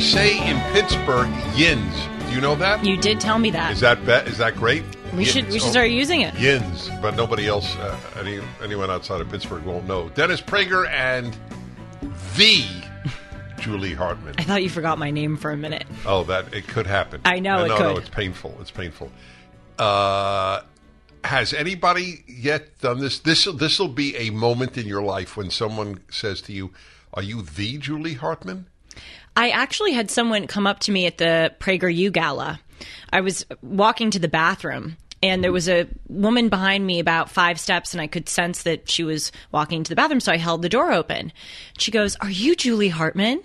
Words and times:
they 0.00 0.06
say 0.06 0.50
in 0.50 0.58
Pittsburgh, 0.72 1.28
yins. 1.54 1.94
Do 2.26 2.34
you 2.34 2.40
know 2.40 2.54
that? 2.54 2.82
You 2.86 2.96
did 2.96 3.20
tell 3.20 3.38
me 3.38 3.50
that. 3.50 3.72
Is 3.72 3.80
that 3.80 4.00
be- 4.06 4.30
is 4.30 4.38
that 4.38 4.56
great? 4.56 4.82
we 5.14 5.26
should 5.26 5.46
we 5.48 5.58
should 5.58 5.68
Oh, 5.68 5.72
start 5.72 5.90
using 5.90 6.22
it. 6.22 6.32
Yins, 6.36 6.88
but 7.02 7.16
nobody 7.16 7.46
else, 7.46 7.76
uh, 7.76 7.98
any, 8.18 8.40
anyone 8.62 8.90
outside 8.90 9.20
of 9.20 9.28
Pittsburgh 9.30 9.62
won't 9.64 9.86
know. 9.86 10.08
Dennis 10.10 10.40
Prager 10.40 10.88
and 10.88 11.36
the 12.38 12.64
Julie 13.60 13.92
Hartman. 13.92 14.36
I 14.38 14.42
thought 14.44 14.62
you 14.62 14.70
forgot 14.70 14.98
my 14.98 15.10
name 15.10 15.36
for 15.36 15.50
a 15.50 15.56
minute. 15.56 15.84
Oh, 16.06 16.24
that 16.24 16.54
it 16.54 16.66
could 16.66 16.86
happen. 16.86 17.20
I 17.26 17.38
know, 17.40 17.58
no, 17.58 17.64
it 17.64 17.68
no, 17.68 17.78
no, 17.92 17.96
it's 17.98 18.08
painful. 18.08 18.56
It's 18.58 18.70
painful. 18.70 19.10
Uh, 19.78 20.62
has 21.24 21.52
anybody 21.52 22.24
yet 22.26 22.78
done 22.78 23.00
this? 23.00 23.18
This 23.18 23.44
this 23.44 23.78
will 23.78 23.88
be 23.88 24.16
a 24.16 24.30
moment 24.30 24.78
in 24.78 24.86
your 24.86 25.02
life 25.02 25.36
when 25.36 25.50
someone 25.50 26.00
says 26.08 26.40
to 26.42 26.54
you, 26.54 26.70
"Are 27.12 27.22
you 27.22 27.42
the 27.42 27.76
Julie 27.76 28.14
Hartman?" 28.14 28.64
I 29.40 29.48
actually 29.48 29.92
had 29.92 30.10
someone 30.10 30.46
come 30.46 30.66
up 30.66 30.80
to 30.80 30.92
me 30.92 31.06
at 31.06 31.16
the 31.16 31.54
PragerU 31.60 32.12
gala. 32.12 32.60
I 33.10 33.22
was 33.22 33.46
walking 33.62 34.10
to 34.10 34.18
the 34.18 34.28
bathroom 34.28 34.98
and 35.22 35.42
there 35.42 35.50
was 35.50 35.66
a 35.66 35.88
woman 36.08 36.50
behind 36.50 36.86
me 36.86 37.00
about 37.00 37.30
five 37.30 37.58
steps 37.58 37.94
and 37.94 38.02
I 38.02 38.06
could 38.06 38.28
sense 38.28 38.64
that 38.64 38.90
she 38.90 39.02
was 39.02 39.32
walking 39.50 39.82
to 39.82 39.88
the 39.88 39.96
bathroom, 39.96 40.20
so 40.20 40.30
I 40.30 40.36
held 40.36 40.60
the 40.60 40.68
door 40.68 40.92
open. 40.92 41.32
She 41.78 41.90
goes, 41.90 42.16
Are 42.16 42.28
you 42.28 42.54
Julie 42.54 42.90
Hartman? 42.90 43.42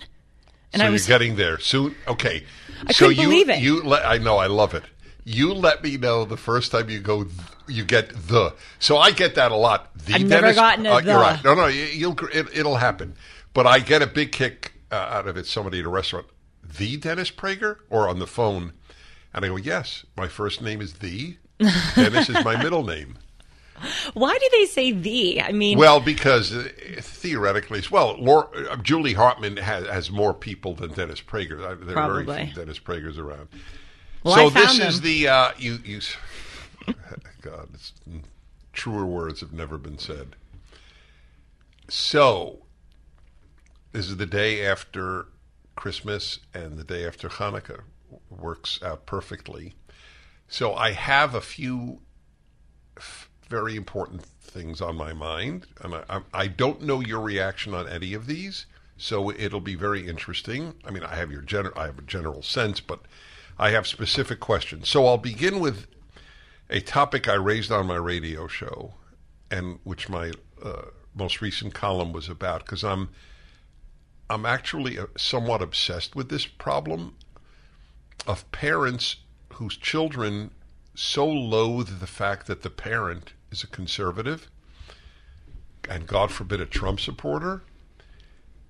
And 0.74 0.82
so 0.82 0.86
I 0.86 0.90
was 0.90 1.08
you're 1.08 1.18
getting 1.18 1.38
there 1.38 1.60
soon. 1.60 1.96
Okay, 2.09 2.44
I 2.86 2.92
so 2.92 3.08
couldn't 3.08 3.24
you 3.24 3.30
believe 3.30 3.50
it. 3.50 3.59
you 3.59 3.82
let 3.82 4.06
I 4.06 4.18
know 4.18 4.36
I 4.36 4.48
love 4.48 4.74
it. 4.74 4.84
You 5.24 5.54
let 5.54 5.82
me 5.82 5.96
know 5.96 6.26
the 6.26 6.36
first 6.36 6.74
time 6.74 6.90
you 6.90 7.00
go. 7.00 7.26
You 7.70 7.86
get 7.86 8.09
the. 8.09 8.54
So 8.80 8.98
I 8.98 9.12
get 9.12 9.36
that 9.36 9.54
a 9.54 9.56
lot. 9.56 9.98
The 9.98 10.16
I've 10.16 10.26
never 10.26 10.54
gotten 10.54 10.86
a 10.86 10.92
uh, 10.92 11.00
the. 11.00 11.12
You're 11.12 11.22
right. 11.22 11.42
No, 11.42 11.56
no, 11.56 11.68
you, 11.68 11.86
you'll 11.86 12.20
it, 12.34 12.48
it'll 12.54 12.76
happen. 12.76 13.16
But 13.54 13.66
I 13.66 13.80
get 13.80 14.02
a 14.02 14.08
big 14.08 14.34
kick 14.34 14.75
uh, 14.91 14.95
out 14.95 15.28
of 15.28 15.38
it. 15.38 15.45
Somebody 15.45 15.80
at 15.80 15.86
a 15.86 15.89
restaurant, 15.89 16.28
the 16.64 16.97
Dennis 16.97 17.31
Prager, 17.31 17.78
or 17.89 18.08
on 18.08 18.19
the 18.19 18.28
phone, 18.28 18.73
and 19.33 19.45
I 19.45 19.47
go, 19.47 19.58
yes, 19.58 20.05
my 20.16 20.28
first 20.28 20.61
name 20.61 20.81
is 20.81 20.94
the. 20.95 21.38
Dennis 21.95 22.30
is 22.30 22.44
my 22.44 22.61
middle 22.61 22.83
name. 22.83 23.17
Why 24.13 24.38
do 24.38 24.50
they 24.52 24.66
say 24.66 24.91
the? 24.91 25.41
I 25.41 25.51
mean 25.51 25.78
Well, 25.78 26.00
because 26.00 26.53
uh, 26.53 26.69
theoretically, 27.00 27.81
well, 27.91 28.16
Laura, 28.18 28.47
uh, 28.69 28.78
Julie 28.78 29.13
Hartman 29.13 29.57
has, 29.57 29.85
has 29.88 30.12
more 30.12 30.34
people 30.34 30.75
than 30.75 30.94
Dennis 30.94 31.22
Prager. 31.22 31.59
Uh, 31.59 31.75
There 31.75 31.97
are 31.97 32.12
very 32.12 32.25
Probably. 32.25 32.45
few 32.47 32.56
Dennis 32.56 32.79
Pragers 32.79 33.18
around. 33.18 33.50
Well, 34.24 34.35
so 34.35 34.47
I 34.47 34.50
found 34.50 34.79
this 34.79 34.95
is 34.95 35.01
the 35.01 35.28
uh, 35.28 35.51
you 35.57 35.79
you. 35.84 36.00
God, 37.41 37.69
it's, 37.74 37.94
truer 38.74 39.06
words 39.06 39.41
have 39.41 39.53
never 39.53 39.78
been 39.78 39.97
said. 39.97 40.35
So 41.90 42.65
this 43.95 44.09
is 44.09 44.17
the 44.17 44.25
day 44.25 44.66
after 44.66 45.28
Christmas 45.78 46.39
and 46.53 46.78
the 46.78 46.83
day 46.83 47.07
after 47.07 47.29
Hanukkah. 47.29 47.79
Works 48.29 48.83
out 48.83 49.06
perfectly. 49.06 49.73
So 50.50 50.75
I 50.75 50.91
have 50.91 51.33
a 51.33 51.39
few 51.39 52.01
f- 52.97 53.29
very 53.50 53.78
important 53.78 54.22
things 54.22 54.81
on 54.81 54.97
my 54.97 55.13
mind, 55.13 55.67
and 55.81 55.95
I, 55.95 56.03
I, 56.09 56.22
I 56.33 56.47
don't 56.47 56.81
know 56.81 57.00
your 57.00 57.22
reaction 57.22 57.73
on 57.73 57.88
any 57.88 58.13
of 58.13 58.28
these, 58.28 58.66
so 58.97 59.31
it'll 59.31 59.61
be 59.61 59.75
very 59.75 60.07
interesting. 60.07 60.73
I 60.83 60.91
mean, 60.91 61.03
I 61.03 61.16
have 61.16 61.31
your 61.31 61.41
general, 61.41 61.79
I 61.79 61.85
have 61.85 62.00
a 62.00 62.03
general 62.03 62.41
sense, 62.41 62.81
but 62.81 63.00
I 63.57 63.69
have 63.69 63.88
specific 63.88 64.41
questions. 64.41 64.89
So 64.89 65.07
I'll 65.07 65.17
begin 65.17 65.62
with 65.62 65.88
a 66.69 66.81
topic 66.81 67.29
I 67.29 67.35
raised 67.35 67.72
on 67.72 67.88
my 67.88 67.95
radio 67.95 68.47
show, 68.47 68.95
and 69.50 69.79
which 69.85 70.09
my 70.09 70.33
uh, 70.62 70.81
most 71.16 71.39
recent 71.39 71.73
column 71.73 72.12
was 72.12 72.27
about, 72.27 72.66
because 72.66 72.83
I'm 72.83 73.09
I'm 74.30 74.46
actually 74.46 74.97
uh, 74.97 75.08
somewhat 75.18 75.62
obsessed 75.62 76.16
with 76.16 76.30
this 76.30 76.46
problem 76.46 77.16
of 78.28 78.50
parents 78.52 79.18
whose 79.53 79.78
children 79.78 80.52
so 80.96 81.28
loathe 81.28 82.00
the 82.00 82.08
fact 82.08 82.47
that 82.47 82.62
the 82.62 82.69
parent 82.69 83.34
is 83.52 83.63
a 83.63 83.68
conservative 83.68 84.50
and 85.90 86.08
God 86.08 86.31
forbid 86.31 86.59
a 86.59 86.66
Trump 86.66 87.00
supporter 87.00 87.62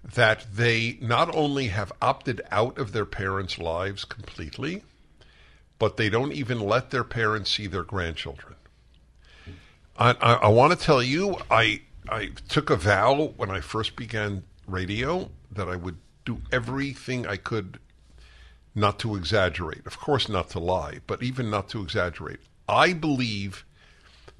that 0.03 0.45
they 0.53 0.97
not 1.01 1.33
only 1.33 1.67
have 1.67 1.91
opted 2.01 2.41
out 2.51 2.77
of 2.77 2.91
their 2.91 3.05
parents' 3.05 3.57
lives 3.57 4.05
completely, 4.05 4.83
but 5.79 5.97
they 5.97 6.09
don't 6.09 6.33
even 6.33 6.59
let 6.59 6.91
their 6.91 7.03
parents 7.03 7.51
see 7.51 7.67
their 7.67 7.83
grandchildren. 7.83 8.55
I, 9.97 10.11
I, 10.22 10.33
I 10.33 10.47
want 10.49 10.77
to 10.77 10.85
tell 10.85 11.01
you, 11.01 11.37
I 11.49 11.81
I 12.07 12.29
took 12.47 12.69
a 12.69 12.75
vow 12.75 13.33
when 13.35 13.49
I 13.49 13.61
first 13.61 13.95
began 13.95 14.43
radio 14.67 15.31
that 15.55 15.67
I 15.67 15.75
would 15.75 15.97
do 16.25 16.41
everything 16.51 17.25
I 17.25 17.38
could 17.38 17.79
not 18.73 18.99
to 18.99 19.16
exaggerate. 19.16 19.85
Of 19.85 19.99
course, 19.99 20.27
not 20.27 20.49
to 20.51 20.59
lie, 20.59 20.99
but 21.07 21.23
even 21.23 21.49
not 21.49 21.69
to 21.69 21.81
exaggerate. 21.81 22.39
I 22.67 22.93
believe 22.93 23.66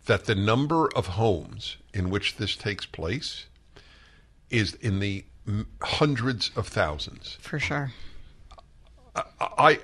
that 0.06 0.26
the 0.26 0.36
number 0.36 0.90
of 0.96 1.08
homes 1.08 1.78
in 1.94 2.10
which 2.10 2.38
this 2.38 2.56
takes 2.56 2.86
place 2.86 3.46
is 4.50 4.74
in 4.76 5.00
the 5.00 5.26
hundreds 5.82 6.52
of 6.56 6.68
thousands. 6.68 7.38
for 7.40 7.60
sure. 7.60 7.92
I 9.40 9.80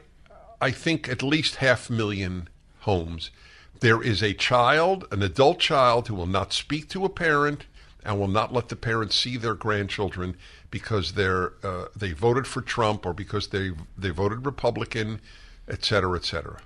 I 0.59 0.71
think 0.71 1.07
at 1.07 1.23
least 1.23 1.55
half 1.55 1.89
a 1.89 1.93
million 1.93 2.49
homes. 2.81 3.31
There 3.79 4.01
is 4.01 4.21
a 4.21 4.33
child, 4.33 5.07
an 5.11 5.23
adult 5.23 5.59
child, 5.59 6.07
who 6.07 6.15
will 6.15 6.27
not 6.27 6.53
speak 6.53 6.89
to 6.89 7.05
a 7.05 7.09
parent 7.09 7.65
and 8.03 8.19
will 8.19 8.27
not 8.27 8.53
let 8.53 8.69
the 8.69 8.75
parents 8.75 9.15
see 9.15 9.37
their 9.37 9.55
grandchildren 9.55 10.35
because 10.71 11.11
they're 11.13 11.51
uh, 11.61 11.85
they 11.95 12.13
voted 12.13 12.47
for 12.47 12.61
Trump 12.61 13.05
or 13.05 13.13
because 13.13 13.49
they 13.49 13.71
they 13.97 14.09
voted 14.09 14.45
Republican, 14.45 15.21
et 15.67 15.83
cetera, 15.85 16.17
et 16.17 16.25
cetera. 16.25 16.61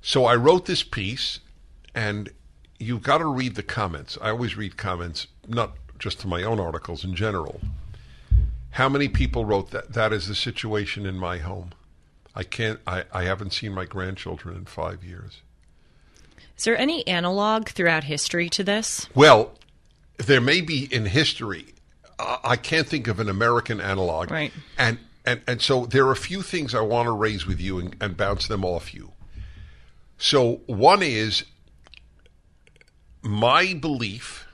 So 0.00 0.24
I 0.24 0.36
wrote 0.36 0.66
this 0.66 0.84
piece, 0.84 1.40
and 1.94 2.30
you've 2.78 3.02
got 3.02 3.18
to 3.18 3.26
read 3.26 3.56
the 3.56 3.62
comments. 3.62 4.16
I 4.22 4.30
always 4.30 4.56
read 4.56 4.76
comments, 4.76 5.26
not 5.48 5.72
just 5.98 6.20
to 6.20 6.28
my 6.28 6.42
own 6.44 6.60
articles 6.60 7.04
in 7.04 7.14
general. 7.14 7.60
How 8.70 8.88
many 8.88 9.08
people 9.08 9.44
wrote 9.44 9.70
that? 9.72 9.92
That 9.94 10.12
is 10.12 10.28
the 10.28 10.34
situation 10.34 11.06
in 11.06 11.18
my 11.18 11.38
home. 11.38 11.70
I 12.34 12.44
can't. 12.44 12.78
I, 12.86 13.04
I 13.12 13.24
haven't 13.24 13.52
seen 13.52 13.72
my 13.72 13.86
grandchildren 13.86 14.54
in 14.56 14.64
five 14.66 15.02
years. 15.02 15.40
Is 16.56 16.64
there 16.64 16.78
any 16.78 17.06
analog 17.06 17.68
throughout 17.68 18.04
history 18.04 18.48
to 18.50 18.62
this? 18.62 19.08
Well, 19.14 19.52
there 20.18 20.40
may 20.40 20.60
be 20.60 20.84
in 20.94 21.06
history. 21.06 21.66
I 22.18 22.56
can't 22.56 22.88
think 22.88 23.08
of 23.08 23.20
an 23.20 23.28
American 23.28 23.80
analog. 23.80 24.30
Right. 24.30 24.52
And 24.78 24.98
and 25.24 25.40
and 25.46 25.60
so 25.60 25.86
there 25.86 26.06
are 26.06 26.12
a 26.12 26.16
few 26.16 26.42
things 26.42 26.74
I 26.74 26.80
want 26.80 27.06
to 27.06 27.12
raise 27.12 27.46
with 27.46 27.60
you 27.60 27.78
and, 27.78 27.96
and 28.00 28.16
bounce 28.16 28.48
them 28.48 28.64
off 28.64 28.94
you. 28.94 29.12
So 30.18 30.62
one 30.66 31.02
is 31.02 31.44
my 33.22 33.74
belief, 33.74 34.46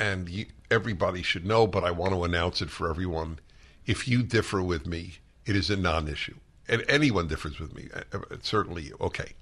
and 0.00 0.28
you, 0.28 0.46
everybody 0.70 1.22
should 1.22 1.46
know, 1.46 1.66
but 1.66 1.84
I 1.84 1.90
want 1.92 2.12
to 2.12 2.24
announce 2.24 2.60
it 2.60 2.70
for 2.70 2.90
everyone. 2.90 3.38
If 3.84 4.08
you 4.08 4.22
differ 4.22 4.62
with 4.62 4.86
me, 4.86 5.18
it 5.44 5.54
is 5.54 5.70
a 5.70 5.76
non-issue, 5.76 6.34
and 6.66 6.84
anyone 6.88 7.28
differs 7.28 7.60
with 7.60 7.72
me, 7.74 7.88
uh, 7.94 8.00
uh, 8.12 8.36
certainly 8.42 8.84
you. 8.84 8.96
Okay. 9.00 9.32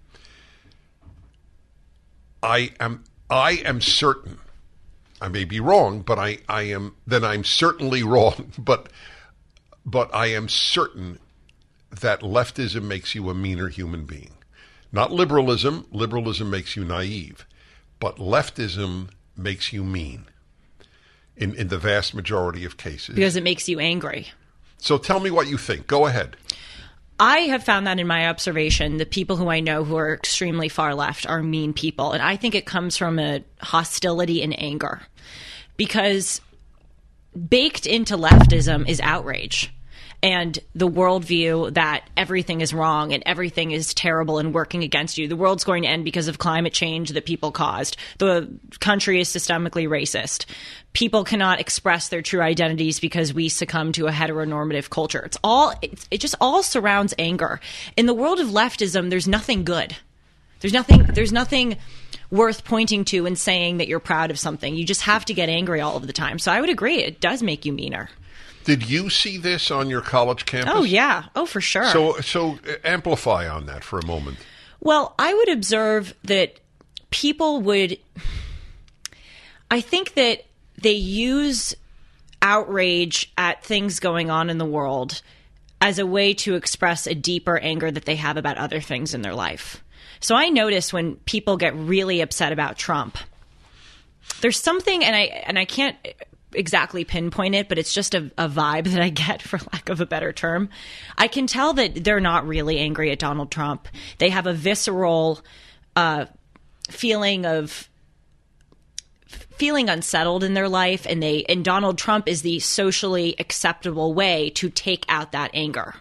I 2.43 2.73
am 2.79 3.05
I 3.31 3.53
am 3.65 3.81
certain. 3.81 4.39
I 5.21 5.29
may 5.29 5.45
be 5.45 5.61
wrong, 5.61 6.03
but 6.03 6.19
I, 6.19 6.39
I 6.49 6.63
am 6.63 6.97
then 7.07 7.25
I'm 7.25 7.45
certainly 7.45 8.03
wrong. 8.13 8.53
But 8.59 8.89
but 9.85 10.15
I 10.15 10.27
am 10.27 10.49
certain 10.49 11.19
that 11.91 12.21
leftism 12.21 12.83
makes 12.83 13.15
you 13.15 13.31
a 13.31 13.35
meaner 13.35 13.69
human 13.69 14.05
being. 14.05 14.33
Not 14.93 15.13
liberalism. 15.13 15.87
Liberalism 15.91 16.51
makes 16.51 16.77
you 16.77 16.85
naive. 16.85 17.47
But 18.01 18.17
leftism 18.17 19.11
makes 19.37 19.73
you 19.73 19.85
mean 19.85 20.27
in, 21.37 21.55
in 21.55 21.69
the 21.69 21.79
vast 21.79 22.15
majority 22.15 22.65
of 22.65 22.77
cases. 22.77 23.15
Because 23.15 23.37
it 23.37 23.43
makes 23.43 23.69
you 23.69 23.81
angry. 23.81 24.29
So 24.79 24.99
tell 24.99 25.21
me 25.21 25.31
what 25.31 25.49
you 25.49 25.57
think. 25.57 25.87
Go 25.87 26.07
ahead. 26.07 26.37
I 27.19 27.41
have 27.41 27.65
found 27.65 27.87
that 27.87 28.01
in 28.01 28.07
my 28.07 28.29
observation, 28.29 28.97
the 28.97 29.07
people 29.07 29.37
who 29.37 29.49
I 29.49 29.61
know 29.61 29.85
who 29.85 29.97
are 29.97 30.15
extremely 30.15 30.69
far 30.69 30.95
left 30.95 31.27
are 31.27 31.43
mean 31.43 31.73
people. 31.73 32.13
And 32.13 32.23
I 32.23 32.37
think 32.37 32.55
it 32.55 32.67
comes 32.67 32.97
from 32.97 33.19
a 33.19 33.45
hostility 33.61 34.43
and 34.43 34.59
anger. 34.61 35.03
Because 35.77 36.41
baked 37.49 37.87
into 37.87 38.17
leftism 38.17 38.89
is 38.89 39.01
outrage 39.01 39.74
and 40.25 40.59
the 40.75 40.88
worldview 40.88 41.75
that 41.75 42.09
everything 42.17 42.62
is 42.62 42.73
wrong 42.73 43.12
and 43.12 43.23
everything 43.26 43.73
is 43.73 43.93
terrible 43.93 44.38
and 44.38 44.55
working 44.55 44.82
against 44.82 45.19
you. 45.19 45.29
The 45.29 45.37
world's 45.37 45.65
going 45.65 45.82
to 45.82 45.88
end 45.91 46.03
because 46.03 46.29
of 46.29 46.38
climate 46.38 46.73
change 46.73 47.11
that 47.11 47.26
people 47.26 47.53
caused. 47.53 47.99
The 48.17 48.49
country 48.81 49.21
is 49.21 49.29
systemically 49.29 49.87
racist. 49.87 50.47
People 50.94 51.25
cannot 51.25 51.61
express 51.61 52.09
their 52.09 52.23
true 52.23 52.41
identities 52.41 53.00
because 53.00 53.35
we 53.35 53.50
succumb 53.50 53.93
to 53.93 54.06
a 54.06 54.11
heteronormative 54.11 54.88
culture. 54.88 55.21
It's 55.21 55.37
all 55.44 55.75
it's, 55.82 56.09
it 56.11 56.21
just 56.23 56.37
all 56.41 56.62
surrounds 56.62 57.12
anger. 57.19 57.61
In 57.99 58.06
the 58.06 58.15
world 58.15 58.41
of 58.41 58.49
leftism, 58.49 59.11
there's 59.11 59.29
nothing 59.29 59.62
good. 59.62 59.94
There's 60.61 60.73
nothing 60.73 61.03
there's 61.03 61.32
nothing 61.32 61.77
worth 62.31 62.65
pointing 62.65 63.05
to 63.06 63.27
and 63.27 63.38
saying 63.38 63.77
that 63.77 63.88
you're 63.88 64.00
proud 64.00 64.31
of 64.31 64.38
something. 64.38 64.75
You 64.75 64.87
just 64.87 65.03
have 65.03 65.27
to 65.27 65.35
get 65.35 65.50
angry 65.50 65.82
all 65.82 65.99
of 65.99 66.06
the 66.06 66.15
time. 66.15 66.38
So 66.38 66.50
I 66.50 66.62
would 66.62 66.70
agree 66.70 67.03
it 67.03 67.20
does 67.20 67.43
make 67.43 67.67
you 67.67 67.75
meaner. 67.75 68.09
Did 68.65 68.89
you 68.89 69.11
see 69.11 69.37
this 69.37 69.71
on 69.71 69.91
your 69.91 70.01
college 70.01 70.47
campus? 70.47 70.73
Oh 70.75 70.85
yeah. 70.85 71.25
Oh 71.37 71.47
for 71.47 71.61
sure. 71.61 71.87
So 71.87 72.21
so 72.21 72.59
uh, 72.69 72.75
amplify 72.85 73.49
on 73.49 73.67
that 73.67 73.85
for 73.85 73.99
a 73.99 74.07
moment. 74.07 74.39
Well, 74.81 75.15
I 75.19 75.33
would 75.33 75.49
observe 75.49 76.15
that 76.25 76.59
people 77.11 77.61
would 77.63 77.99
I 79.71 79.81
think 79.81 80.15
that 80.15 80.45
they 80.81 80.93
use 80.93 81.75
outrage 82.43 83.33
at 83.39 83.65
things 83.65 84.01
going 84.01 84.31
on 84.31 84.51
in 84.51 84.59
the 84.59 84.65
world 84.65 85.23
as 85.81 85.99
a 85.99 86.07
way 86.07 86.35
to 86.35 86.55
express 86.55 87.07
a 87.07 87.15
deeper 87.15 87.59
anger 87.59 87.91
that 87.91 88.05
they 88.05 88.17
have 88.17 88.37
about 88.37 88.59
other 88.59 88.81
things 88.81 89.15
in 89.15 89.23
their 89.23 89.35
life. 89.35 89.83
So 90.21 90.35
I 90.35 90.49
notice 90.49 90.93
when 90.93 91.17
people 91.17 91.57
get 91.57 91.75
really 91.77 92.21
upset 92.21 92.53
about 92.53 92.79
Trump, 92.79 93.19
there's 94.41 94.61
something, 94.61 95.05
and 95.05 95.15
I 95.15 95.21
and 95.47 95.59
I 95.59 95.65
can't 95.65 95.97
exactly 96.55 97.05
pinpoint 97.05 97.55
it, 97.55 97.69
but 97.69 97.79
it's 97.79 97.93
just 97.93 98.15
a, 98.15 98.31
a, 98.39 98.49
vibe 98.49 98.85
that 98.93 99.01
I 99.01 99.09
get, 99.09 99.43
for 99.43 99.59
lack 99.73 99.89
of 99.89 100.01
a 100.01 100.06
better 100.06 100.33
term. 100.33 100.69
I 101.17 101.29
can 101.29 101.47
tell 101.47 101.73
that 101.75 102.05
they're 102.05 102.21
not 102.21 102.47
really 102.47 102.79
angry 102.79 103.11
at 103.11 103.19
Donald 103.19 103.51
Trump. 103.51 103.89
They 104.19 104.31
have 104.31 104.47
a 104.47 104.53
visceral 104.53 105.41
uh, 105.97 106.27
feeling 106.91 107.47
of 107.47 107.89
feeling 109.56 109.89
unsettled 109.89 110.45
in 110.45 110.55
their 110.55 110.69
life, 110.69 111.06
and 111.09 111.23
they 111.23 111.45
and 111.45 111.65
Donald 111.65 111.99
Trump 111.99 112.29
is 112.29 112.43
the 112.43 112.59
socially 112.59 113.35
acceptable 113.39 114.15
way 114.15 114.51
to 114.51 114.69
take 114.71 115.05
out 115.09 115.33
that 115.33 115.51
anger. 115.55 115.95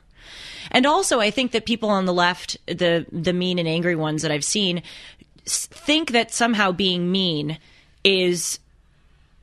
And 0.71 0.85
also, 0.85 1.19
I 1.19 1.29
think 1.29 1.51
that 1.51 1.65
people 1.65 1.89
on 1.89 2.05
the 2.05 2.13
left, 2.13 2.57
the 2.65 3.05
the 3.11 3.33
mean 3.33 3.59
and 3.59 3.67
angry 3.67 3.95
ones 3.95 4.21
that 4.21 4.31
I've 4.31 4.44
seen, 4.44 4.81
think 5.45 6.11
that 6.11 6.31
somehow 6.31 6.71
being 6.71 7.11
mean 7.11 7.57
is 8.03 8.59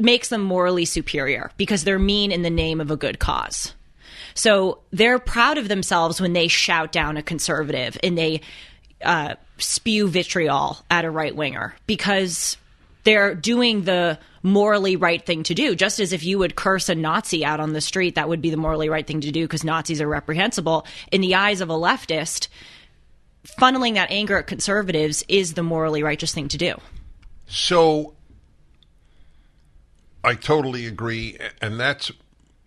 makes 0.00 0.28
them 0.28 0.40
morally 0.40 0.84
superior 0.84 1.50
because 1.56 1.84
they're 1.84 1.98
mean 1.98 2.32
in 2.32 2.42
the 2.42 2.50
name 2.50 2.80
of 2.80 2.90
a 2.90 2.96
good 2.96 3.18
cause. 3.18 3.74
So 4.34 4.78
they're 4.90 5.18
proud 5.18 5.58
of 5.58 5.68
themselves 5.68 6.20
when 6.20 6.32
they 6.32 6.48
shout 6.48 6.92
down 6.92 7.16
a 7.16 7.22
conservative 7.22 7.98
and 8.02 8.16
they 8.16 8.40
uh, 9.02 9.34
spew 9.58 10.08
vitriol 10.08 10.78
at 10.90 11.04
a 11.04 11.10
right 11.10 11.34
winger 11.34 11.74
because 11.86 12.56
they're 13.04 13.34
doing 13.34 13.82
the 13.82 14.18
morally 14.42 14.96
right 14.96 15.24
thing 15.24 15.42
to 15.44 15.54
do. 15.54 15.74
Just 15.74 16.00
as 16.00 16.12
if 16.12 16.24
you 16.24 16.38
would 16.38 16.56
curse 16.56 16.88
a 16.88 16.94
Nazi 16.94 17.44
out 17.44 17.60
on 17.60 17.72
the 17.72 17.80
street, 17.80 18.14
that 18.14 18.28
would 18.28 18.42
be 18.42 18.50
the 18.50 18.56
morally 18.56 18.88
right 18.88 19.06
thing 19.06 19.20
to 19.22 19.30
do 19.30 19.44
because 19.44 19.64
Nazis 19.64 20.00
are 20.00 20.08
reprehensible. 20.08 20.86
In 21.10 21.20
the 21.20 21.34
eyes 21.34 21.60
of 21.60 21.70
a 21.70 21.74
leftist, 21.74 22.48
funneling 23.58 23.94
that 23.94 24.10
anger 24.10 24.38
at 24.38 24.46
conservatives 24.46 25.24
is 25.28 25.54
the 25.54 25.62
morally 25.62 26.02
righteous 26.02 26.32
thing 26.32 26.48
to 26.48 26.58
do. 26.58 26.74
So 27.46 28.14
I 30.22 30.34
totally 30.34 30.86
agree. 30.86 31.38
And 31.60 31.78
that's 31.80 32.12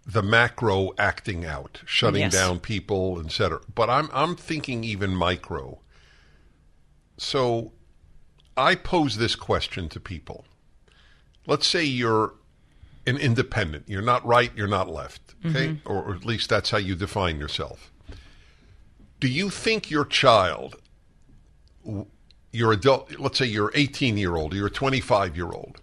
the 0.06 0.24
macro 0.24 0.92
acting 0.98 1.46
out, 1.46 1.82
shutting 1.86 2.22
yes. 2.22 2.34
down 2.34 2.60
people, 2.60 3.22
etc. 3.24 3.62
But 3.74 3.90
I'm 3.90 4.10
I'm 4.14 4.36
thinking 4.36 4.84
even 4.84 5.16
micro. 5.16 5.80
So 7.18 7.72
I 8.58 8.76
pose 8.76 9.18
this 9.18 9.36
question 9.36 9.90
to 9.90 10.00
people. 10.00 10.46
Let's 11.46 11.68
say 11.68 11.84
you're 11.84 12.34
an 13.06 13.18
independent. 13.18 13.88
You're 13.88 14.02
not 14.02 14.26
right, 14.26 14.52
you're 14.56 14.68
not 14.68 14.90
left. 14.90 15.36
Okay? 15.46 15.68
Mm-hmm. 15.70 15.92
Or, 15.92 16.04
or 16.04 16.16
at 16.16 16.26
least 16.26 16.50
that's 16.50 16.70
how 16.70 16.78
you 16.78 16.96
define 16.96 17.40
yourself. 17.40 17.92
Do 19.20 19.28
you 19.28 19.50
think 19.50 19.90
your 19.90 20.06
child, 20.06 20.76
your 22.52 22.72
adult, 22.74 23.20
let's 23.20 23.38
say 23.38 23.46
you're 23.46 23.72
18 23.74 24.18
year 24.18 24.36
old, 24.36 24.54
you're 24.54 24.70
25 24.70 25.36
year 25.36 25.50
old, 25.50 25.82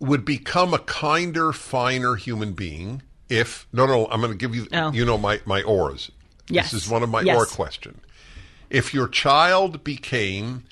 would 0.00 0.24
become 0.24 0.74
a 0.74 0.78
kinder, 0.78 1.52
finer 1.52 2.16
human 2.16 2.52
being 2.52 3.02
if, 3.28 3.68
no, 3.72 3.86
no, 3.86 4.08
I'm 4.10 4.20
going 4.20 4.32
to 4.32 4.38
give 4.38 4.54
you, 4.54 4.66
oh. 4.72 4.92
you 4.92 5.04
know, 5.04 5.16
my, 5.16 5.40
my 5.44 5.62
ors. 5.62 6.10
Yes. 6.48 6.72
This 6.72 6.84
is 6.84 6.90
one 6.90 7.04
of 7.04 7.08
my 7.08 7.20
yes. 7.20 7.36
or 7.36 7.46
question. 7.46 8.00
If 8.68 8.92
your 8.92 9.06
child 9.06 9.84
became 9.84 10.64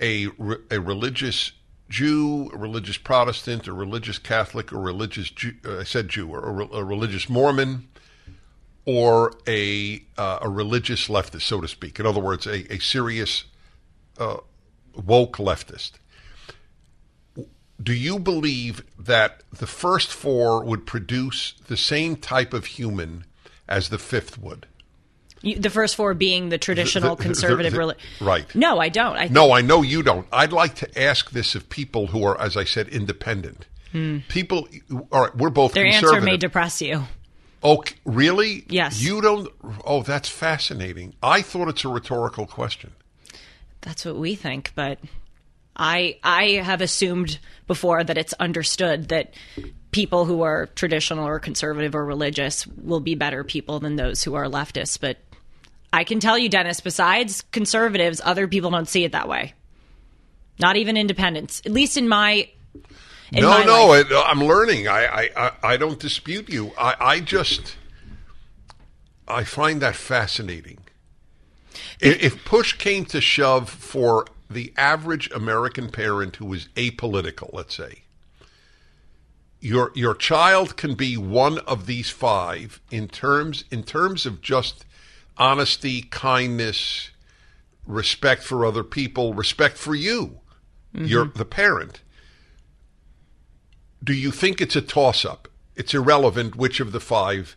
a, 0.00 0.28
a 0.70 0.80
religious 0.80 1.52
Jew, 1.90 2.50
a 2.54 2.56
religious 2.56 2.96
Protestant, 2.96 3.68
a 3.68 3.72
religious 3.74 4.18
Catholic, 4.18 4.72
a 4.72 4.78
religious 4.78 5.28
Jew, 5.28 5.54
uh, 5.66 5.80
I 5.80 5.84
said 5.84 6.08
Jew, 6.08 6.30
or 6.30 6.62
a, 6.62 6.76
a 6.76 6.84
religious 6.84 7.28
Mormon, 7.28 7.88
or 8.86 9.34
a 9.46 10.02
uh, 10.16 10.38
a 10.40 10.48
religious 10.48 11.08
leftist, 11.08 11.42
so 11.42 11.60
to 11.60 11.68
speak. 11.68 12.00
In 12.00 12.06
other 12.06 12.20
words, 12.20 12.46
a, 12.46 12.72
a 12.72 12.78
serious 12.78 13.44
uh, 14.18 14.38
woke 14.96 15.36
leftist. 15.36 15.92
Do 17.82 17.94
you 17.94 18.18
believe 18.18 18.84
that 18.98 19.42
the 19.50 19.66
first 19.66 20.12
four 20.12 20.62
would 20.64 20.86
produce 20.86 21.54
the 21.66 21.76
same 21.76 22.16
type 22.16 22.52
of 22.52 22.66
human 22.66 23.24
as 23.68 23.88
the 23.88 23.98
fifth 23.98 24.38
would? 24.38 24.66
You, 25.40 25.58
the 25.58 25.70
first 25.70 25.96
four 25.96 26.14
being 26.14 26.50
the 26.50 26.58
traditional 26.58 27.16
the, 27.16 27.22
the, 27.22 27.28
conservative 27.28 27.76
religion. 27.76 28.00
Right. 28.20 28.54
No, 28.54 28.78
I 28.78 28.88
don't. 28.88 29.16
I 29.16 29.26
no, 29.26 29.52
I 29.52 29.60
know 29.60 29.82
you 29.82 30.02
don't. 30.02 30.26
I'd 30.32 30.52
like 30.52 30.76
to 30.76 31.00
ask 31.00 31.30
this 31.30 31.54
of 31.54 31.68
people 31.68 32.08
who 32.08 32.22
are, 32.24 32.40
as 32.40 32.56
I 32.56 32.64
said, 32.64 32.88
independent. 32.88 33.66
Hmm. 33.90 34.18
People, 34.28 34.68
all 35.10 35.22
right, 35.22 35.36
we're 35.36 35.50
both 35.50 35.72
Their 35.72 35.86
answer 35.86 36.20
may 36.20 36.36
depress 36.36 36.80
you. 36.80 37.04
Oh, 37.62 37.84
really? 38.04 38.64
Yes. 38.68 39.02
You 39.02 39.20
don't. 39.20 39.48
Oh, 39.84 40.02
that's 40.02 40.28
fascinating. 40.28 41.14
I 41.22 41.42
thought 41.42 41.68
it's 41.68 41.84
a 41.84 41.88
rhetorical 41.88 42.46
question. 42.46 42.92
That's 43.82 44.04
what 44.04 44.16
we 44.16 44.34
think, 44.34 44.72
but 44.74 44.98
I 45.76 46.18
I 46.22 46.44
have 46.62 46.80
assumed 46.80 47.38
before 47.66 48.04
that 48.04 48.18
it's 48.18 48.34
understood 48.34 49.08
that 49.08 49.34
people 49.90 50.24
who 50.24 50.42
are 50.42 50.66
traditional 50.74 51.26
or 51.26 51.38
conservative 51.38 51.94
or 51.94 52.04
religious 52.04 52.66
will 52.66 53.00
be 53.00 53.14
better 53.14 53.44
people 53.44 53.80
than 53.80 53.96
those 53.96 54.22
who 54.22 54.34
are 54.34 54.46
leftists, 54.46 54.98
but 55.00 55.18
I 55.92 56.04
can 56.04 56.20
tell 56.20 56.38
you, 56.38 56.48
Dennis, 56.48 56.80
besides 56.80 57.42
conservatives, 57.52 58.20
other 58.24 58.48
people 58.48 58.70
don't 58.70 58.88
see 58.88 59.04
it 59.04 59.12
that 59.12 59.28
way. 59.28 59.52
Not 60.58 60.76
even 60.76 60.96
independents, 60.96 61.60
at 61.66 61.72
least 61.72 61.96
in 61.96 62.08
my. 62.08 62.48
In 63.32 63.42
no, 63.42 63.50
my 63.50 63.64
no, 63.64 63.92
it, 63.92 64.06
I'm 64.10 64.42
learning. 64.42 64.88
I, 64.88 65.30
I, 65.36 65.50
I 65.62 65.76
don't 65.76 65.98
dispute 65.98 66.48
you. 66.48 66.72
I, 66.78 66.94
I 67.00 67.20
just, 67.20 67.76
I 69.26 69.44
find 69.44 69.80
that 69.82 69.96
fascinating. 69.96 70.78
If 72.00 72.44
push 72.44 72.74
came 72.74 73.04
to 73.06 73.20
shove 73.20 73.70
for 73.70 74.26
the 74.52 74.72
average 74.76 75.30
American 75.32 75.90
parent 75.90 76.36
who 76.36 76.52
is 76.52 76.68
apolitical, 76.76 77.50
let's 77.52 77.74
say, 77.74 78.02
your 79.60 79.92
your 79.94 80.14
child 80.14 80.76
can 80.76 80.94
be 80.94 81.16
one 81.16 81.58
of 81.60 81.86
these 81.86 82.10
five 82.10 82.80
in 82.90 83.08
terms 83.08 83.64
in 83.70 83.84
terms 83.84 84.26
of 84.26 84.40
just 84.40 84.84
honesty, 85.36 86.02
kindness, 86.02 87.10
respect 87.86 88.42
for 88.42 88.66
other 88.66 88.82
people, 88.82 89.34
respect 89.34 89.76
for 89.76 89.94
you, 89.94 90.40
mm-hmm. 90.94 91.06
you're 91.06 91.26
the 91.26 91.44
parent. 91.44 92.02
Do 94.02 94.12
you 94.12 94.30
think 94.30 94.60
it's 94.60 94.76
a 94.76 94.80
toss 94.80 95.24
up? 95.24 95.48
It's 95.76 95.94
irrelevant 95.94 96.56
which 96.56 96.80
of 96.80 96.92
the 96.92 97.00
five, 97.00 97.56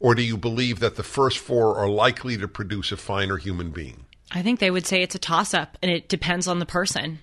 or 0.00 0.14
do 0.14 0.22
you 0.22 0.36
believe 0.36 0.80
that 0.80 0.96
the 0.96 1.02
first 1.02 1.38
four 1.38 1.76
are 1.76 1.88
likely 1.88 2.36
to 2.36 2.48
produce 2.48 2.92
a 2.92 2.96
finer 2.96 3.36
human 3.36 3.70
being? 3.70 4.05
I 4.32 4.42
think 4.42 4.60
they 4.60 4.70
would 4.70 4.86
say 4.86 5.02
it's 5.02 5.14
a 5.14 5.18
toss 5.20 5.54
up 5.54 5.78
and 5.82 5.90
it 5.90 6.08
depends 6.08 6.48
on 6.48 6.58
the 6.58 6.66
person. 6.66 7.20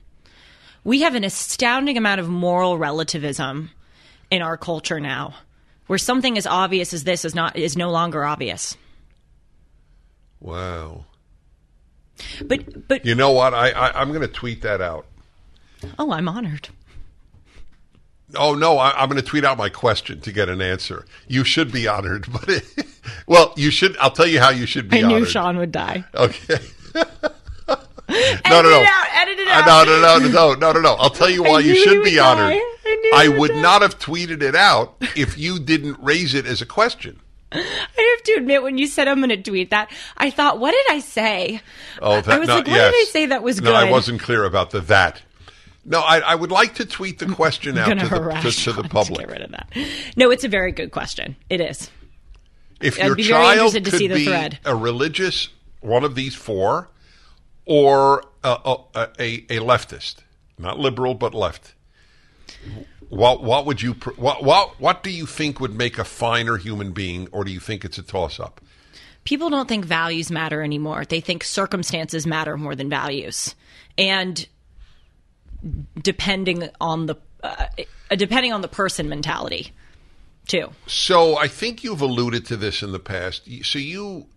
We 0.84 1.02
have 1.02 1.16
an 1.16 1.24
astounding 1.24 1.98
amount 1.98 2.20
of 2.20 2.28
moral 2.30 2.78
relativism 2.78 3.72
in 4.32 4.42
our 4.42 4.58
culture 4.58 5.00
now, 5.00 5.36
where 5.88 6.00
something 6.00 6.38
as 6.38 6.46
obvious 6.48 6.94
as 6.94 7.04
this 7.04 7.24
is 7.24 7.36
not 7.36 7.56
is 7.56 7.78
no 7.78 7.90
longer 7.92 8.24
obvious. 8.26 8.76
Wow. 10.40 11.06
But 12.46 12.88
but 12.88 13.06
You 13.06 13.16
know 13.16 13.32
what? 13.32 13.54
I, 13.54 13.72
I 13.72 14.02
I'm 14.02 14.10
going 14.10 14.22
to 14.22 14.28
tweet 14.28 14.62
that 14.62 14.82
out. 14.82 15.06
oh, 15.98 16.12
I'm 16.12 16.28
honored. 16.28 16.70
Oh 18.36 18.56
no, 18.56 18.78
I, 18.78 18.92
I'm 18.92 19.10
going 19.10 19.22
to 19.22 19.28
tweet 19.28 19.46
out 19.46 19.58
my 19.58 19.70
question 19.70 20.20
to 20.22 20.32
get 20.32 20.50
an 20.50 20.62
answer. 20.62 21.06
You 21.28 21.44
should 21.44 21.72
be 21.72 21.88
honored, 21.88 22.28
but 22.32 22.50
it, 22.50 22.66
well, 23.28 23.54
you 23.56 23.72
should. 23.72 23.96
I'll 23.98 24.12
tell 24.12 24.28
you 24.28 24.40
how 24.40 24.50
you 24.50 24.66
should 24.66 24.90
be 24.90 25.00
I 25.04 25.08
knew 25.08 25.16
honored. 25.18 25.30
Sean 25.30 25.58
would 25.58 25.72
die. 25.72 26.04
Okay. 26.16 26.60
no, 26.96 28.62
no, 28.62 28.62
no. 28.62 28.86
edit 29.16 29.40
it 29.40 29.48
Uh, 29.48 29.52
out. 29.52 29.88
No, 29.88 30.00
no, 30.00 30.02
no, 30.02 30.20
no, 30.20 30.28
no, 30.28 30.54
no, 30.56 30.72
no, 30.74 30.80
no. 30.82 30.94
I'll 30.96 31.10
tell 31.10 31.30
you 31.30 31.44
why 31.44 31.60
you 31.60 31.76
should 31.76 32.04
be 32.04 32.20
honored. 32.20 32.60
I 33.16 33.28
would 33.28 33.56
not 33.56 33.82
have 33.82 33.98
tweeted 34.00 34.42
it 34.42 34.56
out 34.56 34.96
if 35.16 35.38
you 35.38 35.60
didn't 35.60 35.98
raise 36.02 36.34
it 36.34 36.46
as 36.46 36.62
a 36.62 36.66
question. 36.66 37.20
I 37.52 38.16
have 38.18 38.24
to 38.26 38.34
admit, 38.34 38.64
when 38.64 38.78
you 38.78 38.88
said 38.88 39.08
I'm 39.08 39.18
going 39.20 39.30
to 39.30 39.38
tweet 39.42 39.70
that, 39.70 39.92
I 40.18 40.32
thought, 40.32 40.60
what 40.60 40.72
did 40.72 40.96
I 40.96 41.00
say? 41.00 41.62
Oh, 42.02 42.20
that, 42.22 42.28
I 42.34 42.40
was 42.40 42.48
no, 42.48 42.56
like, 42.56 42.68
what 42.68 42.76
yes. 42.76 42.92
did 42.94 43.02
I 43.02 43.06
say 43.12 43.26
that 43.28 43.44
was 43.44 43.60
good? 43.60 43.70
No, 43.70 43.76
I 43.76 43.90
wasn't 43.92 44.22
clear 44.22 44.44
about 44.44 44.72
the 44.72 44.82
that. 44.82 45.22
No, 45.86 46.00
I, 46.00 46.20
I 46.20 46.36
would 46.36 46.52
like 46.52 46.76
to 46.76 46.86
tweet 46.86 47.20
the 47.20 47.26
question 47.28 47.78
out 47.78 47.90
to 47.90 47.96
to 47.96 48.08
the, 48.08 48.32
to, 48.42 48.52
to 48.52 48.72
the 48.74 48.84
to 48.84 48.90
public. 48.90 49.20
get 49.20 49.30
rid 49.30 49.42
of 49.42 49.52
that. 49.52 49.68
No, 50.16 50.32
it's 50.32 50.44
a 50.46 50.48
very 50.48 50.72
good 50.72 50.92
question. 50.92 51.36
It 51.50 51.60
is. 51.62 51.92
If 52.82 53.00
I'd 53.00 53.06
your 53.08 53.16
be 53.16 53.24
very 53.24 53.34
child 53.44 53.76
interested 53.76 53.86
to 53.86 53.92
could 53.92 54.00
see 54.00 54.08
the 54.08 54.16
be 54.16 54.26
thread. 54.26 54.60
a 54.66 54.76
religious, 54.76 55.50
one 55.84 56.04
of 56.04 56.16
these 56.16 56.36
four, 56.36 56.90
or 57.66 58.24
a, 58.44 58.58
a, 58.66 59.10
a, 59.20 59.34
a 59.50 59.60
leftist, 59.60 60.18
not 60.58 60.80
liberal 60.80 61.14
but 61.14 61.34
left, 61.34 61.74
what 63.10 63.44
what 63.44 63.66
would 63.66 63.82
you 63.82 63.94
what 64.16 64.44
what 64.44 64.80
what 64.80 65.04
do 65.04 65.12
you 65.12 65.26
think 65.26 65.60
would 65.60 65.76
make 65.76 65.98
a 65.98 66.04
finer 66.04 66.58
human 66.58 66.92
being, 66.92 67.28
or 67.32 67.44
do 67.44 67.52
you 67.52 67.60
think 67.60 67.86
it's 67.86 67.98
a 67.98 68.04
toss 68.04 68.40
up? 68.40 68.62
People 69.24 69.50
don't 69.50 69.70
think 69.70 69.86
values 69.86 70.32
matter 70.32 70.62
anymore. 70.62 71.06
They 71.06 71.22
think 71.22 71.44
circumstances 71.44 72.28
matter 72.28 72.58
more 72.58 72.76
than 72.76 72.90
values. 72.90 73.56
And 73.98 74.46
depending 76.02 76.70
on 76.82 77.06
the 77.06 77.16
uh, 77.42 77.68
depending 78.18 78.52
on 78.52 78.62
the 78.62 78.68
person 78.68 79.08
mentality 79.08 79.72
too. 80.48 80.72
So 80.88 81.38
I 81.38 81.48
think 81.48 81.84
you've 81.84 82.02
alluded 82.02 82.46
to 82.48 82.58
this 82.58 82.84
in 82.84 82.92
the 82.92 83.00
past. 83.00 83.48
So 83.64 83.80
you 83.80 84.28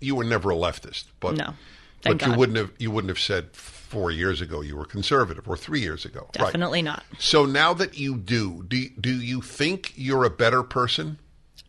you 0.00 0.14
were 0.14 0.24
never 0.24 0.50
a 0.50 0.54
leftist, 0.54 1.04
but 1.20 1.36
No. 1.36 1.54
Thank 2.02 2.20
but 2.20 2.28
you 2.28 2.34
wouldn't 2.34 2.58
have 2.58 2.70
you 2.78 2.90
wouldn't 2.90 3.08
have 3.08 3.18
said 3.18 3.52
four 3.52 4.10
years 4.10 4.40
ago 4.40 4.60
you 4.60 4.76
were 4.76 4.84
conservative 4.84 5.48
or 5.48 5.56
three 5.56 5.80
years 5.80 6.04
ago, 6.04 6.28
right? 6.38 6.44
Definitely 6.44 6.82
not. 6.82 7.02
So 7.18 7.44
now 7.44 7.74
that 7.74 7.98
you 7.98 8.16
do, 8.16 8.64
do 8.68 8.88
do 9.00 9.18
you 9.18 9.40
think 9.40 9.94
you're 9.96 10.24
a 10.24 10.30
better 10.30 10.62
person? 10.62 11.18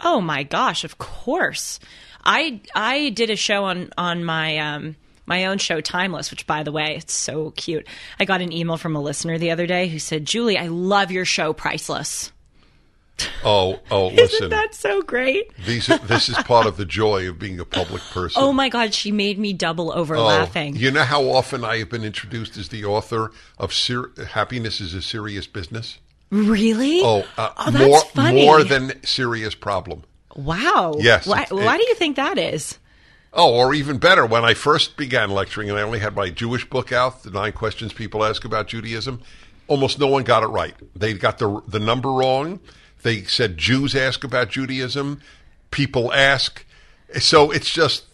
Oh 0.01 0.21
my 0.21 0.43
gosh, 0.43 0.83
of 0.83 0.97
course. 0.97 1.79
I 2.23 2.61
I 2.75 3.09
did 3.09 3.29
a 3.29 3.35
show 3.35 3.65
on 3.65 3.89
on 3.97 4.23
my 4.23 4.57
um 4.59 4.95
my 5.25 5.45
own 5.45 5.57
show 5.57 5.81
Timeless, 5.81 6.31
which 6.31 6.45
by 6.45 6.63
the 6.63 6.71
way, 6.71 6.95
it's 6.95 7.13
so 7.13 7.51
cute. 7.51 7.87
I 8.19 8.25
got 8.25 8.41
an 8.41 8.51
email 8.53 8.77
from 8.77 8.95
a 8.95 9.01
listener 9.01 9.37
the 9.37 9.51
other 9.51 9.67
day 9.67 9.87
who 9.87 9.99
said, 9.99 10.25
"Julie, 10.25 10.57
I 10.57 10.67
love 10.67 11.11
your 11.11 11.25
show 11.25 11.53
Priceless." 11.53 12.31
Oh, 13.43 13.79
oh, 13.91 14.09
Isn't 14.13 14.49
that 14.49 14.73
so 14.75 15.01
great? 15.01 15.51
These 15.65 15.87
this 16.03 16.29
is 16.29 16.37
part 16.39 16.65
of 16.67 16.77
the 16.77 16.85
joy 16.85 17.27
of 17.29 17.39
being 17.39 17.59
a 17.59 17.65
public 17.65 18.01
person. 18.11 18.41
Oh 18.43 18.51
my 18.53 18.69
god, 18.69 18.93
she 18.93 19.11
made 19.11 19.37
me 19.39 19.53
double 19.53 19.91
over 19.91 20.15
Oh, 20.15 20.25
laughing. 20.25 20.75
You 20.75 20.91
know 20.91 21.03
how 21.03 21.23
often 21.29 21.63
I 21.63 21.77
have 21.77 21.89
been 21.89 22.03
introduced 22.03 22.57
as 22.57 22.69
the 22.69 22.85
author 22.85 23.31
of 23.57 23.73
Ser- 23.73 24.11
"Happiness 24.31 24.81
is 24.81 24.93
a 24.93 25.01
Serious 25.01 25.47
Business." 25.47 25.99
Really? 26.31 27.01
Oh, 27.03 27.25
uh, 27.37 27.49
oh 27.57 27.71
that's 27.71 27.85
more 27.87 28.01
funny. 28.13 28.45
more 28.45 28.63
than 28.63 29.03
serious 29.03 29.55
problem. 29.55 30.03
wow. 30.35 30.93
Yes, 30.99 31.25
Why, 31.25 31.43
it- 31.43 31.51
why 31.51 31.77
do 31.77 31.83
you 31.87 31.95
think 31.95 32.15
that 32.17 32.37
is? 32.37 32.77
Oh, 33.33 33.53
or 33.55 33.73
even 33.75 33.97
better, 33.99 34.25
when 34.25 34.43
I 34.43 34.53
first 34.55 34.97
began 34.97 35.29
lecturing 35.29 35.69
and 35.69 35.77
I 35.77 35.83
only 35.83 35.99
had 35.99 36.15
my 36.15 36.29
Jewish 36.31 36.67
book 36.67 36.91
out, 36.91 37.21
The 37.23 37.29
Nine 37.29 37.51
Questions 37.51 37.93
People 37.93 38.23
Ask 38.25 38.43
About 38.43 38.67
Judaism, 38.67 39.21
almost 39.67 39.99
no 39.99 40.07
one 40.07 40.23
got 40.23 40.41
it 40.41 40.47
right. 40.47 40.73
They 40.95 41.13
got 41.13 41.37
the 41.37 41.61
the 41.67 41.79
number 41.79 42.09
wrong. 42.11 42.59
They 43.03 43.23
said 43.23 43.57
Jews 43.57 43.95
ask 43.95 44.23
about 44.23 44.49
Judaism, 44.49 45.21
people 45.71 46.11
ask. 46.13 46.65
So 47.19 47.51
it's 47.51 47.71
just 47.71 48.05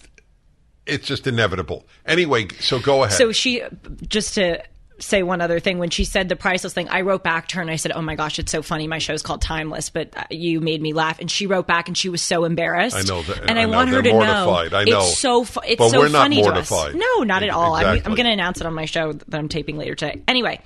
it's 0.86 1.08
just 1.08 1.26
inevitable. 1.28 1.86
Anyway, 2.06 2.48
so 2.60 2.80
go 2.80 3.04
ahead. 3.04 3.18
So 3.18 3.32
she 3.32 3.64
just 4.08 4.36
to 4.36 4.62
say 5.00 5.24
one 5.24 5.42
other 5.42 5.60
thing 5.60 5.78
when 5.78 5.90
she 5.90 6.06
said 6.06 6.30
the 6.30 6.38
priceless 6.38 6.72
thing 6.74 6.88
i 6.88 7.02
wrote 7.02 7.22
back 7.22 7.50
to 7.50 7.58
her 7.58 7.62
and 7.62 7.70
i 7.70 7.76
said 7.76 7.92
oh 7.94 8.02
my 8.02 8.16
gosh 8.16 8.40
it's 8.40 8.50
so 8.50 8.62
funny 8.62 8.88
my 8.88 8.98
show's 8.98 9.22
called 9.22 9.42
timeless 9.42 9.90
but 9.90 10.16
uh, 10.16 10.24
you 10.30 10.62
made 10.62 10.82
me 10.82 10.94
laugh 10.94 11.20
and 11.20 11.30
she 11.30 11.48
wrote 11.48 11.68
back 11.68 11.90
and 11.90 11.98
she 11.98 12.08
was 12.08 12.22
so 12.22 12.46
embarrassed 12.46 12.96
I 12.96 13.02
know 13.02 13.22
that- 13.24 13.40
and 13.50 13.60
i, 13.60 13.64
I 13.64 13.66
know, 13.66 13.72
want 13.72 13.90
her 13.90 13.98
to 13.98 14.02
they're 14.10 14.14
know. 14.18 14.56
I 14.72 14.86
know. 14.86 15.00
it's 15.02 15.18
so 15.18 15.44
fu- 15.44 15.60
it's 15.68 15.80
But 15.80 15.90
so 15.90 16.00
we're 16.00 16.08
not 16.08 16.20
funny 16.22 16.38
to 16.38 16.44
mortified. 16.44 16.92
us 16.92 16.96
no 16.96 17.24
not 17.26 17.44
at 17.44 17.50
all 17.50 17.76
i'm, 17.76 17.98
I'm 18.06 18.16
going 18.16 18.24
to 18.26 18.32
announce 18.32 18.62
it 18.62 18.68
on 18.68 18.74
my 18.74 18.86
show 18.86 19.12
that 19.12 19.38
i'm 19.38 19.50
taping 19.50 19.76
later 19.76 19.96
today 19.96 20.22
anyway 20.30 20.62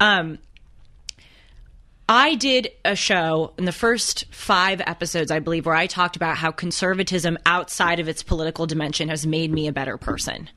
um 0.00 0.38
I 2.08 2.36
did 2.36 2.70
a 2.86 2.96
show 2.96 3.52
in 3.58 3.66
the 3.66 3.72
first 3.72 4.24
five 4.30 4.80
episodes, 4.80 5.30
I 5.30 5.40
believe, 5.40 5.66
where 5.66 5.74
I 5.74 5.86
talked 5.86 6.16
about 6.16 6.38
how 6.38 6.50
conservatism 6.50 7.36
outside 7.44 8.00
of 8.00 8.08
its 8.08 8.22
political 8.22 8.66
dimension 8.66 9.10
has 9.10 9.26
made 9.26 9.52
me 9.52 9.68
a 9.68 9.72
better 9.72 9.98
person. 9.98 10.48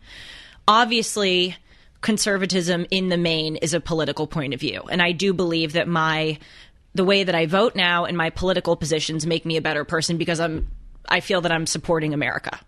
Obviously, 0.66 1.58
conservatism 2.00 2.86
in 2.90 3.10
the 3.10 3.18
main 3.18 3.58
is 3.58 3.74
a 3.74 3.82
political 3.82 4.28
point 4.28 4.54
of 4.54 4.62
view. 4.62 4.82
And 4.90 5.02
I 5.02 5.12
do 5.12 5.34
believe 5.34 5.74
that 5.74 5.88
my 5.90 6.40
the 6.94 7.06
way 7.06 7.24
that 7.24 7.36
I 7.36 7.46
vote 7.46 7.76
now 7.76 8.04
and 8.04 8.18
my 8.18 8.30
political 8.30 8.76
positions 8.76 9.26
make 9.26 9.46
me 9.46 9.56
a 9.56 9.62
better 9.62 9.86
person 9.86 10.18
because 10.18 10.40
I'm 10.40 10.68
I 11.10 11.20
feel 11.20 11.42
that 11.42 11.52
I'm 11.52 11.66
supporting 11.66 12.14
America. 12.14 12.60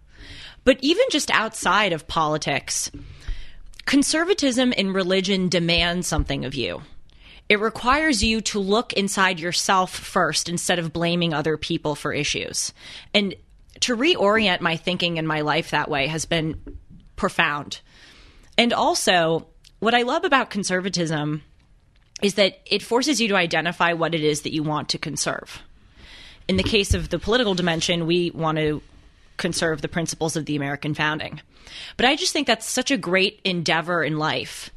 But 0.65 0.77
even 0.81 1.05
just 1.09 1.31
outside 1.31 1.93
of 1.93 2.07
politics, 2.07 2.91
conservatism 3.85 4.73
and 4.77 4.93
religion 4.93 5.47
demand 5.47 6.05
something 6.05 6.43
of 6.43 6.55
you. 6.55 6.81
It 7.49 7.59
requires 7.59 8.23
you 8.23 8.41
to 8.41 8.59
look 8.59 8.93
inside 8.93 9.39
yourself 9.39 9.93
first 9.93 10.49
instead 10.49 10.79
of 10.79 10.93
blaming 10.93 11.33
other 11.33 11.57
people 11.57 11.95
for 11.95 12.13
issues. 12.13 12.73
And 13.13 13.35
to 13.81 13.97
reorient 13.97 14.61
my 14.61 14.77
thinking 14.77 15.19
and 15.19 15.27
my 15.27 15.41
life 15.41 15.71
that 15.71 15.89
way 15.89 16.07
has 16.07 16.25
been 16.25 16.59
profound. 17.15 17.81
And 18.57 18.71
also, 18.71 19.47
what 19.79 19.93
I 19.93 20.03
love 20.03 20.23
about 20.23 20.49
conservatism 20.49 21.43
is 22.21 22.35
that 22.35 22.61
it 22.65 22.81
forces 22.81 23.19
you 23.19 23.27
to 23.27 23.35
identify 23.35 23.93
what 23.93 24.15
it 24.15 24.23
is 24.23 24.41
that 24.43 24.53
you 24.53 24.63
want 24.63 24.89
to 24.89 24.97
conserve. 24.97 25.61
In 26.47 26.57
the 26.57 26.63
case 26.63 26.93
of 26.93 27.09
the 27.09 27.19
political 27.19 27.53
dimension, 27.53 28.05
we 28.05 28.31
want 28.31 28.57
to 28.57 28.81
conserve 29.37 29.81
the 29.81 29.87
principles 29.87 30.35
of 30.35 30.45
the 30.45 30.55
American 30.55 30.93
founding. 30.93 31.41
But 31.97 32.05
I 32.05 32.15
just 32.15 32.33
think 32.33 32.47
that's 32.47 32.69
such 32.69 32.91
a 32.91 32.97
great 32.97 33.41
endeavor 33.43 34.03
in 34.03 34.17
life, 34.17 34.69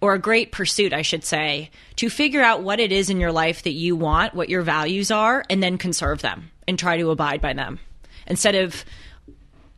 or 0.00 0.14
a 0.14 0.18
great 0.18 0.52
pursuit, 0.52 0.92
I 0.92 1.02
should 1.02 1.24
say, 1.24 1.70
to 1.96 2.08
figure 2.08 2.42
out 2.42 2.62
what 2.62 2.80
it 2.80 2.92
is 2.92 3.10
in 3.10 3.20
your 3.20 3.32
life 3.32 3.62
that 3.64 3.72
you 3.72 3.96
want, 3.96 4.34
what 4.34 4.48
your 4.48 4.62
values 4.62 5.10
are, 5.10 5.44
and 5.50 5.62
then 5.62 5.78
conserve 5.78 6.22
them 6.22 6.50
and 6.66 6.78
try 6.78 6.96
to 6.96 7.10
abide 7.10 7.40
by 7.40 7.52
them. 7.52 7.78
Instead 8.26 8.54
of 8.54 8.84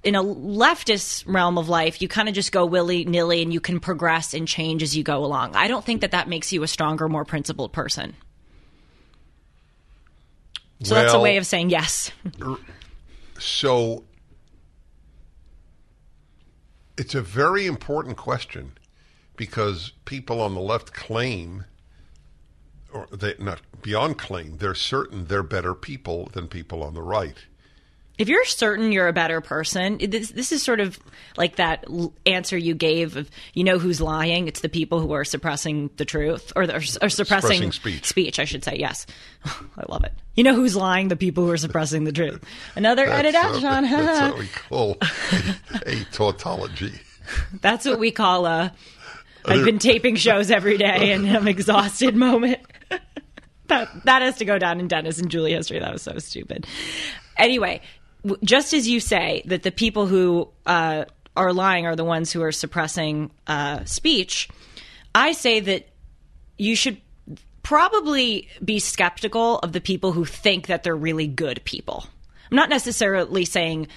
in 0.05 0.15
a 0.15 0.23
leftist 0.23 1.25
realm 1.27 1.59
of 1.59 1.69
life, 1.69 2.03
you 2.03 2.09
kind 2.09 2.29
of 2.29 2.35
just 2.35 2.53
go 2.53 2.67
willy 2.67 3.05
nilly 3.05 3.43
and 3.43 3.53
you 3.53 3.61
can 3.61 3.81
progress 3.81 4.35
and 4.35 4.49
change 4.49 4.83
as 4.83 4.97
you 4.97 5.03
go 5.03 5.25
along. 5.25 5.55
I 5.55 5.69
don't 5.69 5.85
think 5.85 6.01
that 6.01 6.11
that 6.11 6.29
makes 6.29 6.53
you 6.53 6.63
a 6.63 6.69
stronger, 6.69 7.09
more 7.09 7.25
principled 7.25 7.73
person. 7.73 8.15
So 10.83 10.95
that's 10.95 11.15
a 11.15 11.21
way 11.21 11.37
of 11.37 11.47
saying 11.47 11.71
yes. 11.71 12.11
So 13.39 14.03
it's 16.97 17.15
a 17.15 17.23
very 17.23 17.67
important 17.67 18.17
question 18.17 18.73
because 19.43 19.91
people 20.05 20.41
on 20.41 20.55
the 20.55 20.61
left 20.61 20.93
claim, 20.93 21.65
or 22.93 23.09
they 23.11 23.35
not 23.41 23.61
beyond 23.83 24.17
claim, 24.17 24.59
they're 24.59 24.73
certain 24.73 25.25
they're 25.25 25.43
better 25.43 25.75
people 25.75 26.29
than 26.33 26.47
people 26.47 26.81
on 26.85 26.95
the 26.95 27.03
right. 27.03 27.35
if 28.19 28.29
you're 28.29 28.45
certain 28.45 28.93
you're 28.93 29.09
a 29.09 29.13
better 29.13 29.41
person, 29.41 29.99
this, 29.99 30.31
this 30.31 30.53
is 30.53 30.63
sort 30.63 30.79
of 30.79 30.97
like 31.37 31.57
that 31.57 31.85
l- 31.89 32.15
answer 32.25 32.57
you 32.57 32.73
gave 32.77 33.17
of 33.17 33.29
you 33.53 33.65
know 33.65 33.81
who's 33.81 34.01
lying. 34.01 34.47
It's 34.47 34.61
the 34.61 34.69
people 34.69 35.01
who 35.01 35.11
are 35.11 35.25
suppressing 35.25 35.91
the 35.97 36.05
truth 36.05 36.53
or, 36.55 36.63
or 36.63 36.81
suppressing, 36.81 37.11
Suppressing 37.11 37.73
speech. 37.73 38.07
Speech, 38.07 38.39
I 38.39 38.45
should 38.45 38.63
say. 38.63 38.77
Yes, 38.79 39.07
I 39.45 39.83
love 39.89 40.05
it. 40.05 40.13
You 40.37 40.45
know 40.45 40.55
who's 40.55 40.77
lying? 40.77 41.09
The 41.09 41.17
people 41.17 41.45
who 41.45 41.51
are 41.51 41.57
suppressing 41.57 42.05
the 42.05 42.13
truth. 42.13 42.45
Another 42.77 43.07
edit 43.09 43.35
out, 43.35 43.61
Sean. 43.61 43.83
that's 43.91 44.31
what 44.35 44.39
we 44.39 44.47
call 44.69 44.97
a, 45.01 46.01
a 46.01 46.05
tautology. 46.13 46.93
That's 47.61 47.87
what 47.87 47.99
we 47.99 48.13
call 48.13 48.47
a. 48.47 48.73
I've 49.45 49.65
been 49.65 49.79
taping 49.81 50.17
shows 50.17 50.51
every 50.51 50.79
day 50.79 51.13
and 51.13 51.29
I'm 51.29 51.49
exhausted 51.49 52.17
moment. 52.17 52.61
that 53.69 53.89
that 54.05 54.23
has 54.23 54.37
to 54.39 54.45
go 54.45 54.59
down 54.59 54.81
in 54.81 54.89
Dennis 54.89 55.19
and 55.19 55.31
Julie 55.31 55.53
history. 55.53 55.79
That 55.79 55.93
was 55.93 56.03
so 56.03 56.19
stupid. 56.19 56.67
Anyway, 57.37 57.81
just 58.45 58.73
as 58.73 58.89
you 58.89 59.01
say 59.01 59.43
that 59.47 59.63
the 59.63 59.73
people 59.73 60.07
who 60.07 60.49
uh, 60.67 61.05
are 61.37 61.53
lying 61.53 61.87
are 61.87 61.97
the 61.97 62.05
ones 62.05 62.33
who 62.33 62.43
are 62.43 62.53
suppressing 62.53 63.31
uh, 63.47 63.85
speech, 63.85 64.49
I 65.15 65.33
say 65.33 65.61
that 65.61 65.89
you 66.59 66.77
should 66.77 67.01
probably 67.63 68.49
be 68.65 68.79
skeptical 68.79 69.59
of 69.61 69.73
the 69.73 69.81
people 69.81 70.13
who 70.13 70.25
think 70.25 70.67
that 70.67 70.83
they're 70.83 70.97
really 70.97 71.27
good 71.27 71.63
people. 71.65 72.05
I'm 72.51 72.57
not 72.57 72.69
necessarily 72.69 73.45
saying 73.45 73.89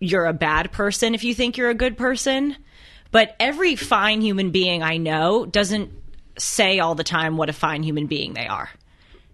you're 0.00 0.26
a 0.26 0.32
bad 0.32 0.72
person 0.72 1.14
if 1.14 1.24
you 1.24 1.34
think 1.34 1.56
you're 1.56 1.70
a 1.70 1.74
good 1.74 1.96
person. 1.96 2.56
But 3.14 3.36
every 3.38 3.76
fine 3.76 4.20
human 4.22 4.50
being 4.50 4.82
I 4.82 4.96
know 4.96 5.46
doesn't 5.46 5.92
say 6.36 6.80
all 6.80 6.96
the 6.96 7.04
time 7.04 7.36
what 7.36 7.48
a 7.48 7.52
fine 7.52 7.84
human 7.84 8.06
being 8.08 8.34
they 8.34 8.48
are. 8.48 8.68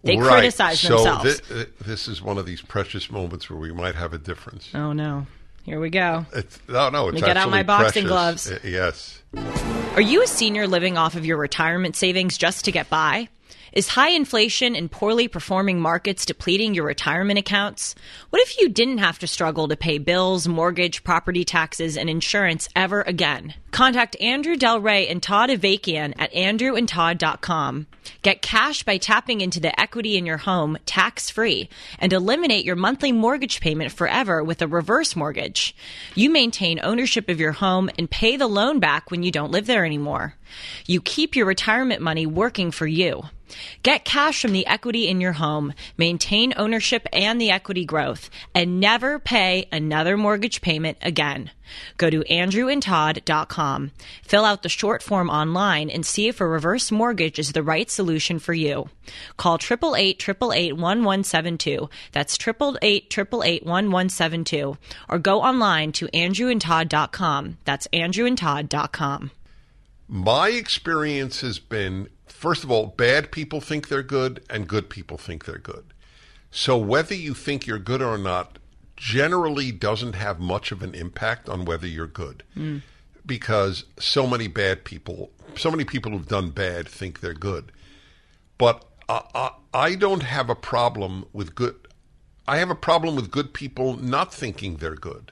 They 0.05 0.19
Right. 0.19 0.33
criticize 0.33 0.81
so 0.81 0.97
themselves. 0.97 1.41
uh, 1.51 1.65
this 1.81 2.07
is 2.07 2.21
one 2.21 2.37
of 2.37 2.45
these 2.45 2.61
precious 2.61 3.11
moments 3.11 3.49
where 3.49 3.59
we 3.59 3.73
might 3.73 3.95
have 3.95 4.13
a 4.13 4.19
difference. 4.19 4.69
oh 4.75 4.93
no. 4.93 5.27
Here 5.65 5.81
we 5.81 5.89
go. 5.89 6.27
It's, 6.35 6.59
no, 6.69 6.91
no, 6.91 7.09
it's 7.09 7.23
get 7.23 7.39
out 7.39 7.51
my 7.51 7.63
boxing 7.63 8.05
precious. 8.07 8.47
gloves. 8.47 8.51
Uh, 8.51 8.59
yes. 8.65 9.23
Are 9.95 10.01
you 10.03 10.23
a 10.23 10.27
senior 10.27 10.67
living 10.67 10.99
off 10.99 11.15
of 11.17 11.25
your 11.25 11.39
retirement 11.39 11.97
savings 11.97 12.37
just 12.37 12.67
to 12.67 12.73
get 12.73 12.91
by? 12.91 13.29
Is 13.73 13.89
high 13.89 14.11
inflation 14.11 14.75
and 14.75 14.91
poorly 14.91 15.29
performing 15.29 15.81
markets 15.81 16.27
depleting 16.27 16.75
your 16.75 16.87
retirement 16.87 17.39
accounts? 17.39 17.95
What 18.31 18.43
if 18.43 18.59
you 18.59 18.69
didn't 18.69 18.99
have 18.99 19.21
to 19.21 19.29
struggle 19.29 19.69
to 19.69 19.77
pay 19.77 19.99
bills, 19.99 20.49
mortgage, 20.49 21.05
property 21.05 21.45
taxes, 21.45 21.97
and 21.97 22.11
insurance 22.11 22.69
ever 22.75 23.03
again? 23.03 23.55
Contact 23.71 24.21
Andrew 24.21 24.57
Del 24.57 24.81
Rey 24.81 25.07
and 25.07 25.23
Todd 25.23 25.51
Avakian 25.51 26.15
at 26.19 26.33
andrewandtodd.com. 26.33 27.87
Get 28.23 28.43
cash 28.43 28.83
by 28.83 28.99
tapping 28.99 29.41
into 29.41 29.61
the 29.61 29.79
equity 29.81 30.17
in 30.17 30.27
your 30.27 30.39
home 30.39 30.77
tax 30.85 31.31
free 31.31 31.69
and 32.01 32.13
eliminate 32.13 32.65
your 32.65 32.75
monthly 32.75 33.13
mortgage 33.13 33.61
payment 33.61 33.93
forever 33.93 34.43
with 34.43 34.61
a 34.63 34.67
reverse 34.67 35.15
mortgage. 35.15 35.77
You 36.17 36.29
maintain 36.29 36.81
ownership 36.83 37.29
of 37.29 37.39
your 37.39 37.53
home 37.53 37.89
and 37.97 38.11
pay 38.11 38.37
the 38.37 38.49
loan 38.49 38.81
back 38.81 39.13
when 39.13 39.23
you 39.23 39.31
don't 39.31 39.53
live 39.53 39.67
there 39.67 39.85
anymore. 39.85 40.35
You 40.87 41.01
keep 41.01 41.37
your 41.37 41.47
retirement 41.47 42.03
money 42.03 42.27
working 42.27 42.73
for 42.73 42.89
you. 42.89 43.23
Get 43.83 44.05
cash 44.05 44.43
from 44.43 44.53
the 44.53 44.67
equity 44.67 45.09
in 45.09 45.21
your 45.21 45.33
home, 45.33 45.73
maintain 45.97 46.55
ownership 46.57 47.07
and 47.13 47.41
the 47.41 47.51
equity 47.51 47.85
growth, 47.85 48.31
and 48.55 48.81
never 48.81 49.19
pay 49.19 49.67
another 49.73 50.17
mortgage 50.17 50.61
payment 50.61 50.99
again. 51.03 51.51
Go 51.97 52.11
to 52.11 52.21
andrewandtodd.com. 52.21 53.93
Fill 54.23 54.45
out 54.45 54.63
the 54.63 54.69
short 54.69 55.03
form 55.03 55.31
online 55.31 55.89
and 55.91 56.05
see 56.05 56.29
if 56.29 56.41
a 56.41 56.47
reverse 56.47 56.91
mortgage 56.91 57.39
is 57.39 57.53
the 57.53 57.63
right 57.63 57.89
solution 57.91 58.39
for 58.39 58.55
you. 58.55 58.89
Call 59.37 59.59
888-888-1172. 59.59 61.91
That's 62.13 62.39
888-888-1172. 62.39 64.77
Or 65.09 65.19
go 65.19 65.43
online 65.43 65.93
to 65.93 66.07
andrewandtodd.com. 66.09 67.59
That's 67.65 67.87
andrewandtodd.com. 67.89 69.31
My 70.13 70.49
experience 70.49 71.41
has 71.43 71.61
been 71.61 72.09
first 72.27 72.65
of 72.65 72.71
all, 72.71 72.87
bad 72.87 73.31
people 73.31 73.61
think 73.61 73.89
they're 73.89 74.03
good 74.03 74.43
and 74.49 74.67
good 74.67 74.89
people 74.89 75.19
think 75.19 75.45
they're 75.45 75.59
good. 75.59 75.85
So 76.51 76.77
whether 76.77 77.15
you 77.15 77.35
think 77.35 77.67
you're 77.67 77.79
good 77.79 78.03
or 78.03 78.19
not 78.19 78.59
generally 78.97 79.71
doesn't 79.71 80.15
have 80.15 80.41
much 80.41 80.73
of 80.73 80.83
an 80.83 80.95
impact 80.95 81.49
on 81.49 81.65
whether 81.65 81.87
you're 81.87 82.07
good. 82.07 82.43
Hmm. 82.55 82.79
Because 83.25 83.85
so 83.99 84.27
many 84.27 84.49
bad 84.49 84.85
people, 84.85 85.31
so 85.55 85.71
many 85.71 85.85
people 85.85 86.13
who've 86.13 86.27
done 86.27 86.51
bad 86.51 86.89
think 86.89 87.21
they're 87.21 87.35
good. 87.35 87.71
But 88.59 88.85
I, 89.09 89.23
I, 89.35 89.51
I 89.73 89.95
don't 89.95 90.23
have 90.23 90.51
a 90.51 90.55
problem 90.55 91.27
with 91.33 91.55
good. 91.55 91.77
I 92.49 92.57
have 92.57 92.71
a 92.71 92.75
problem 92.75 93.17
with 93.17 93.31
good 93.31 93.55
people 93.55 93.97
not 93.97 94.35
thinking 94.35 94.77
they're 94.77 94.97
good. 94.97 95.31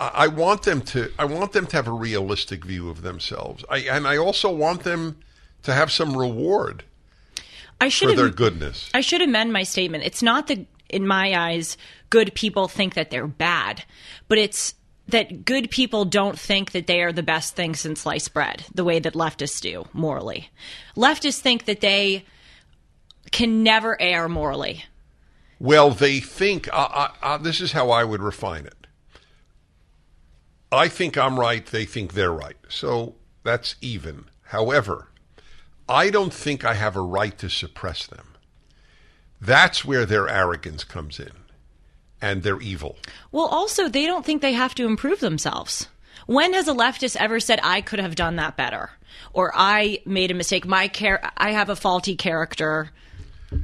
I, 0.00 0.26
want 0.28 0.62
them 0.62 0.80
to. 0.82 1.12
I 1.18 1.26
want 1.26 1.52
them 1.52 1.66
to 1.66 1.76
have 1.76 1.86
a 1.86 1.92
realistic 1.92 2.64
view 2.64 2.88
of 2.88 3.02
themselves. 3.02 3.64
I 3.68 3.78
and 3.80 4.06
I 4.06 4.16
also 4.16 4.50
want 4.50 4.82
them 4.82 5.18
to 5.62 5.74
have 5.74 5.92
some 5.92 6.16
reward 6.16 6.84
I 7.80 7.88
should 7.88 8.10
for 8.10 8.16
their 8.16 8.30
goodness. 8.30 8.90
I 8.92 9.00
should 9.00 9.22
amend 9.22 9.52
my 9.52 9.62
statement. 9.62 10.04
It's 10.04 10.22
not 10.22 10.46
that, 10.48 10.66
in 10.88 11.06
my 11.06 11.34
eyes, 11.34 11.76
good 12.10 12.34
people 12.34 12.68
think 12.68 12.94
that 12.94 13.10
they're 13.10 13.26
bad, 13.26 13.84
but 14.28 14.38
it's 14.38 14.74
that 15.08 15.44
good 15.44 15.70
people 15.70 16.04
don't 16.04 16.38
think 16.38 16.72
that 16.72 16.86
they 16.86 17.02
are 17.02 17.12
the 17.12 17.22
best 17.22 17.56
thing 17.56 17.74
since 17.74 18.02
sliced 18.02 18.32
bread, 18.32 18.64
the 18.74 18.84
way 18.84 18.98
that 18.98 19.14
leftists 19.14 19.60
do 19.60 19.86
morally. 19.92 20.50
Leftists 20.96 21.40
think 21.40 21.64
that 21.64 21.80
they 21.80 22.24
can 23.32 23.62
never 23.62 24.00
err 24.00 24.28
morally. 24.28 24.84
Well, 25.58 25.90
they 25.90 26.20
think. 26.20 26.68
Uh, 26.72 26.88
uh, 26.92 27.08
uh, 27.22 27.38
this 27.38 27.60
is 27.60 27.72
how 27.72 27.90
I 27.90 28.04
would 28.04 28.22
refine 28.22 28.66
it. 28.66 28.79
I 30.72 30.88
think 30.88 31.16
I'm 31.18 31.38
right. 31.38 31.64
They 31.66 31.84
think 31.84 32.14
they're 32.14 32.32
right. 32.32 32.56
So 32.68 33.14
that's 33.42 33.74
even. 33.80 34.26
However, 34.44 35.08
I 35.88 36.10
don't 36.10 36.32
think 36.32 36.64
I 36.64 36.74
have 36.74 36.96
a 36.96 37.00
right 37.00 37.36
to 37.38 37.48
suppress 37.48 38.06
them. 38.06 38.34
That's 39.40 39.84
where 39.84 40.04
their 40.06 40.28
arrogance 40.28 40.84
comes 40.84 41.18
in, 41.18 41.32
and 42.20 42.42
they're 42.42 42.60
evil. 42.60 42.98
Well, 43.32 43.46
also, 43.46 43.88
they 43.88 44.06
don't 44.06 44.24
think 44.24 44.42
they 44.42 44.52
have 44.52 44.74
to 44.76 44.86
improve 44.86 45.20
themselves. 45.20 45.88
When 46.26 46.52
has 46.52 46.68
a 46.68 46.72
leftist 46.74 47.16
ever 47.16 47.40
said, 47.40 47.58
I 47.62 47.80
could 47.80 47.98
have 47.98 48.14
done 48.14 48.36
that 48.36 48.56
better? 48.56 48.90
Or 49.32 49.52
I 49.54 50.00
made 50.04 50.30
a 50.30 50.34
mistake. 50.34 50.66
My 50.66 50.88
char- 50.88 51.32
I 51.36 51.52
have 51.52 51.70
a 51.70 51.76
faulty 51.76 52.14
character 52.16 52.90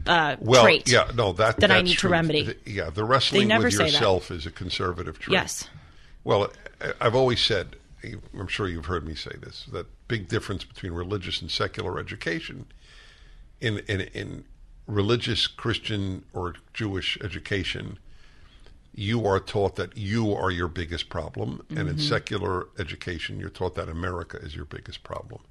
uh, 0.07 0.37
Well, 0.41 0.65
trait. 0.65 0.91
yeah, 0.91 1.11
no, 1.15 1.33
that 1.35 1.61
that 1.61 1.71
I 1.71 1.83
need 1.83 1.99
to 1.99 2.09
remedy. 2.09 2.43
The- 2.65 2.71
yeah, 2.71 2.91
the 2.91 3.05
wrestling 3.05 3.49
with 3.49 3.73
say 3.73 3.85
that. 3.85 3.93
yourself 3.93 4.31
is 4.31 4.47
a 4.47 4.51
conservative 4.51 5.19
trait. 5.19 5.35
Yes. 5.35 5.69
Well, 6.27 6.51
I've 7.01 7.15
always 7.15 7.41
said, 7.41 7.77
I'm 8.37 8.49
sure 8.49 8.67
you've 8.67 8.87
heard 8.87 9.07
me 9.07 9.15
say 9.15 9.31
this, 9.41 9.65
that 9.71 9.87
big 10.09 10.27
difference 10.27 10.65
between 10.65 10.93
religious 10.93 11.41
and 11.41 11.49
secular 11.49 12.01
education. 12.01 12.67
In 13.61 13.79
in, 13.87 14.01
in 14.13 14.45
religious 14.89 15.47
Christian 15.47 16.25
or 16.33 16.55
Jewish 16.75 17.17
education, 17.23 18.01
you 18.93 19.25
are 19.25 19.39
taught 19.39 19.77
that 19.77 19.97
you 19.97 20.35
are 20.35 20.51
your 20.51 20.67
biggest 20.67 21.09
problem, 21.09 21.65
and 21.71 21.79
Mm-hmm. 21.79 21.89
in 21.91 21.99
secular 22.01 22.67
education, 22.77 23.39
you're 23.39 23.49
taught 23.49 23.77
that 23.77 23.89
America 23.89 24.37
is 24.39 24.57
your 24.57 24.65
biggest 24.65 25.05
problem, 25.05 25.43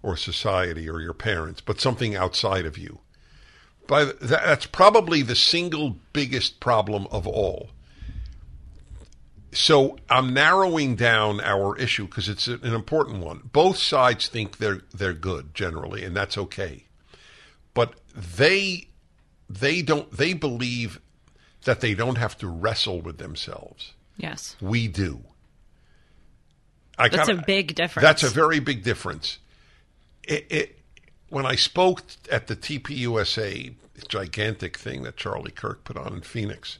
or 0.00 0.16
society, 0.16 0.88
or 0.88 1.00
your 1.00 1.14
parents, 1.14 1.60
but 1.60 1.80
something 1.80 2.14
outside 2.14 2.66
of 2.66 2.78
you. 2.78 3.00
By 3.88 4.04
the, 4.04 4.14
that's 4.20 4.66
probably 4.66 5.22
the 5.22 5.34
single 5.34 5.96
biggest 6.12 6.60
problem 6.60 7.08
of 7.10 7.26
all. 7.26 7.70
So 9.54 9.98
I'm 10.10 10.34
narrowing 10.34 10.96
down 10.96 11.40
our 11.40 11.76
issue 11.78 12.06
because 12.06 12.28
it's 12.28 12.46
an 12.48 12.74
important 12.74 13.20
one. 13.20 13.48
Both 13.52 13.78
sides 13.78 14.28
think 14.28 14.58
they're 14.58 14.82
they're 14.92 15.14
good 15.14 15.54
generally, 15.54 16.04
and 16.04 16.14
that's 16.14 16.36
okay. 16.36 16.84
But 17.72 17.94
they 18.14 18.88
they 19.48 19.82
don't 19.82 20.10
they 20.10 20.32
believe 20.32 21.00
that 21.64 21.80
they 21.80 21.94
don't 21.94 22.18
have 22.18 22.36
to 22.38 22.48
wrestle 22.48 23.00
with 23.00 23.18
themselves. 23.18 23.92
Yes. 24.16 24.56
We 24.60 24.88
do. 24.88 25.20
I 26.98 27.08
That's 27.08 27.28
a 27.28 27.34
big 27.34 27.74
difference. 27.74 28.04
That's 28.04 28.22
a 28.22 28.28
very 28.28 28.60
big 28.60 28.84
difference. 28.84 29.38
It, 30.22 30.46
it 30.50 30.78
when 31.28 31.46
I 31.46 31.56
spoke 31.56 32.02
at 32.30 32.46
the 32.46 32.56
TPUSA 32.56 33.74
gigantic 34.08 34.76
thing 34.76 35.02
that 35.02 35.16
Charlie 35.16 35.50
Kirk 35.50 35.84
put 35.84 35.96
on 35.96 36.12
in 36.12 36.20
Phoenix, 36.20 36.78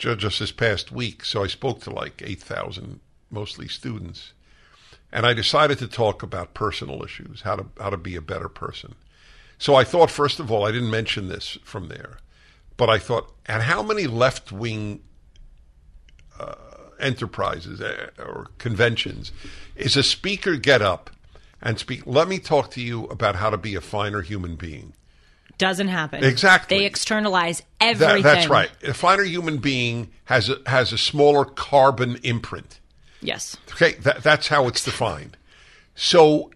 just 0.00 0.38
this 0.40 0.52
past 0.52 0.90
week. 0.90 1.24
So 1.24 1.44
I 1.44 1.46
spoke 1.46 1.80
to 1.82 1.90
like 1.90 2.22
eight 2.24 2.40
thousand, 2.40 3.00
mostly 3.30 3.68
students, 3.68 4.32
and 5.12 5.26
I 5.26 5.34
decided 5.34 5.78
to 5.78 5.88
talk 5.88 6.22
about 6.22 6.54
personal 6.54 7.04
issues, 7.04 7.42
how 7.42 7.56
to 7.56 7.66
how 7.78 7.90
to 7.90 7.96
be 7.96 8.16
a 8.16 8.22
better 8.22 8.48
person. 8.48 8.94
So 9.58 9.74
I 9.74 9.84
thought, 9.84 10.10
first 10.10 10.40
of 10.40 10.50
all, 10.50 10.66
I 10.66 10.72
didn't 10.72 10.90
mention 10.90 11.28
this 11.28 11.58
from 11.64 11.88
there, 11.88 12.18
but 12.76 12.88
I 12.88 12.98
thought, 12.98 13.32
and 13.46 13.62
how 13.62 13.82
many 13.82 14.06
left 14.06 14.50
wing 14.50 15.02
enterprises 17.00 17.80
uh, 17.80 18.08
or 18.18 18.48
conventions 18.58 19.32
is 19.74 19.96
a 19.96 20.02
speaker 20.02 20.56
get 20.56 20.82
up 20.82 21.10
and 21.60 21.78
speak 21.78 22.02
let 22.06 22.28
me 22.28 22.38
talk 22.38 22.70
to 22.70 22.80
you 22.80 23.04
about 23.06 23.36
how 23.36 23.50
to 23.50 23.56
be 23.56 23.74
a 23.74 23.80
finer 23.80 24.22
human 24.22 24.54
being 24.56 24.92
Doesn't 25.60 25.88
happen. 25.88 26.24
Exactly. 26.24 26.78
They 26.78 26.84
externalize 26.86 27.60
That- 27.78 28.00
everything. 28.00 28.22
that's 28.22 28.48
right 28.48 28.70
a 28.82 28.92
finer 28.94 29.22
human 29.24 29.58
being 29.58 30.10
has 30.24 30.48
a, 30.48 30.56
has 30.66 30.92
a 30.92 30.98
smaller 30.98 31.44
carbon 31.44 32.16
imprint 32.22 32.80
Yes. 33.20 33.56
okay 33.72 33.92
that, 34.00 34.22
that's 34.24 34.48
how 34.48 34.66
it's 34.68 34.82
defined 34.84 35.36
so 35.94 36.50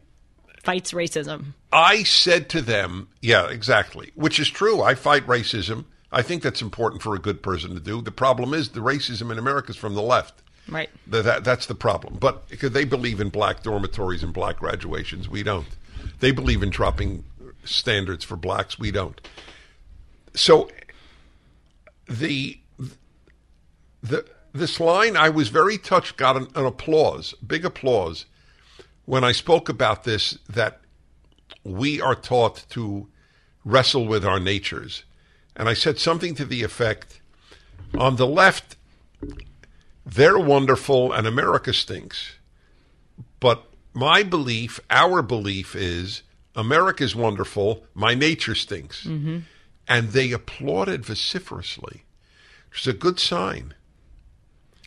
Fights 0.63 0.93
racism. 0.93 1.53
I 1.71 2.05
said 2.05 2.49
to 2.51 2.63
them, 2.63 3.09
yeah, 3.21 3.49
exactly, 3.51 4.13
which 4.15 4.41
is 4.41 4.49
true. 4.49 4.81
I 4.81 4.95
fight 4.95 5.27
racism. 5.27 5.85
I 6.11 6.23
think 6.23 6.43
that's 6.43 6.63
important 6.63 7.03
for 7.03 7.15
a 7.15 7.19
good 7.19 7.43
person 7.43 7.75
to 7.75 7.81
do. 7.81 8.01
The 8.01 8.11
problem 8.11 8.55
is 8.55 8.71
the 8.71 8.81
racism 8.81 9.31
in 9.31 9.37
America 9.39 9.73
is 9.73 9.77
from 9.77 9.95
the 9.95 10.01
left. 10.01 10.43
Right. 10.67 10.89
Th- 11.11 11.23
That, 11.23 11.45
that's 11.45 11.67
the 11.67 11.75
problem. 11.75 12.17
But 12.19 12.49
because 12.49 12.71
they 12.71 12.85
believe 12.87 13.21
in 13.21 13.29
black 13.29 13.63
dormitories 13.63 14.23
and 14.23 14.33
black 14.33 14.59
graduations, 14.61 15.29
we 15.29 15.43
don't. 15.43 15.67
They 16.21 16.31
believe 16.31 16.63
in 16.63 16.71
dropping 16.71 17.25
standards 17.65 18.25
for 18.25 18.37
blacks, 18.37 18.79
we 18.79 18.91
don't. 18.91 19.21
So 20.35 20.69
the 22.09 22.59
the 24.03 24.27
this 24.53 24.79
line, 24.79 25.17
I 25.17 25.31
was 25.31 25.49
very 25.49 25.79
touched, 25.79 26.17
got 26.17 26.37
an, 26.37 26.49
an 26.55 26.67
applause, 26.67 27.35
big 27.47 27.65
applause, 27.65 28.27
when 29.05 29.25
I 29.25 29.33
spoke 29.33 29.69
about 29.69 30.05
this. 30.05 30.39
That 30.49 30.81
we 31.63 32.01
are 32.01 32.15
taught 32.15 32.65
to 32.71 33.09
wrestle 33.65 34.07
with 34.07 34.25
our 34.25 34.41
natures, 34.41 35.05
and 35.57 35.69
I 35.69 35.75
said 35.75 35.99
something 35.99 36.35
to 36.35 36.45
the 36.45 36.63
effect: 36.63 37.21
on 37.97 38.17
the 38.17 38.27
left, 38.27 38.77
they're 40.05 40.39
wonderful 40.39 41.13
and 41.13 41.27
America 41.27 41.73
stinks. 41.73 42.35
But 43.41 43.67
my 43.93 44.23
belief, 44.23 44.81
our 44.91 45.23
belief 45.23 45.77
is 45.77 46.23
America's 46.57 47.15
wonderful, 47.17 47.85
my 47.95 48.15
nature 48.15 48.55
stinks. 48.55 49.05
Mm-hmm. 49.05 49.39
And 49.87 50.09
they 50.11 50.33
applauded 50.33 51.05
vociferously. 51.05 52.05
It's 52.73 52.87
a 52.87 52.93
good 52.93 53.21
sign. 53.21 53.75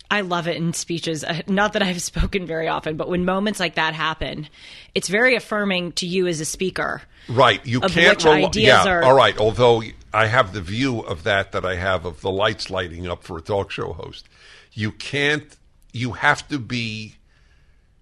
I 0.10 0.22
love 0.22 0.48
it 0.48 0.56
in 0.58 0.74
speeches. 0.74 1.24
Uh, 1.24 1.42
Not 1.48 1.74
that 1.74 1.84
I've 1.84 2.02
spoken 2.14 2.46
very 2.46 2.68
often, 2.68 2.98
but 2.98 3.10
when 3.10 3.26
moments 3.26 3.60
like 3.60 3.76
that 3.76 3.94
happen, 3.94 4.48
it's 4.96 5.08
very 5.10 5.36
affirming 5.36 5.92
to 5.94 6.08
you 6.08 6.28
as 6.28 6.40
a 6.40 6.46
speaker. 6.46 7.02
Right. 7.30 7.64
You 7.66 7.82
can't 7.82 8.18
which 8.18 8.26
rely- 8.26 8.44
ideas 8.46 8.66
yeah, 8.66 8.88
are- 8.88 9.04
all 9.04 9.16
right. 9.16 9.38
Although 9.38 9.84
I 10.14 10.28
have 10.28 10.54
the 10.54 10.62
view 10.62 11.02
of 11.02 11.24
that 11.24 11.52
that 11.52 11.66
I 11.66 11.76
have 11.76 12.06
of 12.06 12.22
the 12.22 12.32
lights 12.32 12.70
lighting 12.70 13.06
up 13.08 13.24
for 13.24 13.38
a 13.38 13.42
talk 13.42 13.70
show 13.70 13.92
host. 13.94 14.28
You 14.74 14.92
can't 14.94 15.56
you 15.94 16.14
have 16.14 16.48
to 16.48 16.58
be 16.60 17.17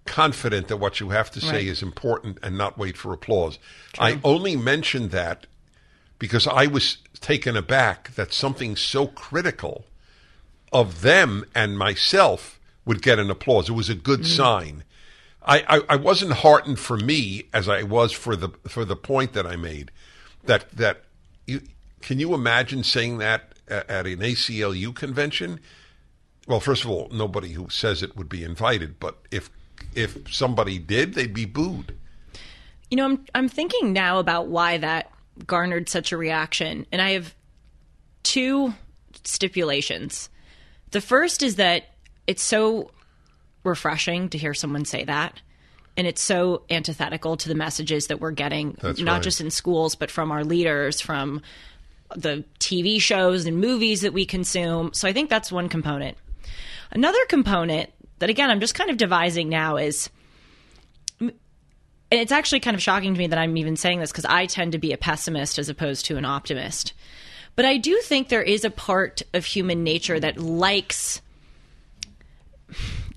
confident 0.06 0.68
that 0.68 0.78
what 0.78 1.00
you 1.00 1.10
have 1.10 1.30
to 1.32 1.40
say 1.40 1.48
Right. 1.52 1.66
is 1.66 1.82
important 1.82 2.38
and 2.42 2.56
not 2.56 2.78
wait 2.78 2.96
for 2.96 3.12
applause. 3.12 3.58
I 3.98 4.20
only 4.24 4.56
mentioned 4.56 5.10
that 5.10 5.46
because 6.18 6.46
I 6.46 6.66
was 6.66 6.98
taken 7.20 7.56
aback 7.56 8.14
that 8.14 8.32
something 8.32 8.76
so 8.76 9.06
critical 9.08 9.84
of 10.72 11.02
them 11.02 11.44
and 11.54 11.78
myself 11.78 12.58
would 12.84 13.02
get 13.02 13.18
an 13.18 13.30
applause. 13.30 13.68
It 13.68 13.72
was 13.72 13.88
a 13.88 13.94
good 13.94 14.20
Mm. 14.20 14.26
sign. 14.26 14.84
I, 15.48 15.64
I, 15.68 15.80
I 15.90 15.96
wasn't 15.96 16.32
heartened 16.32 16.78
for 16.80 16.96
me 16.96 17.44
as 17.52 17.68
I 17.68 17.82
was 17.82 18.12
for 18.12 18.34
the 18.36 18.48
for 18.68 18.84
the 18.84 18.96
point 18.96 19.32
that 19.34 19.46
I 19.46 19.56
made. 19.56 19.90
That 20.44 20.70
that 20.76 21.04
you 21.46 21.60
can 22.00 22.18
you 22.18 22.34
imagine 22.34 22.82
saying 22.84 23.18
that 23.18 23.52
at, 23.68 23.88
at 23.88 24.06
an 24.06 24.18
ACLU 24.20 24.92
convention? 24.94 25.60
Well, 26.48 26.60
first 26.60 26.84
of 26.84 26.90
all, 26.90 27.08
nobody 27.12 27.52
who 27.52 27.68
says 27.70 28.02
it 28.02 28.16
would 28.16 28.28
be 28.28 28.42
invited. 28.44 28.98
But 29.00 29.18
if 29.30 29.50
if 29.94 30.32
somebody 30.32 30.78
did, 30.78 31.14
they'd 31.14 31.34
be 31.34 31.44
booed. 31.44 31.94
You 32.90 32.96
know, 32.96 33.04
I'm 33.04 33.24
I'm 33.34 33.48
thinking 33.48 33.92
now 33.92 34.18
about 34.18 34.46
why 34.48 34.78
that 34.78 35.10
garnered 35.46 35.88
such 35.88 36.12
a 36.12 36.16
reaction, 36.16 36.86
and 36.92 37.02
I 37.02 37.10
have 37.10 37.34
two 38.22 38.74
stipulations. 39.24 40.28
The 40.92 41.00
first 41.00 41.42
is 41.42 41.56
that 41.56 41.84
it's 42.26 42.42
so 42.42 42.90
refreshing 43.64 44.28
to 44.30 44.38
hear 44.38 44.54
someone 44.54 44.84
say 44.84 45.04
that, 45.04 45.40
and 45.96 46.06
it's 46.06 46.22
so 46.22 46.62
antithetical 46.70 47.36
to 47.38 47.48
the 47.48 47.54
messages 47.54 48.06
that 48.06 48.20
we're 48.20 48.30
getting, 48.30 48.76
That's 48.80 49.00
not 49.00 49.14
right. 49.14 49.22
just 49.22 49.40
in 49.40 49.50
schools, 49.50 49.94
but 49.96 50.10
from 50.10 50.30
our 50.30 50.44
leaders, 50.44 51.00
from 51.00 51.42
the 52.14 52.44
TV 52.60 53.00
shows 53.00 53.46
and 53.46 53.60
movies 53.60 54.02
that 54.02 54.12
we 54.12 54.24
consume. 54.26 54.92
So 54.92 55.08
I 55.08 55.12
think 55.12 55.28
that's 55.28 55.50
one 55.50 55.68
component. 55.68 56.16
Another 56.92 57.18
component 57.28 57.90
that, 58.18 58.30
again, 58.30 58.50
I'm 58.50 58.60
just 58.60 58.74
kind 58.74 58.90
of 58.90 58.96
devising 58.96 59.48
now 59.48 59.76
is 59.76 60.10
and 62.10 62.20
it's 62.20 62.32
actually 62.32 62.60
kind 62.60 62.74
of 62.74 62.82
shocking 62.82 63.14
to 63.14 63.18
me 63.18 63.26
that 63.26 63.38
I'm 63.38 63.56
even 63.56 63.76
saying 63.76 64.00
this 64.00 64.12
because 64.12 64.24
I 64.24 64.46
tend 64.46 64.72
to 64.72 64.78
be 64.78 64.92
a 64.92 64.98
pessimist 64.98 65.58
as 65.58 65.68
opposed 65.68 66.06
to 66.06 66.16
an 66.16 66.24
optimist. 66.24 66.92
But 67.56 67.64
I 67.64 67.78
do 67.78 68.00
think 68.02 68.28
there 68.28 68.42
is 68.42 68.64
a 68.64 68.70
part 68.70 69.22
of 69.34 69.44
human 69.44 69.82
nature 69.82 70.20
that 70.20 70.38
likes 70.38 71.20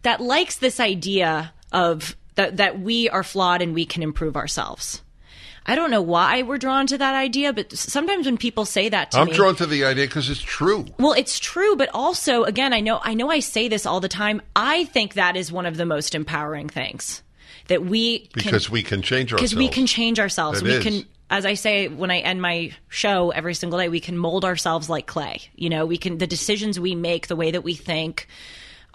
that 0.02 0.22
likes 0.22 0.58
this 0.58 0.80
idea 0.80 1.54
of 1.72 2.16
that 2.36 2.58
that 2.58 2.80
we 2.80 3.10
are 3.10 3.24
flawed 3.24 3.62
and 3.62 3.76
we 3.76 3.86
can 3.86 4.02
improve 4.02 4.36
ourselves. 4.36 5.02
I 5.70 5.76
don't 5.76 5.92
know 5.92 6.02
why 6.02 6.42
we're 6.42 6.58
drawn 6.58 6.88
to 6.88 6.98
that 6.98 7.14
idea, 7.14 7.54
but 7.54 7.72
sometimes 7.72 8.26
when 8.26 8.38
people 8.38 8.66
say 8.66 8.90
that 8.90 9.12
to 9.12 9.20
I'm 9.20 9.28
me, 9.28 9.34
drawn 9.34 9.56
to 9.58 9.66
the 9.68 9.86
idea 9.86 10.06
because 10.08 10.30
it's 10.30 10.42
true. 10.42 10.86
well, 10.98 11.14
it's 11.14 11.38
true, 11.40 11.76
but 11.76 11.90
also, 11.94 12.44
again, 12.44 12.74
I 12.74 12.80
know, 12.82 13.00
I 13.04 13.14
know, 13.14 13.30
I 13.30 13.40
say 13.40 13.68
this 13.68 13.86
all 13.86 14.00
the 14.00 14.08
time. 14.10 14.42
I 14.56 14.86
think 14.86 15.14
that 15.14 15.36
is 15.38 15.52
one 15.52 15.66
of 15.68 15.78
the 15.78 15.86
most 15.86 16.16
empowering 16.16 16.70
things 16.70 17.22
that 17.68 17.86
we 17.86 18.20
can- 18.20 18.30
Because 18.46 18.70
we 18.70 18.82
can 18.82 19.04
change 19.04 19.32
ourselves. 19.32 19.52
because 19.52 19.58
we 19.60 19.68
can 19.70 19.86
change 19.86 20.20
ourselves. 20.20 20.60
It 20.62 20.64
we 20.66 20.72
is. 20.72 20.84
can, 20.84 21.06
as 21.30 21.46
I 21.46 21.54
say 21.54 21.88
when 21.88 22.10
I 22.10 22.18
end 22.20 22.42
my 22.42 22.72
show 22.88 23.30
every 23.30 23.54
single 23.54 23.78
day, 23.78 23.90
we 23.90 24.00
can 24.00 24.18
mold 24.18 24.44
ourselves 24.46 24.90
like 24.90 25.06
clay. 25.06 25.42
You 25.56 25.70
know, 25.70 25.86
we 25.86 25.98
can 26.00 26.18
the 26.18 26.26
decisions 26.26 26.80
we 26.80 26.96
make, 26.96 27.28
the 27.28 27.36
way 27.36 27.52
that 27.52 27.64
we 27.64 27.76
think, 27.76 28.28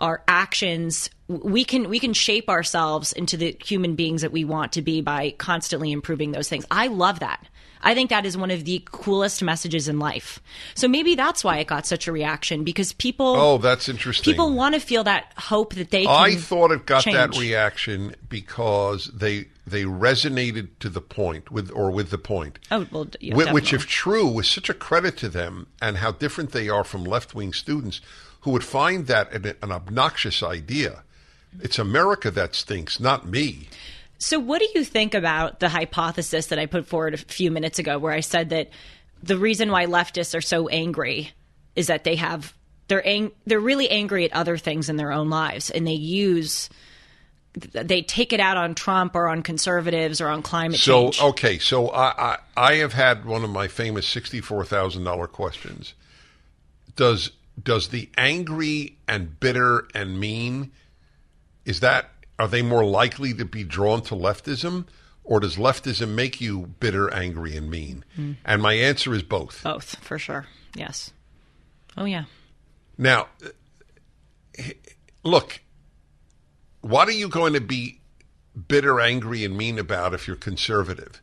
our 0.00 0.24
actions, 0.26 1.08
we 1.28 1.64
can 1.64 1.88
we 1.88 1.98
can 1.98 2.12
shape 2.12 2.48
ourselves 2.48 3.12
into 3.12 3.36
the 3.36 3.56
human 3.64 3.94
beings 3.94 4.22
that 4.22 4.32
we 4.32 4.44
want 4.44 4.72
to 4.72 4.82
be 4.82 5.00
by 5.00 5.30
constantly 5.38 5.92
improving 5.92 6.32
those 6.32 6.48
things. 6.48 6.66
I 6.70 6.88
love 6.88 7.20
that. 7.20 7.46
I 7.86 7.94
think 7.94 8.08
that 8.10 8.24
is 8.24 8.34
one 8.34 8.50
of 8.50 8.64
the 8.64 8.82
coolest 8.90 9.42
messages 9.42 9.88
in 9.88 9.98
life. 9.98 10.40
So 10.74 10.88
maybe 10.88 11.14
that's 11.16 11.44
why 11.44 11.58
it 11.58 11.66
got 11.66 11.86
such 11.86 12.08
a 12.08 12.12
reaction 12.12 12.64
because 12.64 12.94
people 12.94 13.36
Oh, 13.36 13.58
that's 13.58 13.88
interesting. 13.90 14.32
people 14.32 14.52
want 14.54 14.74
to 14.74 14.80
feel 14.80 15.04
that 15.04 15.32
hope 15.36 15.74
that 15.74 15.90
they 15.90 16.04
can 16.06 16.14
I 16.14 16.34
thought 16.36 16.70
it 16.72 16.86
got 16.86 17.04
that 17.04 17.36
reaction 17.36 18.14
because 18.28 19.10
they 19.14 19.46
they 19.66 19.84
resonated 19.84 20.68
to 20.80 20.88
the 20.90 21.00
point 21.00 21.50
with 21.50 21.70
or 21.70 21.90
with 21.90 22.10
the 22.10 22.18
point. 22.18 22.58
Oh, 22.70 22.86
well, 22.90 23.08
yeah, 23.20 23.34
Whi- 23.34 23.52
which, 23.52 23.72
if 23.72 23.86
true, 23.86 24.26
was 24.28 24.48
such 24.48 24.68
a 24.68 24.74
credit 24.74 25.16
to 25.18 25.28
them 25.28 25.66
and 25.80 25.98
how 25.98 26.12
different 26.12 26.52
they 26.52 26.68
are 26.68 26.84
from 26.84 27.04
left 27.04 27.34
wing 27.34 27.52
students 27.54 28.00
who 28.42 28.50
would 28.50 28.64
find 28.64 29.06
that 29.06 29.32
an, 29.32 29.54
an 29.62 29.72
obnoxious 29.72 30.42
idea. 30.42 31.02
It's 31.60 31.78
America 31.78 32.30
that 32.30 32.54
stinks, 32.54 33.00
not 33.00 33.26
me. 33.26 33.68
So, 34.18 34.38
what 34.38 34.60
do 34.60 34.68
you 34.74 34.84
think 34.84 35.14
about 35.14 35.60
the 35.60 35.68
hypothesis 35.68 36.46
that 36.46 36.58
I 36.58 36.66
put 36.66 36.86
forward 36.86 37.14
a 37.14 37.18
few 37.18 37.50
minutes 37.50 37.78
ago, 37.78 37.98
where 37.98 38.12
I 38.12 38.20
said 38.20 38.50
that 38.50 38.70
the 39.22 39.36
reason 39.36 39.70
why 39.70 39.86
leftists 39.86 40.36
are 40.36 40.40
so 40.40 40.68
angry 40.68 41.32
is 41.76 41.88
that 41.88 42.04
they 42.04 42.16
have 42.16 42.54
they're 42.88 43.06
ang- 43.06 43.32
they're 43.46 43.60
really 43.60 43.88
angry 43.90 44.24
at 44.24 44.32
other 44.32 44.56
things 44.56 44.88
in 44.88 44.96
their 44.96 45.12
own 45.12 45.30
lives, 45.30 45.70
and 45.70 45.86
they 45.86 45.92
use 45.92 46.68
they 47.54 48.02
take 48.02 48.32
it 48.32 48.40
out 48.40 48.56
on 48.56 48.74
Trump 48.74 49.14
or 49.14 49.28
on 49.28 49.42
conservatives 49.42 50.20
or 50.20 50.28
on 50.28 50.42
climate 50.42 50.78
So 50.78 51.04
change. 51.04 51.16
So, 51.16 51.28
okay, 51.28 51.58
so 51.58 51.88
I, 51.88 52.32
I 52.32 52.38
I 52.56 52.74
have 52.76 52.92
had 52.92 53.24
one 53.24 53.44
of 53.44 53.50
my 53.50 53.68
famous 53.68 54.06
sixty 54.06 54.40
four 54.40 54.64
thousand 54.64 55.04
dollar 55.04 55.26
questions. 55.26 55.94
Does 56.96 57.30
does 57.62 57.88
the 57.88 58.08
angry 58.16 58.96
and 59.06 59.38
bitter 59.38 59.86
and 59.94 60.18
mean 60.18 60.72
is 61.64 61.80
that 61.80 62.10
are 62.38 62.48
they 62.48 62.62
more 62.62 62.84
likely 62.84 63.32
to 63.34 63.44
be 63.44 63.64
drawn 63.64 64.02
to 64.02 64.14
leftism 64.14 64.86
or 65.22 65.40
does 65.40 65.56
leftism 65.56 66.10
make 66.10 66.40
you 66.40 66.74
bitter, 66.80 67.12
angry, 67.12 67.56
and 67.56 67.70
mean? 67.70 68.04
Hmm. 68.16 68.32
And 68.44 68.60
my 68.60 68.74
answer 68.74 69.14
is 69.14 69.22
both. 69.22 69.62
Both, 69.62 69.96
for 70.00 70.18
sure. 70.18 70.46
Yes. 70.74 71.12
Oh 71.96 72.04
yeah. 72.04 72.24
Now, 72.98 73.28
look, 75.22 75.60
what 76.80 77.08
are 77.08 77.12
you 77.12 77.28
going 77.28 77.54
to 77.54 77.60
be 77.60 78.00
bitter, 78.68 79.00
angry, 79.00 79.44
and 79.44 79.56
mean 79.56 79.78
about 79.78 80.14
if 80.14 80.26
you're 80.26 80.36
conservative? 80.36 81.22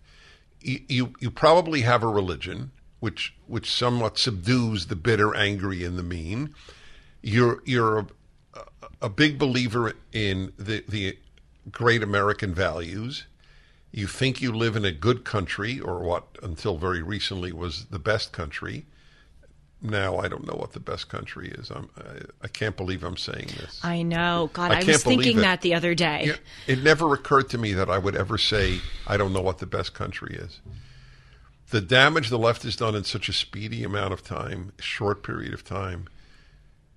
You, 0.62 0.80
you, 0.88 1.14
you 1.20 1.32
probably 1.32 1.82
have 1.82 2.04
a 2.04 2.08
religion 2.08 2.72
which 3.00 3.36
which 3.48 3.72
somewhat 3.72 4.18
subdues 4.18 4.88
the 4.88 4.96
bitter, 4.96 5.36
angry, 5.36 5.84
and 5.84 5.98
the 5.98 6.04
mean. 6.04 6.54
You're 7.22 7.62
you're 7.66 8.08
a, 9.02 9.10
big 9.10 9.38
believer 9.38 9.94
in 10.12 10.54
the 10.58 10.84
the 10.88 11.18
great 11.72 12.04
American 12.04 12.54
values. 12.54 13.26
You 13.92 14.08
think 14.08 14.42
you 14.42 14.54
live 14.54 14.76
in 14.76 14.86
a 14.86 14.92
good 14.92 15.26
country, 15.26 15.80
or 15.80 16.00
what 16.00 16.24
until 16.42 16.78
very 16.78 17.02
recently 17.02 17.52
was 17.52 17.86
the 17.86 18.00
best 18.00 18.32
country 18.32 18.86
now 19.82 20.18
I 20.18 20.28
don't 20.28 20.46
know 20.46 20.56
what 20.56 20.74
the 20.74 20.80
best 20.80 21.10
country 21.10 21.50
is. 21.50 21.72
I'm, 21.72 21.90
I, 21.98 22.22
I 22.44 22.48
can't 22.48 22.78
believe 22.78 23.04
I'm 23.04 23.18
saying 23.18 23.48
this. 23.58 23.80
I 23.84 24.04
know. 24.04 24.50
God, 24.54 24.72
I 24.72 24.82
I, 24.82 24.84
was 24.84 25.04
thinking 25.04 25.40
it. 25.40 25.42
that 25.42 25.62
the 25.62 25.74
other 25.74 25.96
day. 25.96 26.36
It 26.68 26.84
never 26.84 27.14
occurred 27.14 27.50
to 27.50 27.58
me 27.58 27.74
that 27.74 27.90
I 27.90 27.98
would 27.98 28.16
ever 28.16 28.38
say 28.38 28.80
I 29.08 29.18
don't 29.18 29.34
know 29.34 29.42
what 29.42 29.58
the 29.58 29.66
best 29.66 29.94
country 29.94 30.36
is. 30.36 30.60
The 31.72 31.82
damage 31.82 32.30
the 32.30 32.38
left 32.38 32.64
has 32.64 32.76
done 32.76 32.96
in 32.96 33.06
such 33.06 33.30
a 33.30 33.34
speedy 33.34 33.84
amount 33.84 34.14
of 34.14 34.24
time, 34.24 34.74
short 34.80 35.24
period 35.24 35.54
of 35.54 35.64
time, 35.64 36.08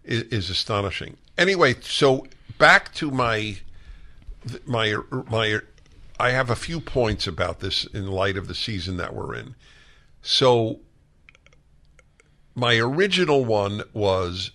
is, 0.05 0.23
is 0.25 0.51
astonishing. 0.51 1.17
Anyway, 1.37 1.75
so 1.81 2.27
back 2.59 2.93
to 2.95 3.11
my 3.11 3.59
my 4.67 4.97
my. 5.31 5.61
I 6.19 6.31
have 6.31 6.49
a 6.49 6.57
few 6.57 6.81
points 6.81 7.27
about 7.27 7.59
this 7.59 7.85
in 7.87 8.07
light 8.07 8.37
of 8.37 8.47
the 8.47 8.55
season 8.55 8.99
that 8.99 9.15
we're 9.15 9.35
in. 9.35 9.57
So 10.23 10.81
my 12.55 12.77
original 12.77 13.45
one 13.45 13.83
was 13.93 14.53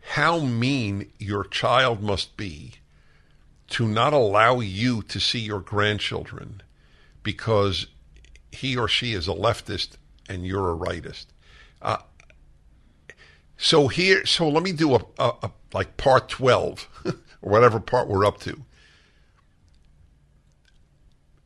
how 0.00 0.40
mean 0.40 1.10
your 1.18 1.44
child 1.44 2.02
must 2.02 2.36
be 2.36 2.74
to 3.68 3.86
not 3.86 4.12
allow 4.12 4.60
you 4.60 5.02
to 5.02 5.20
see 5.20 5.38
your 5.38 5.60
grandchildren 5.60 6.60
because 7.22 7.86
he 8.50 8.76
or 8.76 8.88
she 8.88 9.14
is 9.14 9.28
a 9.28 9.32
leftist 9.32 9.90
and 10.28 10.44
you're 10.44 10.70
a 10.70 10.76
rightist. 10.76 11.26
Uh, 11.80 11.98
so 13.62 13.88
here, 13.88 14.26
so 14.26 14.48
let 14.48 14.62
me 14.62 14.72
do 14.72 14.94
a, 14.94 15.04
a, 15.18 15.32
a 15.42 15.50
like 15.72 15.96
part 15.96 16.28
twelve 16.28 16.88
or 17.06 17.14
whatever 17.40 17.80
part 17.80 18.08
we're 18.08 18.26
up 18.26 18.40
to. 18.40 18.64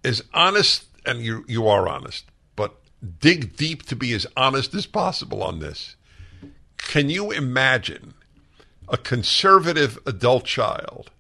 As 0.03 0.23
honest, 0.33 0.87
and 1.05 1.21
you 1.21 1.45
you 1.47 1.69
are 1.69 1.89
honest, 1.89 2.25
but 2.57 2.77
dig 3.21 3.57
deep 3.57 3.85
to 3.85 3.97
be 3.97 4.13
as 4.15 4.27
honest 4.37 4.75
as 4.75 4.87
possible 4.87 5.43
on 5.43 5.59
this. 5.59 5.97
Can 6.79 7.11
you 7.11 7.31
imagine 7.31 8.15
a 8.89 8.97
conservative 8.97 9.99
adult 10.07 10.45
child 10.45 11.11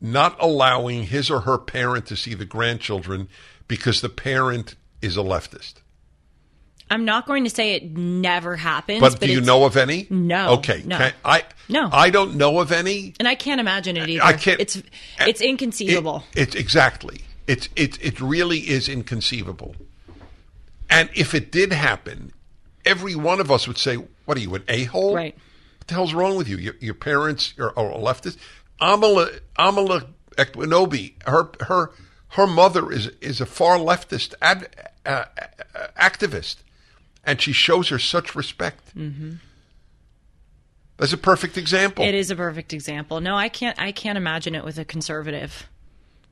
not 0.00 0.36
allowing 0.40 1.04
his 1.04 1.30
or 1.30 1.40
her 1.40 1.58
parent 1.58 2.06
to 2.06 2.16
see 2.16 2.34
the 2.34 2.44
grandchildren 2.44 3.28
because 3.68 4.00
the 4.00 4.08
parent 4.08 4.76
is 5.02 5.16
a 5.16 5.20
leftist. 5.20 5.74
I'm 6.90 7.04
not 7.04 7.26
going 7.26 7.44
to 7.44 7.50
say 7.50 7.74
it 7.74 7.96
never 7.96 8.54
happens. 8.56 9.00
But, 9.00 9.18
do 9.20 9.30
you 9.30 9.40
know 9.40 9.64
of 9.64 9.76
any? 9.76 10.06
No, 10.08 10.50
Okay. 10.54 10.82
no. 10.86 10.98
Can- 10.98 11.12
I 11.24 11.42
No. 11.68 11.88
I 11.92 12.10
don't 12.10 12.36
know 12.36 12.60
of 12.60 12.70
any. 12.70 13.14
And 13.18 13.26
I 13.26 13.34
can't 13.34 13.60
imagine 13.60 13.96
it 13.96 14.08
either. 14.08 14.22
I 14.24 14.34
can't. 14.34 14.60
It's 14.60 14.80
it's 15.20 15.40
inconceivable. 15.40 16.24
It, 16.34 16.42
it's 16.42 16.54
exactly. 16.54 17.22
It's 17.46 17.68
it 17.76 17.98
it 18.04 18.20
really 18.20 18.58
is 18.60 18.88
inconceivable. 18.88 19.74
And 20.88 21.10
if 21.14 21.34
it 21.34 21.50
did 21.50 21.72
happen, 21.72 22.32
every 22.84 23.16
one 23.16 23.40
of 23.40 23.50
us 23.50 23.66
would 23.66 23.78
say, 23.78 23.96
"What 24.24 24.36
are 24.36 24.40
you, 24.40 24.54
an 24.54 24.62
a 24.68 24.84
hole? 24.84 25.14
Right. 25.16 25.34
What 25.78 25.88
the 25.88 25.94
hell's 25.94 26.14
wrong 26.14 26.36
with 26.36 26.48
you? 26.48 26.56
Your, 26.56 26.74
your 26.80 26.94
parents 26.94 27.54
are, 27.58 27.76
are 27.76 27.90
a 27.90 27.98
leftist." 27.98 28.36
Amala 28.80 29.40
Amala 29.58 30.06
Ekpunobi, 30.36 31.14
her 31.26 31.50
her 31.66 31.90
her 32.30 32.46
mother 32.46 32.92
is 32.92 33.06
is 33.20 33.40
a 33.40 33.46
far 33.46 33.78
leftist 33.78 34.34
ad, 34.42 34.68
uh, 35.04 35.24
uh, 35.74 35.86
activist, 35.98 36.56
and 37.26 37.40
she 37.40 37.52
shows 37.52 37.88
her 37.88 37.98
such 37.98 38.34
respect. 38.34 38.96
Mm-hmm. 38.96 39.32
That's 40.96 41.12
a 41.12 41.18
perfect 41.18 41.58
example. 41.58 42.04
It 42.04 42.14
is 42.14 42.30
a 42.30 42.36
perfect 42.36 42.72
example. 42.72 43.20
No, 43.20 43.36
I 43.36 43.50
can't. 43.50 43.78
I 43.78 43.92
can't 43.92 44.16
imagine 44.16 44.54
it 44.54 44.64
with 44.64 44.78
a 44.78 44.84
conservative, 44.84 45.68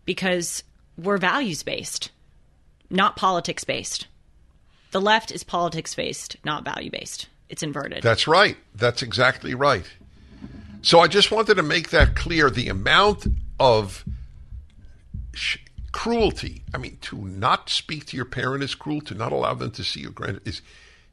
because 0.07 0.63
we're 0.97 1.19
values 1.19 1.63
based, 1.63 2.11
not 2.89 3.17
politics 3.17 3.65
based. 3.65 4.07
The 4.93 5.01
left 5.01 5.33
is 5.33 5.43
politics 5.43 5.95
based, 5.95 6.37
not 6.45 6.65
value 6.65 6.91
based. 6.91 7.29
It's 7.49 7.63
inverted. 7.63 8.03
That's 8.03 8.27
right. 8.27 8.57
That's 8.75 9.03
exactly 9.03 9.55
right. 9.55 9.85
So 10.83 11.01
I 11.01 11.09
just 11.09 11.31
wanted 11.31 11.57
to 11.57 11.63
make 11.63 11.91
that 11.91 12.15
clear. 12.15 12.49
The 12.49 12.69
amount 12.69 13.27
of 13.59 14.05
sh- 15.35 15.59
cruelty, 15.93 16.63
I 16.73 16.79
mean, 16.79 16.99
to 17.03 17.17
not 17.17 17.69
speak 17.71 18.07
to 18.07 18.17
your 18.17 18.25
parent 18.25 18.63
is 18.63 18.75
cruel. 18.75 19.01
To 19.03 19.15
not 19.15 19.33
allow 19.33 19.55
them 19.55 19.73
to 19.73 19.85
see 19.85 20.01
your 20.01 20.11
grand 20.11 20.41
is, 20.45 20.63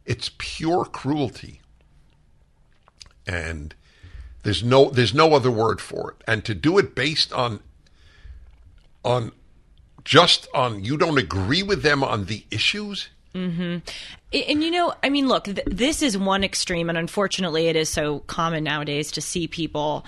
it's 0.05 0.31
pure 0.37 0.85
cruelty. 0.85 1.61
And 3.27 3.75
there's 4.43 4.63
no 4.63 4.89
there's 4.89 5.13
no 5.13 5.33
other 5.33 5.51
word 5.51 5.79
for 5.79 6.11
it. 6.11 6.23
And 6.27 6.43
to 6.45 6.55
do 6.55 6.77
it 6.77 6.95
based 6.95 7.31
on 7.33 7.59
on 9.03 9.31
just 10.03 10.47
on 10.53 10.83
you 10.83 10.97
don't 10.97 11.17
agree 11.17 11.63
with 11.63 11.83
them 11.83 12.03
on 12.03 12.25
the 12.25 12.45
issues. 12.51 13.09
Mm-hmm. 13.33 13.77
And 14.49 14.63
you 14.63 14.71
know, 14.71 14.93
I 15.03 15.09
mean, 15.09 15.27
look, 15.27 15.45
th- 15.45 15.59
this 15.65 16.01
is 16.01 16.17
one 16.17 16.43
extreme, 16.43 16.89
and 16.89 16.97
unfortunately, 16.97 17.67
it 17.67 17.77
is 17.77 17.89
so 17.89 18.19
common 18.19 18.63
nowadays 18.63 19.11
to 19.13 19.21
see 19.21 19.47
people 19.47 20.05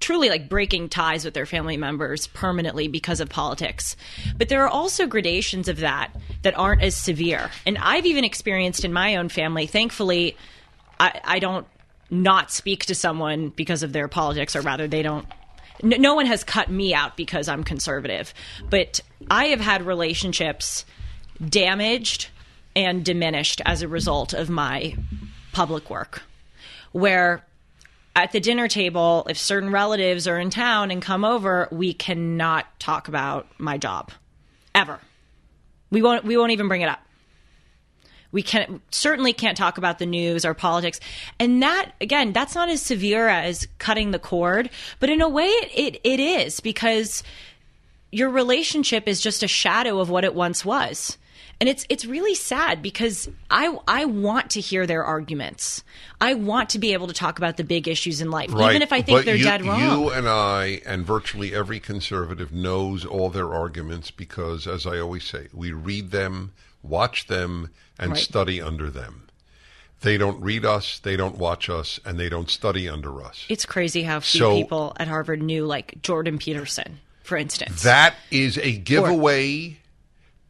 truly 0.00 0.30
like 0.30 0.48
breaking 0.48 0.88
ties 0.88 1.24
with 1.24 1.34
their 1.34 1.46
family 1.46 1.76
members 1.76 2.26
permanently 2.28 2.88
because 2.88 3.20
of 3.20 3.28
politics. 3.28 3.96
But 4.36 4.48
there 4.48 4.64
are 4.64 4.68
also 4.68 5.06
gradations 5.06 5.68
of 5.68 5.78
that 5.78 6.10
that 6.42 6.58
aren't 6.58 6.82
as 6.82 6.96
severe. 6.96 7.50
And 7.66 7.78
I've 7.78 8.06
even 8.06 8.24
experienced 8.24 8.84
in 8.84 8.92
my 8.92 9.16
own 9.16 9.28
family, 9.28 9.66
thankfully, 9.66 10.36
I, 10.98 11.20
I 11.24 11.38
don't 11.38 11.66
not 12.10 12.50
speak 12.50 12.86
to 12.86 12.94
someone 12.94 13.50
because 13.50 13.82
of 13.82 13.92
their 13.92 14.08
politics, 14.08 14.56
or 14.56 14.62
rather, 14.62 14.88
they 14.88 15.02
don't. 15.02 15.26
No, 15.82 15.96
no 15.96 16.14
one 16.14 16.26
has 16.26 16.44
cut 16.44 16.70
me 16.70 16.92
out 16.92 17.16
because 17.16 17.48
I'm 17.48 17.64
conservative. 17.64 18.34
But 18.68 19.00
I 19.30 19.46
have 19.46 19.60
had 19.60 19.86
relationships 19.86 20.84
damaged 21.46 22.28
and 22.74 23.04
diminished 23.04 23.62
as 23.64 23.82
a 23.82 23.88
result 23.88 24.32
of 24.32 24.50
my 24.50 24.96
public 25.52 25.88
work. 25.88 26.22
Where 26.92 27.44
at 28.14 28.32
the 28.32 28.40
dinner 28.40 28.68
table, 28.68 29.26
if 29.28 29.38
certain 29.38 29.70
relatives 29.70 30.26
are 30.26 30.38
in 30.38 30.50
town 30.50 30.90
and 30.90 31.00
come 31.00 31.24
over, 31.24 31.68
we 31.70 31.94
cannot 31.94 32.66
talk 32.80 33.08
about 33.08 33.46
my 33.58 33.78
job 33.78 34.10
ever. 34.74 34.98
We 35.90 36.02
won't. 36.02 36.24
We 36.24 36.36
won't 36.36 36.52
even 36.52 36.68
bring 36.68 36.82
it 36.82 36.88
up. 36.88 37.00
We 38.32 38.42
can 38.42 38.80
certainly 38.90 39.32
can't 39.32 39.56
talk 39.56 39.76
about 39.76 39.98
the 39.98 40.06
news 40.06 40.44
or 40.44 40.54
politics, 40.54 41.00
and 41.38 41.62
that 41.62 41.92
again, 42.00 42.32
that's 42.32 42.54
not 42.54 42.68
as 42.68 42.80
severe 42.80 43.28
as 43.28 43.66
cutting 43.78 44.12
the 44.12 44.20
cord, 44.20 44.70
but 45.00 45.10
in 45.10 45.20
a 45.20 45.28
way, 45.28 45.46
it, 45.46 45.70
it, 45.74 46.00
it 46.04 46.20
is 46.20 46.60
because 46.60 47.24
your 48.12 48.30
relationship 48.30 49.08
is 49.08 49.20
just 49.20 49.42
a 49.42 49.48
shadow 49.48 49.98
of 49.98 50.10
what 50.10 50.24
it 50.24 50.34
once 50.34 50.64
was. 50.64 51.16
And 51.60 51.68
it's 51.68 51.84
it's 51.90 52.06
really 52.06 52.34
sad 52.34 52.80
because 52.80 53.28
I 53.50 53.76
I 53.86 54.06
want 54.06 54.50
to 54.52 54.60
hear 54.60 54.86
their 54.86 55.04
arguments. 55.04 55.84
I 56.18 56.32
want 56.32 56.70
to 56.70 56.78
be 56.78 56.94
able 56.94 57.06
to 57.08 57.12
talk 57.12 57.36
about 57.36 57.58
the 57.58 57.64
big 57.64 57.86
issues 57.86 58.22
in 58.22 58.30
life, 58.30 58.48
even 58.50 58.80
if 58.80 58.94
I 58.94 59.02
think 59.02 59.18
but 59.18 59.24
they're 59.26 59.36
you, 59.36 59.44
dead 59.44 59.62
wrong. 59.66 59.80
You 59.80 60.10
and 60.10 60.26
I 60.26 60.80
and 60.86 61.04
virtually 61.04 61.54
every 61.54 61.78
conservative 61.78 62.50
knows 62.50 63.04
all 63.04 63.28
their 63.28 63.52
arguments 63.52 64.10
because, 64.10 64.66
as 64.66 64.86
I 64.86 64.98
always 64.98 65.24
say, 65.24 65.48
we 65.52 65.70
read 65.72 66.12
them, 66.12 66.52
watch 66.82 67.26
them, 67.26 67.68
and 67.98 68.12
Right. 68.12 68.20
study 68.20 68.62
under 68.62 68.88
them. 68.90 69.26
They 70.00 70.16
don't 70.16 70.40
read 70.40 70.64
us, 70.64 70.98
they 70.98 71.14
don't 71.14 71.36
watch 71.36 71.68
us, 71.68 72.00
and 72.06 72.18
they 72.18 72.30
don't 72.30 72.48
study 72.48 72.88
under 72.88 73.22
us. 73.22 73.44
it's 73.50 73.66
crazy 73.66 74.04
how 74.04 74.20
few 74.20 74.38
So- 74.38 74.56
people 74.56 74.96
at 74.98 75.08
Harvard 75.08 75.42
knew 75.42 75.66
like 75.66 76.00
Jordan 76.00 76.38
Peterson, 76.38 77.00
for 77.22 77.36
instance. 77.36 77.82
That 77.82 78.14
is 78.30 78.56
a 78.56 78.72
giveaway 78.78 79.76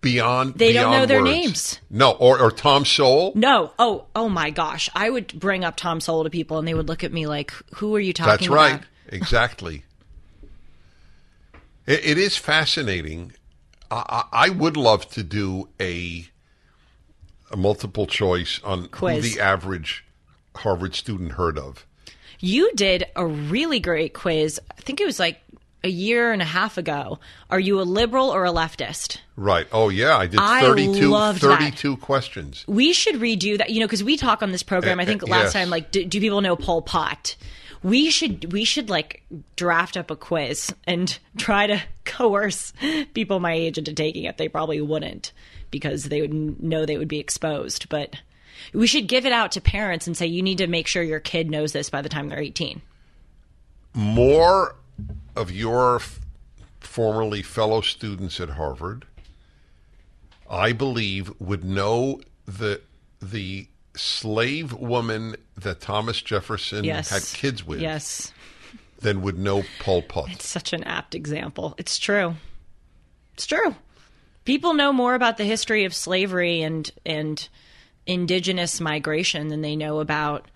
beyond. 0.01 0.55
They 0.55 0.73
don't 0.73 0.91
know 0.91 1.07
beyond 1.07 1.11
their 1.11 1.23
words. 1.23 1.31
names. 1.33 1.81
No, 1.91 2.13
or, 2.13 2.41
or 2.41 2.51
Tom 2.51 2.85
Sowell. 2.85 3.33
no, 3.35 3.73
oh, 3.79 4.07
oh 4.15 4.29
my 4.29 4.51
gosh! 4.51 4.89
I 4.95 5.11
would 5.11 5.33
bring 5.39 5.65
up 5.65 5.77
Tom 5.77 6.01
Sowell 6.01 6.25
to 6.25 6.31
people, 6.31 6.59
and 6.59 6.67
they 6.67 6.75
would 6.75 6.89
look 6.89 7.05
at 7.05 7.13
me 7.13 7.27
like, 7.27 7.53
"Who 7.77 7.95
are 7.97 8.01
you 8.01 8.13
talking 8.13 8.31
That's 8.31 8.49
right. 8.49 8.75
about?" 8.77 8.87
Exactly. 9.09 9.85
It, 11.87 12.05
it 12.05 12.19
is 12.19 12.37
fascinating. 12.37 13.33
I, 13.91 14.25
I 14.33 14.47
I 14.47 14.49
would 14.51 14.77
love 14.77 15.09
to 15.11 15.23
do 15.23 15.69
a 15.81 16.27
a 17.51 17.57
multiple 17.57 18.07
choice 18.07 18.61
on 18.63 18.89
Quiz. 18.89 19.25
who 19.25 19.31
the 19.35 19.41
average 19.41 20.05
Harvard 20.57 20.95
student 20.95 21.33
heard 21.33 21.59
of. 21.59 21.87
You 22.39 22.71
did 22.75 23.07
a 23.17 23.27
really 23.27 23.81
great 23.81 24.15
quiz. 24.15 24.61
I 24.71 24.81
think 24.81 25.01
it 25.01 25.05
was 25.07 25.19
like 25.19 25.41
a 25.83 25.89
year 25.89 26.33
and 26.33 26.43
a 26.43 26.47
half 26.47 26.77
ago. 26.79 27.19
Are 27.51 27.61
you 27.61 27.81
a 27.81 27.83
liberal 27.83 28.29
or 28.31 28.45
a 28.45 28.51
leftist? 28.53 29.19
Right. 29.37 29.67
Oh 29.73 29.89
yeah, 29.89 30.17
I 30.17 30.27
did 30.27 30.39
I 30.41 30.61
32, 30.61 31.09
loved 31.09 31.41
that. 31.43 31.59
32 31.59 31.97
questions. 31.99 32.65
We 32.69 32.93
should 32.93 33.17
redo 33.17 33.59
that, 33.59 33.71
you 33.71 33.81
know, 33.81 33.87
because 33.87 34.05
we 34.05 34.17
talk 34.17 34.43
on 34.43 34.53
this 34.53 34.63
program. 34.63 35.01
I 35.01 35.05
think 35.05 35.23
Uh, 35.23 35.27
uh, 35.27 35.31
last 35.31 35.43
yes. 35.45 35.53
time, 35.55 35.71
like, 35.71 35.91
do, 35.91 36.05
do 36.05 36.21
people 36.21 36.41
know 36.43 36.57
Pol 36.57 36.83
Pot? 36.83 37.37
We 37.83 38.11
should 38.11 38.53
we 38.53 38.65
should 38.65 38.91
like 38.91 39.23
draft 39.57 39.97
up 39.97 40.11
a 40.11 40.17
quiz 40.17 40.75
and 40.87 41.19
try 41.39 41.67
to 41.67 41.81
coerce 42.05 42.75
people 43.15 43.41
my 43.41 43.55
age 43.55 43.79
into 43.79 43.95
taking 43.95 44.25
it. 44.25 44.37
They 44.37 44.49
probably 44.49 44.83
wouldn't 44.83 45.33
because 45.71 46.05
they 46.05 46.21
would 46.21 46.63
know 46.63 46.85
they 46.85 46.99
would 46.99 47.09
be 47.09 47.21
exposed. 47.21 47.89
But 47.89 48.17
we 48.75 48.87
should 48.87 49.07
give 49.09 49.25
it 49.25 49.33
out 49.33 49.53
to 49.53 49.63
parents 49.63 50.07
and 50.07 50.15
say 50.15 50.27
you 50.27 50.43
need 50.43 50.59
to 50.59 50.67
make 50.67 50.87
sure 50.89 51.03
your 51.03 51.21
kid 51.21 51.51
knows 51.51 51.73
this 51.73 51.89
by 51.89 52.03
the 52.03 52.11
time 52.11 52.29
they're 52.29 52.39
eighteen. 52.39 52.83
More 53.95 54.77
of 55.37 55.51
your 55.51 55.97
f- 55.97 56.21
formerly 56.81 57.43
fellow 57.43 57.81
students 57.81 58.41
at 58.41 58.51
Harvard, 58.51 59.07
I 60.49 60.73
believe, 60.73 61.33
would 61.39 61.65
know 61.65 62.21
the 62.47 62.81
the 63.23 63.69
slave 63.95 64.73
woman 64.73 65.37
that 65.57 65.81
Thomas 65.81 66.23
Jefferson 66.23 66.85
Yes, 66.85 67.11
had 67.11 67.39
kids 67.39 67.67
with 67.67 67.81
Yes, 67.81 68.33
than 69.01 69.23
would 69.23 69.39
know 69.39 69.65
Pol 69.81 70.03
Pot. 70.03 70.31
It's 70.31 70.47
such 70.47 70.73
an 70.73 70.85
apt 70.85 71.15
example. 71.15 71.75
It's 71.79 71.99
true. 71.99 72.35
It's 73.35 73.47
true. 73.47 73.75
People 74.45 74.75
know 74.75 74.93
more 74.93 75.15
about 75.15 75.37
the 75.37 75.45
history 75.45 75.85
of 75.85 75.95
slavery 75.95 76.63
and 76.63 76.91
and 77.05 77.49
indigenous 78.07 78.81
migration 78.81 79.49
than 79.49 79.61
they 79.63 79.77
know 79.77 80.01
about 80.01 80.47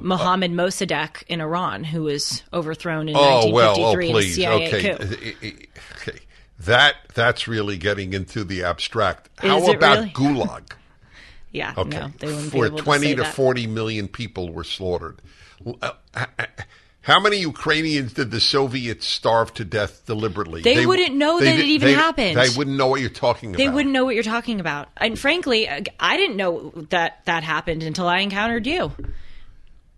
Mohammad 0.00 0.50
Mossadegh 0.52 1.22
in 1.28 1.40
Iran, 1.40 1.84
who 1.84 2.04
was 2.04 2.42
overthrown 2.52 3.08
in 3.08 3.16
Oh 3.16 3.50
well, 3.52 3.76
oh 3.78 3.92
1953 3.94 4.08
in 4.08 4.10
a 4.10 4.14
please, 4.14 4.34
CIA 4.34 4.66
okay, 4.66 4.96
coup. 5.50 5.56
okay. 6.02 6.18
That 6.60 6.94
that's 7.14 7.46
really 7.46 7.76
getting 7.76 8.12
into 8.14 8.42
the 8.44 8.64
abstract. 8.64 9.28
How 9.38 9.58
Is 9.58 9.68
about 9.68 9.98
really? 9.98 10.10
Gulag? 10.10 10.72
Yeah, 11.52 11.72
Okay, 11.78 11.98
no, 11.98 12.08
they 12.18 12.26
wouldn't 12.26 12.52
be 12.52 12.58
able 12.60 12.76
twenty 12.78 13.08
to, 13.10 13.16
to 13.16 13.22
that. 13.22 13.34
forty 13.34 13.66
million 13.66 14.08
people 14.08 14.52
were 14.52 14.64
slaughtered. 14.64 15.22
Uh, 15.80 15.92
How 17.00 17.18
many 17.20 17.36
Ukrainians 17.38 18.12
did 18.12 18.30
the 18.30 18.40
Soviets 18.40 19.06
starve 19.06 19.54
to 19.54 19.64
death 19.64 20.04
deliberately? 20.06 20.60
They 20.62 20.84
wouldn't 20.84 21.14
know 21.14 21.38
that 21.40 21.58
it 21.58 21.64
even 21.64 21.88
they- 21.88 21.94
happened. 21.94 22.36
They 22.36 22.48
wouldn't 22.58 22.76
know 22.76 22.88
what 22.88 23.00
you're 23.00 23.08
talking 23.08 23.50
about. 23.50 23.58
They 23.58 23.68
wouldn't 23.70 23.92
know 23.94 24.04
what 24.04 24.14
you're 24.14 24.24
talking 24.24 24.58
about. 24.60 24.88
And 24.98 25.16
frankly, 25.18 25.66
I 25.68 26.16
didn't 26.18 26.36
know 26.36 26.72
that 26.90 27.24
that 27.26 27.42
happened 27.44 27.82
until 27.84 28.08
I 28.08 28.18
encountered 28.18 28.66
you. 28.66 28.92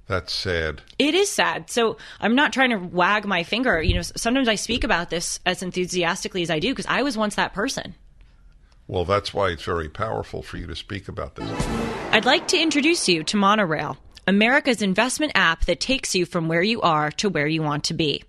That's 0.09 0.33
sad. 0.33 0.81
It 0.99 1.15
is 1.15 1.31
sad. 1.31 1.71
So 1.71 1.99
I'm 2.19 2.35
not 2.35 2.53
trying 2.53 2.71
to 2.71 2.79
wag 2.79 3.27
my 3.27 3.43
finger. 3.45 3.81
You 3.83 3.95
know, 3.95 4.03
sometimes 4.03 4.49
I 4.49 4.55
speak 4.55 4.83
about 4.83 5.11
this 5.11 5.39
as 5.45 5.63
enthusiastically 5.63 6.43
as 6.43 6.51
I 6.51 6.59
do 6.59 6.71
because 6.71 6.87
I 6.87 7.03
was 7.03 7.17
once 7.17 7.35
that 7.35 7.53
person. 7.53 7.95
Well, 8.87 9.05
that's 9.05 9.35
why 9.35 9.51
it's 9.51 9.65
very 9.65 9.91
powerful 9.91 10.43
for 10.43 10.57
you 10.57 10.67
to 10.67 10.75
speak 10.75 11.09
about 11.09 11.35
this. 11.35 11.51
I'd 12.11 12.25
like 12.25 12.49
to 12.49 12.59
introduce 12.59 13.07
you 13.07 13.23
to 13.25 13.37
Monorail, 13.37 13.99
America's 14.29 14.83
investment 14.83 15.33
app 15.35 15.65
that 15.65 15.81
takes 15.81 16.15
you 16.15 16.27
from 16.27 16.49
where 16.49 16.63
you 16.63 16.83
are 16.83 17.11
to 17.13 17.31
where 17.31 17.47
you 17.47 17.63
want 17.63 17.85
to 17.85 17.95
be. 17.95 18.23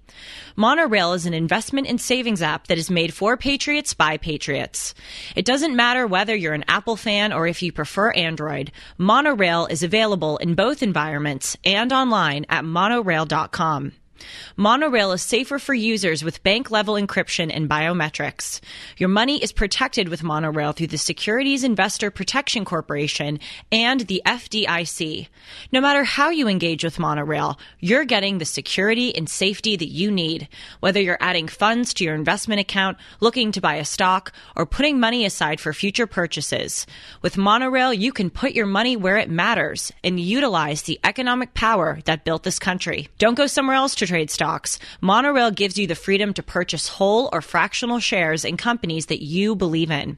Monorail 0.55 1.11
is 1.11 1.25
an 1.25 1.33
investment 1.33 1.87
and 1.87 1.99
savings 1.99 2.41
app 2.41 2.67
that 2.67 2.77
is 2.77 2.89
made 2.89 3.13
for 3.13 3.35
patriots 3.35 3.93
by 3.93 4.15
patriots. 4.15 4.93
It 5.35 5.43
doesn't 5.43 5.75
matter 5.75 6.07
whether 6.07 6.33
you're 6.33 6.53
an 6.53 6.63
Apple 6.69 6.95
fan 6.95 7.33
or 7.33 7.47
if 7.47 7.61
you 7.61 7.73
prefer 7.73 8.11
Android, 8.11 8.71
Monorail 8.97 9.65
is 9.65 9.83
available 9.83 10.37
in 10.37 10.55
both 10.55 10.81
environments 10.81 11.57
and 11.65 11.91
online 11.91 12.45
at 12.47 12.63
monorail.com. 12.63 13.91
Monorail 14.55 15.11
is 15.11 15.21
safer 15.21 15.59
for 15.59 15.73
users 15.73 16.23
with 16.23 16.43
bank 16.43 16.71
level 16.71 16.95
encryption 16.95 17.51
and 17.53 17.69
biometrics. 17.69 18.59
Your 18.97 19.09
money 19.09 19.41
is 19.41 19.51
protected 19.51 20.09
with 20.09 20.23
Monorail 20.23 20.73
through 20.73 20.87
the 20.87 20.97
Securities 20.97 21.63
Investor 21.63 22.11
Protection 22.11 22.65
Corporation 22.65 23.39
and 23.71 24.01
the 24.01 24.21
FDIC. 24.25 25.27
No 25.71 25.81
matter 25.81 26.03
how 26.03 26.29
you 26.29 26.47
engage 26.47 26.83
with 26.83 26.99
Monorail, 26.99 27.59
you're 27.79 28.05
getting 28.05 28.37
the 28.37 28.45
security 28.45 29.15
and 29.15 29.29
safety 29.29 29.75
that 29.75 29.87
you 29.87 30.11
need. 30.11 30.47
Whether 30.79 31.01
you're 31.01 31.17
adding 31.19 31.47
funds 31.47 31.93
to 31.95 32.03
your 32.03 32.15
investment 32.15 32.59
account, 32.59 32.97
looking 33.19 33.51
to 33.53 33.61
buy 33.61 33.75
a 33.75 33.85
stock, 33.85 34.33
or 34.55 34.65
putting 34.65 34.99
money 34.99 35.25
aside 35.25 35.59
for 35.59 35.73
future 35.73 36.07
purchases. 36.07 36.85
With 37.21 37.37
Monorail, 37.37 37.93
you 37.93 38.11
can 38.11 38.29
put 38.29 38.53
your 38.53 38.65
money 38.65 38.95
where 38.95 39.17
it 39.17 39.29
matters 39.29 39.91
and 40.03 40.19
utilize 40.19 40.83
the 40.83 40.99
economic 41.03 41.53
power 41.53 41.99
that 42.05 42.25
built 42.25 42.43
this 42.43 42.59
country. 42.59 43.07
Don't 43.17 43.35
go 43.35 43.47
somewhere 43.47 43.75
else 43.75 43.95
to 43.95 44.05
trade 44.09 44.29
stocks. 44.29 44.79
Monorail 44.99 45.51
gives 45.51 45.77
you 45.77 45.87
the 45.87 45.95
freedom 45.95 46.33
to 46.33 46.43
purchase 46.43 46.87
whole 46.87 47.29
or 47.31 47.41
fractional 47.41 47.99
shares 47.99 48.43
in 48.43 48.57
companies 48.57 49.05
that 49.05 49.23
you 49.23 49.55
believe 49.55 49.91
in. 49.91 50.17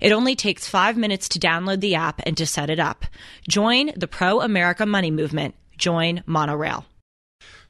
It 0.00 0.12
only 0.12 0.36
takes 0.36 0.68
five 0.68 0.96
minutes 0.96 1.28
to 1.30 1.40
download 1.40 1.80
the 1.80 1.96
app 1.96 2.20
and 2.24 2.36
to 2.36 2.46
set 2.46 2.70
it 2.70 2.78
up. 2.78 3.04
Join 3.48 3.90
the 3.96 4.06
pro 4.06 4.40
America 4.40 4.86
money 4.86 5.10
movement. 5.10 5.54
Join 5.76 6.22
Monorail. 6.26 6.84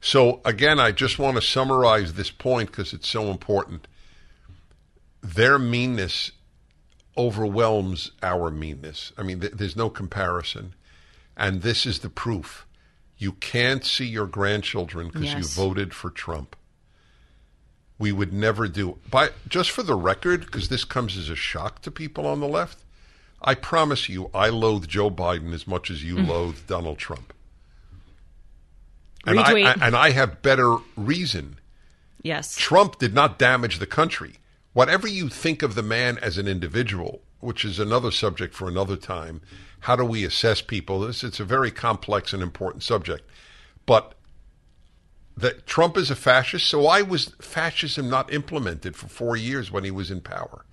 So, 0.01 0.41
again, 0.45 0.79
I 0.79 0.91
just 0.91 1.17
want 1.17 1.37
to 1.37 1.41
summarize 1.41 2.13
this 2.13 2.31
point 2.31 2.71
because 2.71 2.93
it's 2.93 3.07
so 3.07 3.31
important. 3.31 3.87
Their 5.21 5.57
meanness 5.57 6.31
overwhelms 7.17 8.11
our 8.21 8.51
meanness. 8.51 9.13
I 9.17 9.23
mean, 9.23 9.39
th- 9.39 9.53
there's 9.53 9.75
no 9.75 9.89
comparison. 9.89 10.73
And 11.37 11.61
this 11.61 11.85
is 11.85 11.99
the 11.99 12.09
proof. 12.09 12.65
You 13.21 13.33
can't 13.33 13.85
see 13.85 14.07
your 14.07 14.25
grandchildren 14.25 15.09
because 15.09 15.35
you 15.35 15.43
voted 15.43 15.93
for 15.93 16.09
Trump. 16.09 16.55
We 17.99 18.11
would 18.11 18.33
never 18.33 18.67
do. 18.67 18.97
But 19.11 19.35
just 19.47 19.69
for 19.69 19.83
the 19.83 19.93
record, 19.93 20.47
because 20.47 20.69
this 20.69 20.83
comes 20.83 21.15
as 21.15 21.29
a 21.29 21.35
shock 21.35 21.83
to 21.83 21.91
people 21.91 22.25
on 22.25 22.39
the 22.39 22.47
left, 22.47 22.79
I 23.39 23.53
promise 23.53 24.09
you, 24.09 24.31
I 24.33 24.49
loathe 24.49 24.87
Joe 24.87 25.11
Biden 25.11 25.53
as 25.53 25.67
much 25.67 25.91
as 25.91 26.03
you 26.03 26.15
mm. 26.15 26.27
loathe 26.27 26.65
Donald 26.65 26.97
Trump. 26.97 27.31
And 29.27 29.39
I, 29.39 29.69
I- 29.69 29.75
and 29.79 29.95
I 29.95 30.09
have 30.09 30.41
better 30.41 30.77
reason. 30.97 31.59
Yes. 32.23 32.55
Trump 32.55 32.97
did 32.97 33.13
not 33.13 33.37
damage 33.37 33.77
the 33.77 33.85
country. 33.85 34.37
Whatever 34.73 35.07
you 35.07 35.29
think 35.29 35.61
of 35.61 35.75
the 35.75 35.83
man 35.83 36.17
as 36.17 36.39
an 36.39 36.47
individual, 36.47 37.21
which 37.39 37.63
is 37.65 37.77
another 37.77 38.09
subject 38.09 38.55
for 38.55 38.67
another 38.67 38.95
time, 38.95 39.41
how 39.81 39.95
do 39.95 40.05
we 40.05 40.23
assess 40.23 40.61
people? 40.61 41.01
This 41.01 41.23
it's 41.23 41.39
a 41.39 41.45
very 41.45 41.71
complex 41.71 42.33
and 42.33 42.41
important 42.41 42.83
subject. 42.83 43.27
But 43.85 44.13
that 45.37 45.65
Trump 45.65 45.97
is 45.97 46.11
a 46.11 46.15
fascist, 46.15 46.67
so 46.67 46.81
why 46.81 47.01
was 47.01 47.33
fascism 47.39 48.09
not 48.09 48.31
implemented 48.31 48.95
for 48.95 49.07
four 49.07 49.35
years 49.35 49.71
when 49.71 49.83
he 49.83 49.91
was 49.91 50.11
in 50.11 50.21
power? 50.21 50.65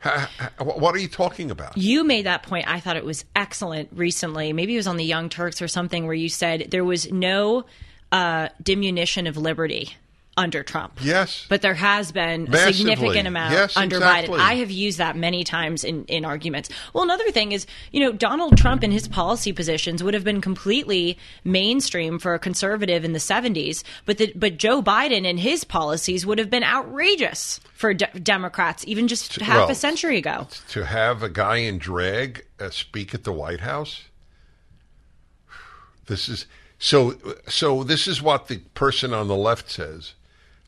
Ha- 0.00 0.30
ha- 0.38 0.64
What 0.64 0.94
are 0.94 0.98
you 0.98 1.08
talking 1.08 1.50
about? 1.50 1.76
You 1.76 2.04
made 2.04 2.26
that 2.26 2.42
point. 2.42 2.66
I 2.66 2.80
thought 2.80 2.96
it 2.96 3.04
was 3.04 3.24
excellent 3.36 3.90
recently. 3.92 4.52
Maybe 4.52 4.74
it 4.74 4.78
was 4.78 4.86
on 4.86 4.96
the 4.96 5.04
Young 5.04 5.28
Turks 5.28 5.60
or 5.62 5.68
something 5.68 6.06
where 6.06 6.14
you 6.14 6.28
said 6.28 6.68
there 6.70 6.84
was 6.84 7.12
no 7.12 7.66
uh, 8.10 8.48
diminution 8.62 9.26
of 9.26 9.36
liberty 9.36 9.96
under 10.36 10.62
Trump. 10.62 10.98
Yes. 11.02 11.44
But 11.48 11.60
there 11.60 11.74
has 11.74 12.10
been 12.10 12.52
a 12.52 12.72
significant 12.72 13.28
amount 13.28 13.52
Yes, 13.52 13.76
under 13.76 13.96
exactly. 13.96 14.38
Biden. 14.38 14.42
I 14.42 14.54
have 14.54 14.70
used 14.70 14.98
that 14.98 15.14
many 15.14 15.44
times 15.44 15.84
in, 15.84 16.04
in 16.06 16.24
arguments. 16.24 16.70
Well, 16.94 17.04
another 17.04 17.30
thing 17.30 17.52
is, 17.52 17.66
you 17.90 18.00
know, 18.00 18.12
Donald 18.12 18.56
Trump 18.56 18.82
and 18.82 18.92
his 18.92 19.08
policy 19.08 19.52
positions 19.52 20.02
would 20.02 20.14
have 20.14 20.24
been 20.24 20.40
completely 20.40 21.18
mainstream 21.44 22.18
for 22.18 22.32
a 22.32 22.38
conservative 22.38 23.04
in 23.04 23.12
the 23.12 23.18
70s, 23.18 23.84
but 24.06 24.16
the, 24.16 24.32
but 24.34 24.56
Joe 24.56 24.82
Biden 24.82 25.28
and 25.28 25.38
his 25.38 25.64
policies 25.64 26.24
would 26.24 26.38
have 26.38 26.48
been 26.48 26.64
outrageous 26.64 27.60
for 27.74 27.92
de- 27.92 28.06
Democrats 28.20 28.84
even 28.86 29.08
just 29.08 29.38
half 29.40 29.56
well, 29.56 29.70
a 29.70 29.74
century 29.74 30.16
ago. 30.16 30.48
to 30.68 30.86
have 30.86 31.22
a 31.22 31.28
guy 31.28 31.56
in 31.56 31.76
drag 31.76 32.46
uh, 32.58 32.70
speak 32.70 33.12
at 33.12 33.24
the 33.24 33.32
White 33.32 33.60
House. 33.60 34.04
This 36.06 36.28
is 36.28 36.46
so. 36.78 37.14
So 37.48 37.84
this 37.84 38.08
is 38.08 38.20
what 38.20 38.48
the 38.48 38.58
person 38.74 39.12
on 39.14 39.28
the 39.28 39.36
left 39.36 39.70
says. 39.70 40.14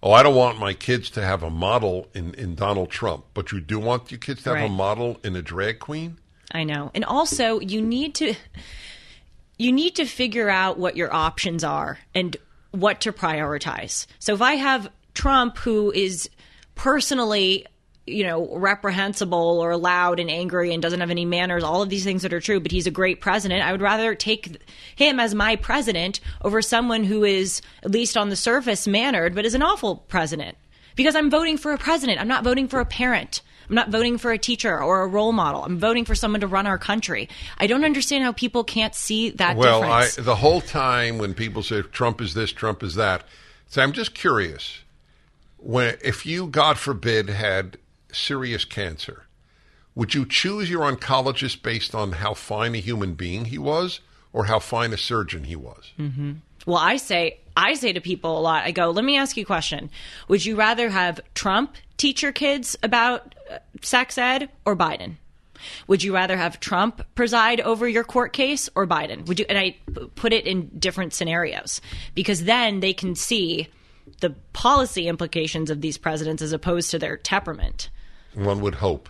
Oh, 0.04 0.12
I 0.12 0.22
don't 0.22 0.34
want 0.34 0.58
my 0.58 0.74
kids 0.74 1.08
to 1.12 1.22
have 1.22 1.42
a 1.42 1.48
model 1.48 2.08
in, 2.12 2.34
in 2.34 2.54
Donald 2.54 2.90
Trump, 2.90 3.24
but 3.32 3.52
you 3.52 3.60
do 3.60 3.78
want 3.78 4.10
your 4.10 4.18
kids 4.18 4.42
to 4.42 4.54
have 4.54 4.70
a 4.70 4.72
model 4.72 5.18
in 5.24 5.34
a 5.34 5.40
drag 5.40 5.78
queen. 5.78 6.18
I 6.52 6.62
know. 6.64 6.90
And 6.94 7.06
also, 7.06 7.58
you 7.58 7.80
need 7.80 8.14
to 8.16 8.34
you 9.56 9.72
need 9.72 9.96
to 9.96 10.04
figure 10.04 10.50
out 10.50 10.78
what 10.78 10.94
your 10.94 11.12
options 11.12 11.64
are 11.64 11.98
and 12.14 12.36
what 12.72 13.00
to 13.00 13.12
prioritize. 13.12 14.06
So 14.18 14.34
if 14.34 14.42
I 14.42 14.54
have 14.54 14.90
Trump 15.14 15.56
who 15.56 15.90
is 15.92 16.28
personally 16.74 17.66
you 18.06 18.24
know 18.24 18.48
reprehensible 18.56 19.60
or 19.60 19.76
loud 19.76 20.20
and 20.20 20.30
angry 20.30 20.72
and 20.72 20.82
doesn't 20.82 21.00
have 21.00 21.10
any 21.10 21.24
manners 21.24 21.64
all 21.64 21.82
of 21.82 21.88
these 21.88 22.04
things 22.04 22.22
that 22.22 22.32
are 22.32 22.40
true 22.40 22.60
but 22.60 22.70
he's 22.70 22.86
a 22.86 22.90
great 22.90 23.20
president 23.20 23.62
i 23.62 23.72
would 23.72 23.80
rather 23.80 24.14
take 24.14 24.60
him 24.94 25.18
as 25.18 25.34
my 25.34 25.56
president 25.56 26.20
over 26.42 26.60
someone 26.60 27.04
who 27.04 27.24
is 27.24 27.62
at 27.82 27.90
least 27.90 28.16
on 28.16 28.28
the 28.28 28.36
surface 28.36 28.86
mannered 28.86 29.34
but 29.34 29.46
is 29.46 29.54
an 29.54 29.62
awful 29.62 29.96
president 29.96 30.56
because 30.96 31.14
i'm 31.16 31.30
voting 31.30 31.56
for 31.56 31.72
a 31.72 31.78
president 31.78 32.20
i'm 32.20 32.28
not 32.28 32.44
voting 32.44 32.68
for 32.68 32.80
a 32.80 32.86
parent 32.86 33.40
I'm 33.68 33.74
not 33.74 33.88
voting 33.88 34.18
for 34.18 34.30
a 34.30 34.36
teacher 34.36 34.78
or 34.78 35.02
a 35.02 35.06
role 35.06 35.32
model. 35.32 35.64
I'm 35.64 35.78
voting 35.78 36.04
for 36.04 36.14
someone 36.14 36.42
to 36.42 36.46
run 36.46 36.66
our 36.66 36.76
country. 36.76 37.30
I 37.56 37.66
don't 37.66 37.82
understand 37.82 38.22
how 38.22 38.32
people 38.32 38.62
can't 38.62 38.94
see 38.94 39.30
that 39.30 39.56
Well, 39.56 39.82
I, 39.82 40.04
difference. 40.04 40.26
the 40.26 40.36
whole 40.36 40.60
time 40.60 41.16
when 41.16 41.32
people 41.32 41.62
say 41.62 41.80
Trump 41.80 42.20
is 42.20 42.34
this, 42.34 42.52
Trump 42.52 42.82
is 42.82 42.94
that, 42.96 43.24
so 43.68 43.82
I'm 43.82 43.92
just 43.92 44.14
curious. 44.14 44.80
When 45.56 45.96
if 46.02 46.26
you, 46.26 46.46
God 46.46 46.76
forbid, 46.78 47.30
had 47.30 47.78
serious 48.14 48.64
cancer, 48.64 49.24
would 49.94 50.14
you 50.14 50.26
choose 50.26 50.70
your 50.70 50.90
oncologist 50.90 51.62
based 51.62 51.94
on 51.94 52.12
how 52.12 52.34
fine 52.34 52.74
a 52.74 52.78
human 52.78 53.14
being 53.14 53.46
he 53.46 53.58
was, 53.58 54.00
or 54.32 54.46
how 54.46 54.58
fine 54.58 54.92
a 54.92 54.96
surgeon 54.96 55.44
he 55.44 55.56
was? 55.56 55.92
Well, 56.66 56.76
I 56.76 56.96
say 56.96 57.38
I 57.56 57.74
say 57.74 57.92
to 57.92 58.00
people 58.00 58.38
a 58.38 58.40
lot. 58.40 58.64
I 58.64 58.72
go, 58.72 58.90
"Let 58.90 59.04
me 59.04 59.16
ask 59.16 59.36
you 59.36 59.44
a 59.44 59.46
question. 59.46 59.90
Would 60.28 60.44
you 60.44 60.56
rather 60.56 60.90
have 60.90 61.20
Trump 61.34 61.76
teach 61.96 62.22
your 62.22 62.32
kids 62.32 62.76
about 62.82 63.34
uh, 63.50 63.58
sex 63.82 64.18
ed 64.18 64.48
or 64.64 64.76
Biden?" 64.76 65.16
Would 65.86 66.02
you 66.02 66.14
rather 66.14 66.36
have 66.36 66.60
Trump 66.60 67.02
preside 67.14 67.60
over 67.60 67.88
your 67.88 68.04
court 68.04 68.32
case 68.32 68.68
or 68.74 68.86
Biden? 68.86 69.26
Would 69.26 69.40
you? 69.40 69.46
And 69.48 69.58
I 69.58 69.76
put 70.14 70.32
it 70.32 70.46
in 70.46 70.70
different 70.78 71.14
scenarios 71.14 71.80
because 72.14 72.44
then 72.44 72.80
they 72.80 72.92
can 72.92 73.14
see 73.14 73.68
the 74.20 74.30
policy 74.52 75.08
implications 75.08 75.70
of 75.70 75.80
these 75.80 75.96
presidents 75.96 76.42
as 76.42 76.52
opposed 76.52 76.90
to 76.90 76.98
their 76.98 77.16
temperament. 77.16 77.88
One 78.34 78.60
would 78.60 78.76
hope, 78.76 79.08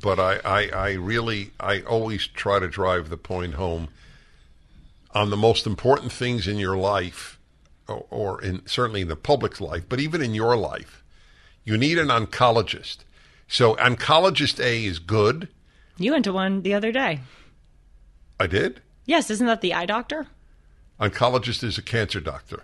but 0.00 0.18
I, 0.18 0.40
I, 0.44 0.68
I 0.68 0.92
really, 0.92 1.50
I 1.60 1.80
always 1.82 2.26
try 2.26 2.58
to 2.58 2.68
drive 2.68 3.10
the 3.10 3.16
point 3.16 3.54
home 3.54 3.88
on 5.14 5.30
the 5.30 5.36
most 5.36 5.66
important 5.66 6.10
things 6.10 6.48
in 6.48 6.56
your 6.56 6.76
life, 6.76 7.38
or, 7.86 8.06
or 8.10 8.42
in 8.42 8.66
certainly 8.66 9.02
in 9.02 9.08
the 9.08 9.16
public's 9.16 9.60
life, 9.60 9.84
but 9.88 10.00
even 10.00 10.22
in 10.22 10.34
your 10.34 10.56
life, 10.56 11.04
you 11.64 11.76
need 11.76 11.98
an 11.98 12.08
oncologist. 12.08 12.98
So 13.46 13.74
oncologist 13.76 14.58
A 14.64 14.84
is 14.84 14.98
good. 14.98 15.48
You 15.98 16.12
went 16.12 16.24
to 16.24 16.32
one 16.32 16.62
the 16.62 16.72
other 16.72 16.90
day. 16.90 17.20
I 18.40 18.46
did. 18.46 18.80
Yes, 19.04 19.30
isn't 19.30 19.46
that 19.46 19.60
the 19.60 19.74
eye 19.74 19.86
doctor? 19.86 20.28
Oncologist 20.98 21.62
is 21.62 21.76
a 21.76 21.82
cancer 21.82 22.20
doctor. 22.20 22.62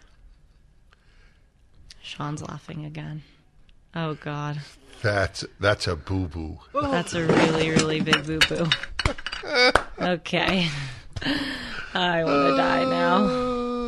Sean's 2.00 2.42
laughing 2.42 2.86
again. 2.86 3.22
Oh 3.94 4.14
God, 4.14 4.60
That's 5.02 5.44
that's 5.60 5.86
a 5.86 5.96
boo 5.96 6.26
boo. 6.28 6.58
that's 6.74 7.14
a 7.14 7.24
really, 7.26 7.70
really 7.70 8.00
big 8.00 8.26
boo 8.26 8.38
boo. 8.48 8.66
Okay, 10.00 10.68
I 11.94 12.22
want 12.24 12.50
to 12.50 12.56
die 12.56 12.84
now. 12.84 13.24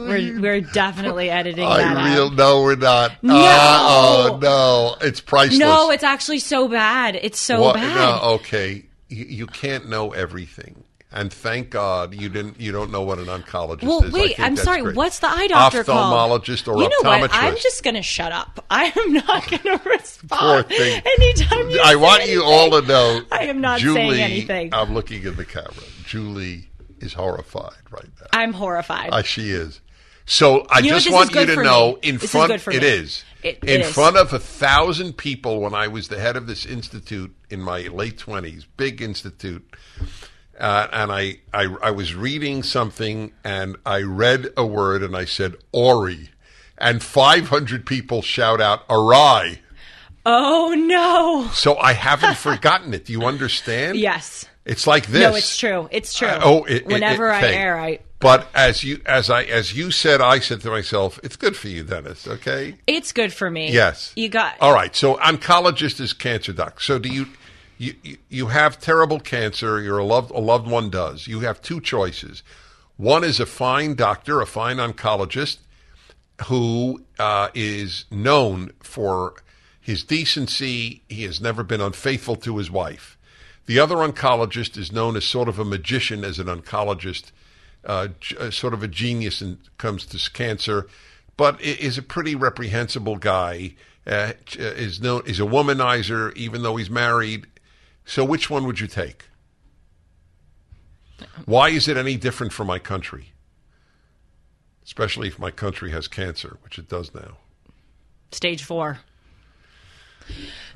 We're 0.09 0.40
we're 0.40 0.61
definitely 0.62 1.30
editing 1.30 1.68
that 1.68 1.96
I 1.96 2.14
real 2.14 2.26
out. 2.28 2.34
no, 2.34 2.62
we're 2.62 2.76
not. 2.76 3.12
No! 3.22 3.34
oh 3.36 4.38
no, 4.42 4.96
it's 5.07 5.20
priceless. 5.20 5.59
No, 5.61 5.90
it's 5.90 6.03
actually 6.05 6.38
so 6.40 6.66
bad. 6.68 7.16
It's 7.16 7.38
so 7.38 7.61
What- 7.61 7.74
bad. 7.76 7.94
No, 7.94 8.20
okay, 8.36 8.84
you, 9.09 9.24
you 9.26 9.46
can't 9.46 9.88
know 9.88 10.12
everything, 10.12 10.82
and 11.12 11.32
thank 11.32 11.70
God 11.70 12.14
you 12.14 12.28
didn't. 12.28 12.61
You 12.61 12.70
don't 12.72 12.90
know 12.90 13.02
what 13.02 13.18
an 13.18 13.26
oncologist 13.26 13.82
Well, 13.82 14.04
is. 14.04 14.12
Well, 14.12 14.22
wait. 14.22 14.38
I'm 14.38 14.56
sorry. 14.56 14.82
great. 14.82 14.94
What's 14.96 15.18
the 15.18 15.28
eye 15.28 15.48
doctor 15.48 15.82
called? 15.84 16.14
Ophthalmologist 16.42 16.68
or 16.72 16.80
you 16.82 16.88
know 16.88 17.11
what? 17.11 17.30
I'm 17.32 17.56
just 17.56 17.82
going 17.82 17.96
to 17.96 18.02
shut 18.02 18.32
up. 18.32 18.64
I 18.70 18.92
am 18.96 19.12
not 19.12 19.48
going 19.50 19.62
to 19.78 19.80
respond. 19.88 20.66
Poor 20.68 20.76
thing. 20.78 21.02
Anytime 21.18 21.70
you 21.70 21.80
I 21.84 21.96
want 21.96 22.26
you 22.28 22.42
all 22.44 22.70
to 22.80 22.86
know. 22.86 23.22
I 23.32 23.44
am 23.46 23.61
not 23.61 23.80
Julie, 23.80 24.00
saying 24.16 24.20
anything. 24.20 24.70
I'm 24.74 24.94
looking 24.94 25.24
at 25.26 25.36
the 25.36 25.44
camera. 25.44 25.72
Julie 26.04 26.68
is 27.00 27.12
horrified 27.14 27.74
right 27.90 28.08
now. 28.20 28.26
I'm 28.32 28.52
horrified. 28.52 29.11
Uh, 29.12 29.22
she 29.22 29.50
is. 29.50 29.80
So 30.26 30.64
I 30.70 30.78
You 30.78 30.90
just 30.90 31.11
want 31.11 31.34
you 31.34 31.44
to 31.46 31.56
know 31.62 31.94
me. 31.94 32.08
in 32.08 32.14
This 32.16 32.24
is 32.24 32.30
front 32.30 32.61
for 32.61 32.70
it 32.70 32.84
is. 32.84 33.24
It- 33.42 33.58
it 33.62 33.64
in 33.64 33.80
is. 33.80 33.92
front 33.92 34.16
of 34.18 34.32
a 34.34 34.38
thousand 34.38 35.14
people 35.16 35.61
when 35.61 35.74
I 35.74 35.88
was 35.88 36.08
the 36.08 36.20
head 36.20 36.36
of 36.36 36.46
this 36.46 36.66
institute 36.66 37.34
in 37.48 37.61
my 37.62 37.80
late 37.88 38.18
twenties, 38.18 38.66
big 38.76 39.00
institute. 39.00 39.64
Uh, 40.61 40.86
and 40.92 41.11
I, 41.11 41.38
I 41.54 41.64
I 41.82 41.90
was 41.90 42.14
reading 42.14 42.62
something 42.62 43.32
and 43.42 43.76
I 43.86 44.02
read 44.02 44.48
a 44.56 44.66
word 44.66 45.02
and 45.02 45.16
I 45.16 45.24
said 45.24 45.54
Ori 45.72 46.28
and 46.78 47.02
500 47.02 47.86
people 47.86 48.22
shout 48.22 48.61
out 48.61 48.84
awry. 48.88 49.61
oh 50.26 50.74
no. 50.76 51.50
So 51.54 51.76
I 51.78 51.94
haven't 51.94 52.36
forgotten 52.48 52.92
it. 52.94 53.06
Do 53.06 53.12
you 53.12 53.22
understand? 53.24 53.98
Yes. 53.98 54.46
It's 54.66 54.86
like 54.86 55.06
this. 55.06 55.22
No, 55.22 55.34
it's 55.34 55.56
true. 55.56 55.88
It's 55.90 56.12
true. 56.14 56.28
Uh, 56.28 56.40
oh, 56.42 56.64
it, 56.64 56.82
it- 56.82 56.86
whenever 56.86 57.28
it- 57.30 57.34
I 57.34 57.38
okay. 57.38 57.56
air, 57.56 57.78
I 57.80 57.98
But 58.18 58.46
as 58.54 58.84
you 58.84 59.00
as 59.06 59.30
I 59.30 59.44
as 59.44 59.72
you 59.74 59.90
said, 59.90 60.20
I 60.20 60.38
said 60.40 60.61
to 60.61 60.70
myself, 60.70 61.18
"It's 61.22 61.36
good 61.36 61.56
for 61.56 61.68
you, 61.68 61.82
Dennis." 61.84 62.28
Okay. 62.28 62.76
it's 62.86 63.12
good 63.12 63.32
for 63.32 63.50
me. 63.50 63.72
Yes. 63.72 64.12
You 64.14 64.28
got 64.28 64.56
All 64.61 64.74
right. 64.74 64.94
So 64.94 65.16
oncologist 65.16 66.00
is 66.00 66.12
cancer 66.12 66.52
doc. 66.52 66.80
So 66.82 66.98
do 66.98 67.08
you 67.08 67.26
you 67.81 68.18
you- 68.28 68.47
have 68.49 68.78
terrible 68.78 69.18
cancer, 69.18 69.81
your 69.81 70.03
loved 70.03 70.31
a 70.33 70.39
loved 70.39 70.68
one 70.68 70.91
does. 70.91 71.26
You 71.26 71.41
have 71.41 71.62
two 71.62 71.81
choices. 71.81 72.43
One 72.99 73.24
is 73.24 73.41
a 73.41 73.47
fine 73.47 73.95
doctor, 73.95 74.43
a 74.43 74.47
fine 74.47 74.76
oncologist 74.76 75.57
who 76.47 77.03
uh, 77.18 77.49
is 77.55 78.05
known 78.11 78.72
for 78.83 79.35
his 79.81 80.05
decency. 80.05 81.03
He 81.09 81.22
has 81.24 81.41
never 81.41 81.62
been 81.62 81.81
unfaithful 81.81 82.37
to 82.37 82.59
his 82.59 82.70
wife. 82.70 83.16
The 83.64 83.78
other 83.78 83.97
oncologist 83.97 84.76
is 84.76 84.93
known 84.93 85.16
as 85.16 85.24
sort 85.24 85.49
of 85.49 85.59
a 85.59 85.64
magician, 85.64 86.22
as 86.22 86.39
an 86.39 86.49
oncologist, 86.49 87.33
uh, 87.87 88.09
uh, 88.39 88.51
sort 88.51 88.74
of 88.74 88.83
a 88.83 88.89
genius 88.89 89.41
it 89.41 89.57
comes 89.78 90.05
to 90.07 90.31
cancer, 90.33 90.87
but 91.39 91.59
is 91.62 91.97
a 91.97 92.03
pretty 92.03 92.35
reprehensible 92.35 93.16
guy. 93.16 93.74
Uh, 94.07 94.33
uh, 94.59 94.62
is 94.62 95.01
known 95.01 95.22
is 95.24 95.41
a 95.41 95.45
womanizer, 95.45 96.35
even 96.37 96.62
though 96.62 96.76
he's 96.76 96.91
married. 96.91 97.47
So, 98.11 98.24
which 98.24 98.50
one 98.50 98.66
would 98.66 98.80
you 98.80 98.88
take? 98.88 99.26
Why 101.44 101.68
is 101.68 101.86
it 101.86 101.96
any 101.96 102.16
different 102.16 102.52
for 102.52 102.64
my 102.64 102.80
country? 102.80 103.34
Especially 104.84 105.28
if 105.28 105.38
my 105.38 105.52
country 105.52 105.92
has 105.92 106.08
cancer, 106.08 106.58
which 106.64 106.76
it 106.76 106.88
does 106.88 107.14
now. 107.14 107.36
stage 108.32 108.64
four. 108.64 108.98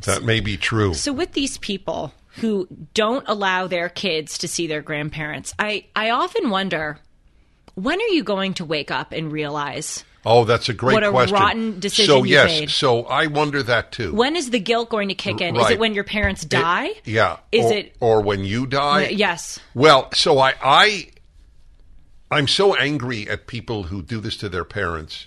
That 0.02 0.22
may 0.22 0.38
be 0.38 0.56
true. 0.56 0.94
So 0.94 1.12
with 1.12 1.32
these 1.32 1.58
people 1.58 2.14
who 2.36 2.68
don't 2.94 3.24
allow 3.26 3.66
their 3.66 3.88
kids 3.88 4.38
to 4.38 4.46
see 4.46 4.68
their 4.68 4.82
grandparents, 4.82 5.54
I, 5.58 5.86
I 5.96 6.10
often 6.10 6.50
wonder 6.50 7.00
when 7.74 8.00
are 8.00 8.14
you 8.14 8.22
going 8.22 8.54
to 8.54 8.64
wake 8.64 8.92
up 8.92 9.10
and 9.10 9.32
realize 9.32 10.04
Oh, 10.26 10.44
that's 10.44 10.68
a 10.68 10.72
great 10.72 10.94
question. 10.94 11.12
What 11.12 11.24
a 11.24 11.30
question. 11.30 11.34
rotten 11.46 11.80
decision 11.80 12.06
So 12.06 12.24
you 12.24 12.32
yes, 12.32 12.60
made. 12.60 12.70
so 12.70 13.04
I 13.04 13.26
wonder 13.26 13.62
that 13.62 13.92
too. 13.92 14.14
when 14.14 14.36
is 14.36 14.50
the 14.50 14.58
guilt 14.58 14.88
going 14.88 15.08
to 15.08 15.14
kick 15.14 15.40
in? 15.40 15.54
Is 15.56 15.70
it 15.70 15.78
when 15.78 15.94
your 15.94 16.04
parents 16.04 16.44
It- 16.44 16.48
die? 16.50 16.90
yeah. 17.04 17.38
Is 17.52 17.66
or, 17.66 17.74
it 17.74 17.96
or 18.00 18.22
when 18.22 18.44
you 18.44 18.66
die? 18.66 19.08
yes. 19.08 19.60
Well, 19.74 20.08
so 20.12 20.38
I, 20.38 20.54
I, 20.62 21.08
I'm 22.30 22.48
so 22.48 22.74
angry 22.74 23.28
at 23.28 23.46
people 23.46 23.84
who 23.84 24.02
do 24.02 24.18
this 24.20 24.36
to 24.38 24.48
their 24.48 24.64
parents, 24.64 25.26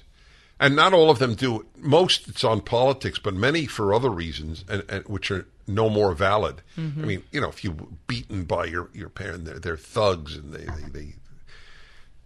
and 0.60 0.76
not 0.76 0.94
all 0.94 1.10
of 1.10 1.20
them 1.20 1.36
do 1.36 1.62
it. 1.62 1.66
Most 1.78 2.28
it's 2.28 2.44
on 2.44 2.62
politics, 2.62 3.20
but 3.20 3.34
many 3.36 3.66
for 3.68 3.94
other 3.94 4.10
reasons, 4.10 4.66
and, 4.68 4.84
and 4.90 5.06
which 5.06 5.30
are 5.32 5.46
no 5.68 5.90
more 5.90 6.14
valid. 6.14 6.64
Mm-hmm. 6.78 7.02
I 7.02 7.06
mean, 7.06 7.24
you 7.32 7.40
know, 7.42 7.50
if 7.50 7.64
you're 7.64 7.76
beaten 8.08 8.46
by 8.46 8.66
your 8.66 8.90
your 8.94 9.10
parent, 9.10 9.46
they're, 9.46 9.60
they're 9.60 9.78
thugs, 9.78 10.36
and 10.36 10.54
they 10.54 10.66
they. 10.66 10.90
they 10.92 11.14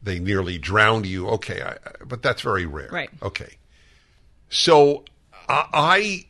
they 0.04 0.20
nearly 0.20 0.58
drowned 0.58 1.06
you. 1.06 1.28
Okay, 1.30 1.62
I, 1.62 1.78
but 2.06 2.22
that's 2.22 2.42
very 2.42 2.66
rare. 2.66 2.90
Right. 2.92 3.10
Okay. 3.22 3.56
So 4.50 5.06
I, 5.48 6.26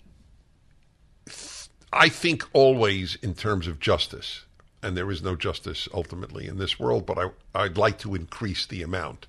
I 1.94 2.10
think 2.10 2.48
always 2.54 3.16
in 3.22 3.34
terms 3.34 3.68
of 3.68 3.80
justice, 3.80 4.46
and 4.84 4.96
there 4.96 5.10
is 5.12 5.22
no 5.22 5.36
justice 5.36 5.88
ultimately 5.94 6.48
in 6.48 6.58
this 6.58 6.80
world, 6.80 7.06
but 7.06 7.18
I, 7.18 7.30
I'd 7.54 7.78
like 7.78 7.98
to 8.00 8.16
increase 8.16 8.66
the 8.66 8.82
amount. 8.82 9.28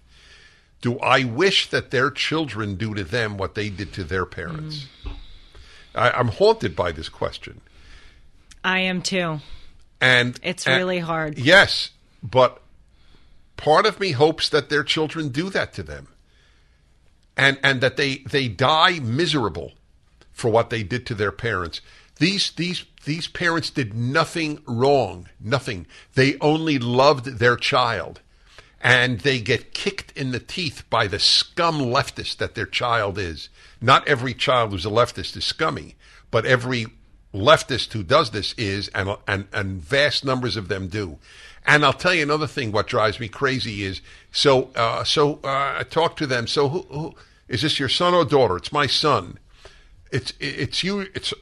Do 0.81 0.99
I 0.99 1.25
wish 1.25 1.71
that 1.71 1.91
their 1.91 2.11
children 2.11 2.75
do 2.75 2.95
to 2.95 3.05
them 3.05 3.37
what 3.39 3.55
they 3.55 3.69
did 3.71 3.93
to 3.95 4.05
their 4.05 4.27
parents? 4.27 4.87
Mm-hmm. 5.05 5.17
I, 5.95 6.11
I'm 6.11 6.29
haunted 6.29 6.75
by 6.75 6.93
this 6.93 7.09
question. 7.09 7.61
I 8.65 8.81
am 8.81 9.03
too. 9.03 9.41
And 10.01 10.39
It's 10.43 10.67
and- 10.67 10.77
really 10.77 10.99
hard. 10.99 11.39
Yes, 11.39 11.91
but 12.23 12.62
part 13.63 13.87
of 13.87 14.01
me 14.01 14.11
hopes 14.11 14.49
that 14.49 14.69
their 14.69 14.83
children 14.83 15.29
do 15.29 15.49
that 15.49 15.73
to 15.73 15.83
them. 15.85 16.09
And 17.37 17.59
and 17.63 17.81
that 17.81 17.97
they 17.97 18.17
they 18.29 18.49
die 18.49 18.99
miserable 18.99 19.73
for 20.33 20.51
what 20.51 20.69
they 20.69 20.83
did 20.83 21.07
to 21.07 21.15
their 21.15 21.33
parents. 21.33 21.81
These 22.17 22.51
these 22.53 22.85
these 23.05 23.29
parents 23.29 23.71
did 23.71 23.95
nothing 23.95 24.61
wrong, 24.67 25.29
nothing. 25.41 25.87
They 26.15 26.37
only 26.41 26.79
loved 26.79 27.39
their 27.39 27.57
child. 27.57 28.21
And 28.85 29.21
they 29.21 29.41
get 29.41 29.73
kicked 29.73 30.11
in 30.19 30.33
the 30.33 30.41
teeth 30.41 30.83
by 30.91 31.07
the 31.07 31.21
scum 31.21 31.79
leftist 31.79 32.39
that 32.39 32.57
their 32.57 32.67
child 32.67 33.17
is. 33.17 33.49
Not 33.81 34.07
every 34.09 34.35
child 34.35 34.73
who's 34.73 34.85
a 34.85 34.91
leftist 34.91 35.37
is 35.37 35.45
scummy, 35.45 35.95
but 36.33 36.45
every 36.45 36.87
leftist 37.33 37.93
who 37.93 38.03
does 38.03 38.31
this 38.31 38.55
is, 38.55 38.89
and 38.89 39.17
and 39.29 39.47
and 39.53 39.81
vast 39.81 40.25
numbers 40.25 40.57
of 40.57 40.67
them 40.67 40.89
do. 40.89 41.19
And 41.65 41.85
I'll 41.85 41.93
tell 41.93 42.15
you 42.15 42.23
another 42.23 42.47
thing. 42.47 42.73
What 42.73 42.89
drives 42.89 43.21
me 43.21 43.29
crazy 43.29 43.85
is 43.85 44.01
so 44.33 44.71
uh, 44.75 45.05
so. 45.05 45.39
Uh, 45.45 45.77
I 45.79 45.85
talk 45.89 46.17
to 46.17 46.27
them. 46.27 46.47
So 46.47 46.69
who, 46.69 46.81
who 46.91 47.15
is 47.49 47.63
this? 47.63 47.79
Your 47.79 47.89
son 47.89 48.15
or 48.15 48.25
daughter? 48.25 48.57
It's 48.57 48.73
my 48.73 48.87
son. 48.87 49.39
It's 50.11 50.33
it's 50.41 50.83
you. 50.83 51.07
It's 51.15 51.33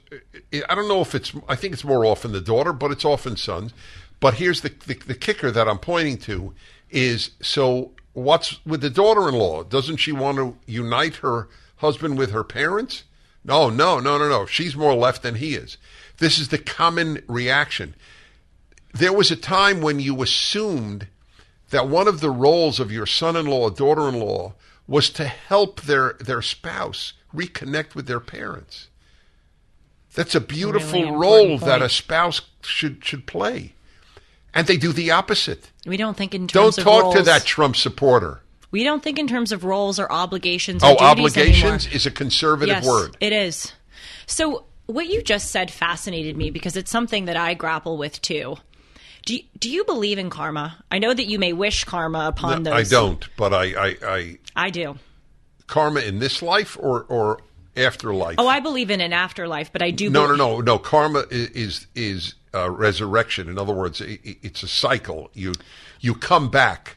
I 0.69 0.75
don't 0.75 0.89
know 0.89 1.01
if 1.01 1.15
it's. 1.15 1.33
I 1.49 1.57
think 1.57 1.73
it's 1.73 1.85
more 1.85 2.05
often 2.05 2.33
the 2.33 2.41
daughter, 2.41 2.73
but 2.73 2.91
it's 2.91 3.05
often 3.05 3.37
sons. 3.37 3.73
But 4.21 4.35
here's 4.35 4.61
the 4.61 4.73
the, 4.87 4.95
the 4.95 5.15
kicker 5.15 5.51
that 5.51 5.69
I'm 5.69 5.79
pointing 5.79 6.19
to 6.19 6.55
is 6.91 7.31
so. 7.41 7.93
What's 8.13 8.65
with 8.67 8.81
the 8.81 8.91
daughter-in-law? 8.91 9.65
Doesn't 9.65 9.99
she 9.99 10.11
want 10.11 10.37
to 10.39 10.57
unite 10.67 11.17
her 11.17 11.49
husband 11.77 12.19
with 12.19 12.33
her 12.33 12.43
parents? 12.43 13.05
No, 13.45 13.71
no, 13.71 14.01
no, 14.01 14.19
no, 14.19 14.29
no. 14.29 14.47
She's 14.47 14.77
more 14.77 14.95
left 14.95 15.23
than 15.23 15.37
he 15.37 15.55
is. 15.55 15.79
This 16.19 16.39
is 16.39 16.49
the 16.49 16.59
common 16.59 17.23
reaction. 17.27 17.95
There 18.93 19.13
was 19.13 19.31
a 19.31 19.37
time 19.37 19.81
when 19.81 20.01
you 20.01 20.23
assumed 20.23 21.07
that 21.71 21.89
one 21.89 22.09
of 22.09 22.21
the 22.21 22.31
roles 22.31 22.81
of 22.81 22.91
your 22.91 23.07
son-in-law 23.07 23.61
or 23.61 23.71
daughter-in-law 23.71 24.55
was 24.87 25.11
to 25.11 25.25
help 25.27 25.83
their 25.83 26.15
their 26.15 26.43
spouse 26.43 27.13
reconnect 27.35 27.95
with 27.95 28.07
their 28.07 28.21
parents. 28.21 28.89
That's 30.15 30.35
a 30.35 30.41
beautiful 30.41 31.01
Really 31.01 31.13
role 31.13 31.53
important 31.53 31.61
that 31.67 31.83
a 31.83 31.89
spouse 31.89 32.41
should 32.63 33.05
should 33.05 33.27
play. 33.27 33.75
And 34.53 34.67
they 34.67 34.77
do 34.77 34.93
the 34.93 35.13
opposite. 35.13 35.71
We 35.87 35.97
don't 35.97 36.17
think 36.17 36.35
in 36.35 36.49
terms 36.49 36.77
Don't 36.77 36.85
talk 36.85 37.15
to 37.15 37.23
that 37.23 37.45
Trump 37.45 37.77
supporter. 37.77 38.41
We 38.73 38.83
don't 38.83 39.03
think 39.03 39.19
in 39.19 39.29
terms 39.29 39.53
of 39.53 39.63
roles 39.63 40.01
or 40.01 40.11
obligations. 40.11 40.83
Oh, 40.83 40.89
or 40.89 40.97
duties 40.97 41.07
obligations 41.07 41.85
anymore. 41.87 41.97
is 41.97 42.07
a 42.07 42.11
conservative 42.11 42.77
yes, 42.77 42.87
word. 42.87 43.17
It 43.21 43.33
is. 43.33 43.73
So 44.27 44.65
what 44.87 45.07
you 45.07 45.23
just 45.23 45.53
said 45.53 45.71
fascinated 45.71 46.37
me 46.37 46.51
because 46.51 46.77
it's 46.77 46.91
something 46.91 47.27
that 47.27 47.37
I 47.37 47.55
grapple 47.55 47.97
with 47.97 48.21
too. 48.21 48.57
Do 49.27 49.35
you, 49.37 49.43
do 49.59 49.71
you 49.71 49.85
believe 49.85 50.19
in 50.19 50.31
karma? 50.31 50.83
I 50.91 50.99
know 50.99 51.13
that 51.15 51.27
you 51.27 51.39
may 51.39 51.53
wish 51.53 51.85
karma 51.85 52.27
upon 52.29 52.63
No, 52.63 52.71
those. 52.71 52.93
I 52.93 52.97
don't, 52.97 53.29
but 53.37 53.53
I, 53.53 53.65
I, 53.89 53.97
I 54.03 54.39
I 54.57 54.71
do. 54.71 54.97
karma 55.67 56.01
in 56.01 56.19
this 56.19 56.43
life 56.43 56.77
or 56.81 57.05
or 57.05 57.41
afterlife. 57.77 58.37
Oh, 58.39 58.49
I 58.49 58.61
believe 58.61 58.91
in 58.91 59.01
an 59.01 59.13
afterlife, 59.13 59.73
but 59.73 59.83
I 59.83 59.91
do. 59.91 60.11
No, 60.11 60.23
no, 60.23 60.37
believe- 60.37 60.39
no, 60.67 60.75
no. 60.75 60.79
Karma 60.79 61.21
i- 61.21 61.25
is 61.31 61.87
is 61.95 62.35
uh, 62.55 62.71
resurrection. 62.71 63.49
In 63.49 63.59
other 63.59 63.73
words, 63.75 64.01
i 64.03 64.19
i- 64.25 64.37
it's 64.43 64.63
a 64.63 64.69
cycle. 64.69 65.31
You 65.35 65.53
you 66.01 66.15
come 66.15 66.49
back. 66.51 66.97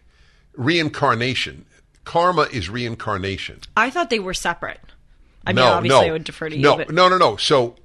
Reincarnation. 0.55 1.65
Karma 2.05 2.43
is 2.51 2.69
reincarnation. 2.69 3.61
I 3.77 3.89
thought 3.89 4.09
they 4.09 4.19
were 4.19 4.33
separate. 4.33 4.79
I 5.45 5.51
mean, 5.51 5.57
no, 5.65 5.73
obviously, 5.73 6.01
no, 6.01 6.07
I 6.07 6.11
would 6.11 6.23
defer 6.23 6.49
to 6.49 6.57
no, 6.57 6.71
you. 6.71 6.77
But, 6.85 6.91
no, 6.93 7.09
no, 7.09 7.17
no. 7.17 7.35
So 7.37 7.75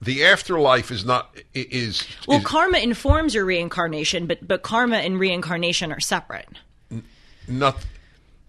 the 0.00 0.24
afterlife 0.24 0.90
is 0.90 1.04
not 1.04 1.34
is 1.54 2.06
well, 2.26 2.38
is, 2.38 2.44
karma 2.44 2.78
informs 2.78 3.34
your 3.34 3.44
reincarnation, 3.44 4.26
but 4.26 4.46
but 4.46 4.62
karma 4.62 4.96
and 4.98 5.18
reincarnation 5.18 5.92
are 5.92 6.00
separate. 6.00 6.48
not. 7.46 7.76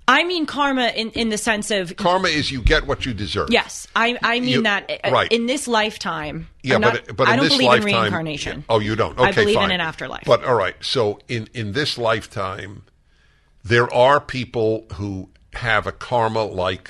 I 0.07 0.23
mean 0.23 0.47
karma 0.47 0.87
in, 0.87 1.11
in 1.11 1.29
the 1.29 1.37
sense 1.37 1.69
of 1.69 1.95
Karma 1.95 2.29
is 2.29 2.49
you 2.51 2.63
get 2.63 2.87
what 2.87 3.05
you 3.05 3.13
deserve. 3.13 3.49
yes, 3.51 3.87
I 3.95 4.17
I 4.23 4.39
mean 4.39 4.49
You- 4.49 4.61
that 4.63 4.89
uh, 5.03 5.11
right. 5.11 5.31
in 5.31 5.45
this 5.45 5.67
lifetime. 5.67 6.47
Yeah, 6.63 6.79
not- 6.79 6.93
but 7.05 7.15
but 7.15 7.27
I 7.27 7.35
don't 7.35 7.47
believe 7.47 7.67
lifetime, 7.67 7.87
in 7.89 7.95
reincarnation. 8.01 8.65
Oh, 8.69 8.79
you 8.79 8.95
don't. 8.95 9.19
Okay, 9.19 9.29
I 9.29 9.31
believe 9.31 9.55
fine. 9.55 9.65
in 9.65 9.71
an 9.79 9.81
afterlife. 9.81 10.23
But 10.25 10.43
all 10.43 10.55
right. 10.55 10.75
So 10.81 11.19
in 11.27 11.47
in 11.53 11.73
this 11.73 11.97
lifetime, 11.99 12.83
there 13.63 13.91
are 13.93 14.19
people 14.19 14.87
who 14.93 15.29
have 15.53 15.85
a 15.85 15.91
karma 15.91 16.43
like 16.43 16.89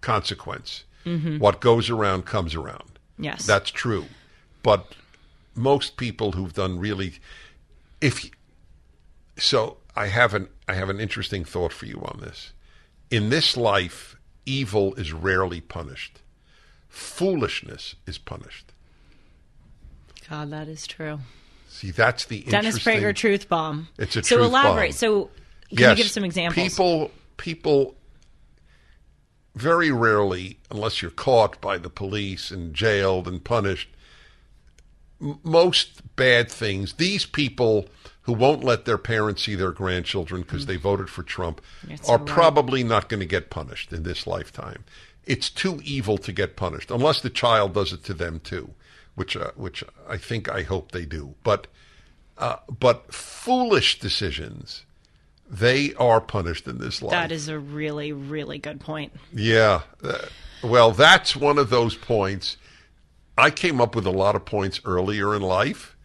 consequence. 0.00 0.84
What 1.04 1.60
goes 1.60 1.90
around 1.90 2.24
comes 2.24 2.54
around. 2.54 2.84
Yes. 3.22 3.46
that's 3.46 3.70
true. 3.70 4.06
But 4.62 4.94
most 5.54 5.96
people 5.96 6.32
who've 6.32 6.52
done 6.52 6.78
really, 6.78 7.14
if 8.00 8.30
so 9.38 9.78
I 9.96 10.06
have 10.06 10.34
an 10.34 10.48
I 10.68 10.74
have 10.74 10.88
an 10.88 11.00
interesting 11.00 11.44
thought 11.44 11.72
for 11.72 11.86
you 11.86 12.00
on 12.04 12.20
this. 12.20 12.52
In 13.10 13.30
this 13.30 13.56
life, 13.56 14.16
evil 14.46 14.94
is 14.94 15.12
rarely 15.12 15.60
punished. 15.60 16.20
Foolishness 16.88 17.96
is 18.06 18.18
punished. 18.18 18.72
God, 20.28 20.50
that 20.50 20.68
is 20.68 20.86
true. 20.86 21.18
See, 21.68 21.90
that's 21.90 22.26
the 22.26 22.42
Dennis 22.42 22.76
interesting. 22.76 23.02
Prager 23.02 23.14
truth 23.14 23.48
bomb. 23.48 23.88
It's 23.98 24.16
a 24.16 24.22
so 24.22 24.36
truth 24.36 24.48
elaborate. 24.48 24.90
bomb. 24.90 24.92
So 24.92 25.30
can 25.70 25.78
yes, 25.78 25.98
you 25.98 26.04
give 26.04 26.12
some 26.12 26.24
examples? 26.24 26.68
People, 26.68 27.10
people, 27.36 27.94
very 29.54 29.90
rarely, 29.90 30.58
unless 30.70 31.02
you're 31.02 31.10
caught 31.10 31.60
by 31.60 31.78
the 31.78 31.90
police 31.90 32.50
and 32.50 32.74
jailed 32.74 33.26
and 33.26 33.42
punished, 33.42 33.88
m- 35.20 35.38
most 35.42 36.14
bad 36.16 36.50
things. 36.50 36.94
These 36.94 37.26
people 37.26 37.88
who 38.22 38.32
won't 38.32 38.62
let 38.62 38.84
their 38.84 38.98
parents 38.98 39.44
see 39.44 39.54
their 39.54 39.72
grandchildren 39.72 40.42
because 40.42 40.66
they 40.66 40.76
voted 40.76 41.08
for 41.10 41.22
Trump 41.22 41.60
That's 41.84 42.08
are 42.08 42.18
right. 42.18 42.26
probably 42.26 42.84
not 42.84 43.08
going 43.08 43.20
to 43.20 43.26
get 43.26 43.50
punished 43.50 43.92
in 43.92 44.02
this 44.02 44.26
lifetime. 44.26 44.84
It's 45.24 45.50
too 45.50 45.80
evil 45.84 46.18
to 46.18 46.32
get 46.32 46.56
punished, 46.56 46.90
unless 46.90 47.20
the 47.20 47.30
child 47.30 47.74
does 47.74 47.92
it 47.92 48.04
to 48.04 48.14
them 48.14 48.40
too, 48.40 48.70
which 49.14 49.36
uh, 49.36 49.50
which 49.54 49.84
I 50.08 50.16
think 50.16 50.48
I 50.48 50.62
hope 50.62 50.92
they 50.92 51.04
do. 51.04 51.34
But 51.42 51.66
uh, 52.38 52.56
but 52.78 53.12
foolish 53.12 54.00
decisions, 54.00 54.84
they 55.50 55.92
are 55.94 56.20
punished 56.20 56.66
in 56.68 56.78
this 56.78 57.02
life. 57.02 57.10
that 57.10 57.32
is 57.32 57.48
a 57.48 57.58
really, 57.58 58.12
really 58.12 58.58
good 58.58 58.80
point. 58.80 59.12
Yeah. 59.32 59.80
Uh, 60.02 60.18
well, 60.62 60.92
that's 60.92 61.34
one 61.34 61.58
of 61.58 61.70
those 61.70 61.96
points. 61.96 62.56
I 63.36 63.50
came 63.50 63.80
up 63.80 63.94
with 63.94 64.06
a 64.06 64.10
lot 64.12 64.36
of 64.36 64.44
points 64.44 64.80
earlier 64.84 65.34
in 65.34 65.42
life, 65.42 65.96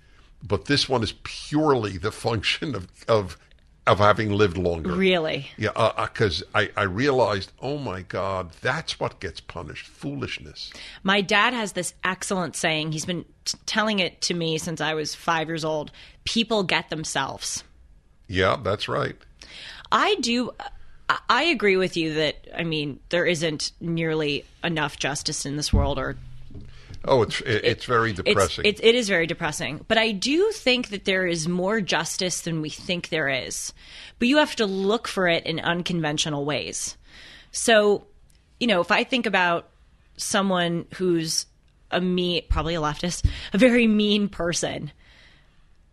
but 0.42 0.66
this 0.66 0.90
one 0.90 1.04
is 1.04 1.14
purely 1.24 1.98
the 1.98 2.12
function 2.12 2.74
of 2.76 2.88
of, 3.08 3.38
of 3.86 4.00
having 4.00 4.32
lived 4.32 4.58
longer. 4.58 4.94
Really. 4.94 5.48
Yeah, 5.58 5.92
because 6.02 6.44
I, 6.56 6.72
I 6.76 6.84
realized, 6.84 7.52
oh 7.62 7.78
my 7.78 8.02
God, 8.02 8.52
that's 8.62 9.00
what 9.00 9.20
gets 9.20 9.42
punished 9.42 9.86
foolishness. 9.86 10.72
My 11.04 11.22
dad 11.22 11.54
has 11.54 11.74
this 11.74 11.94
excellent 12.04 12.56
saying. 12.56 12.94
He's 12.94 13.06
been 13.06 13.26
t- 13.44 13.58
telling 13.66 14.00
it 14.00 14.22
to 14.22 14.34
me 14.34 14.58
since 14.58 14.82
I 14.82 14.94
was 14.96 15.14
five 15.14 15.50
years 15.50 15.66
old. 15.66 15.92
People 16.24 16.64
get 16.64 16.90
themselves. 16.90 17.64
Yeah, 18.28 18.58
that's 18.64 18.88
right. 18.88 19.16
I 19.92 20.16
do. 20.22 20.52
I- 21.30 21.44
agree 21.44 21.78
with 21.78 21.96
you 21.96 22.16
that 22.16 22.36
I 22.58 22.64
mean 22.64 23.00
there 23.10 23.26
isn't 23.26 23.72
nearly 23.80 24.44
enough 24.64 24.98
justice 24.98 25.46
in 25.46 25.56
this 25.58 25.72
world, 25.72 26.00
or 26.00 26.18
Oh, 27.08 27.22
it's 27.22 27.40
it, 27.42 27.64
it's 27.64 27.86
very 27.86 28.14
depressing. 28.14 28.66
it's 28.66 28.82
it 28.84 28.96
is 28.96 29.08
very 29.08 29.28
depressing. 29.28 29.86
But 29.88 30.00
I 30.00 30.12
do 30.12 30.52
think 30.52 30.90
that 30.90 31.06
there 31.06 31.28
is 31.28 31.48
more 31.48 31.80
justice 31.82 32.42
than 32.42 32.62
we 32.62 32.70
think 32.72 33.10
there 33.10 33.30
is. 33.30 33.74
But 34.18 34.28
you 34.28 34.38
have 34.38 34.56
to 34.56 34.66
look 34.66 35.08
for 35.08 35.28
it 35.28 35.46
in 35.46 35.60
unconventional 35.60 36.46
ways. 36.46 36.98
So, 37.52 38.08
you 38.60 38.66
know, 38.68 38.82
if 38.82 38.90
I 38.92 39.04
think 39.04 39.28
about 39.28 39.70
someone 40.18 40.86
who's 40.96 41.46
a 41.92 42.02
mean, 42.02 42.42
probably 42.50 42.74
a 42.76 42.82
leftist, 42.82 43.26
a 43.54 43.58
very 43.60 43.86
mean 43.86 44.28
person, 44.28 44.92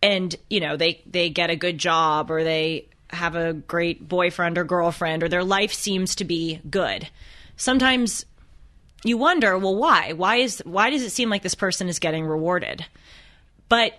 and 0.03 0.35
you 0.49 0.59
know 0.59 0.75
they 0.77 1.01
they 1.05 1.29
get 1.29 1.49
a 1.49 1.55
good 1.55 1.77
job 1.77 2.29
or 2.29 2.43
they 2.43 2.89
have 3.09 3.35
a 3.35 3.53
great 3.53 4.07
boyfriend 4.07 4.57
or 4.57 4.63
girlfriend 4.63 5.23
or 5.23 5.29
their 5.29 5.43
life 5.43 5.73
seems 5.73 6.15
to 6.15 6.25
be 6.25 6.59
good. 6.69 7.07
Sometimes 7.55 8.25
you 9.03 9.17
wonder, 9.17 9.57
well, 9.57 9.75
why? 9.75 10.13
Why 10.13 10.37
is 10.37 10.61
why 10.65 10.89
does 10.89 11.03
it 11.03 11.11
seem 11.11 11.29
like 11.29 11.41
this 11.41 11.55
person 11.55 11.87
is 11.87 11.99
getting 11.99 12.25
rewarded? 12.25 12.85
But 13.69 13.93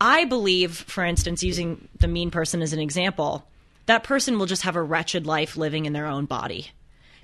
I 0.00 0.24
believe, 0.24 0.76
for 0.76 1.04
instance, 1.04 1.42
using 1.42 1.88
the 1.98 2.08
mean 2.08 2.30
person 2.30 2.62
as 2.62 2.72
an 2.72 2.80
example, 2.80 3.46
that 3.86 4.04
person 4.04 4.38
will 4.38 4.46
just 4.46 4.62
have 4.62 4.76
a 4.76 4.82
wretched 4.82 5.26
life 5.26 5.56
living 5.56 5.86
in 5.86 5.92
their 5.92 6.06
own 6.06 6.26
body. 6.26 6.68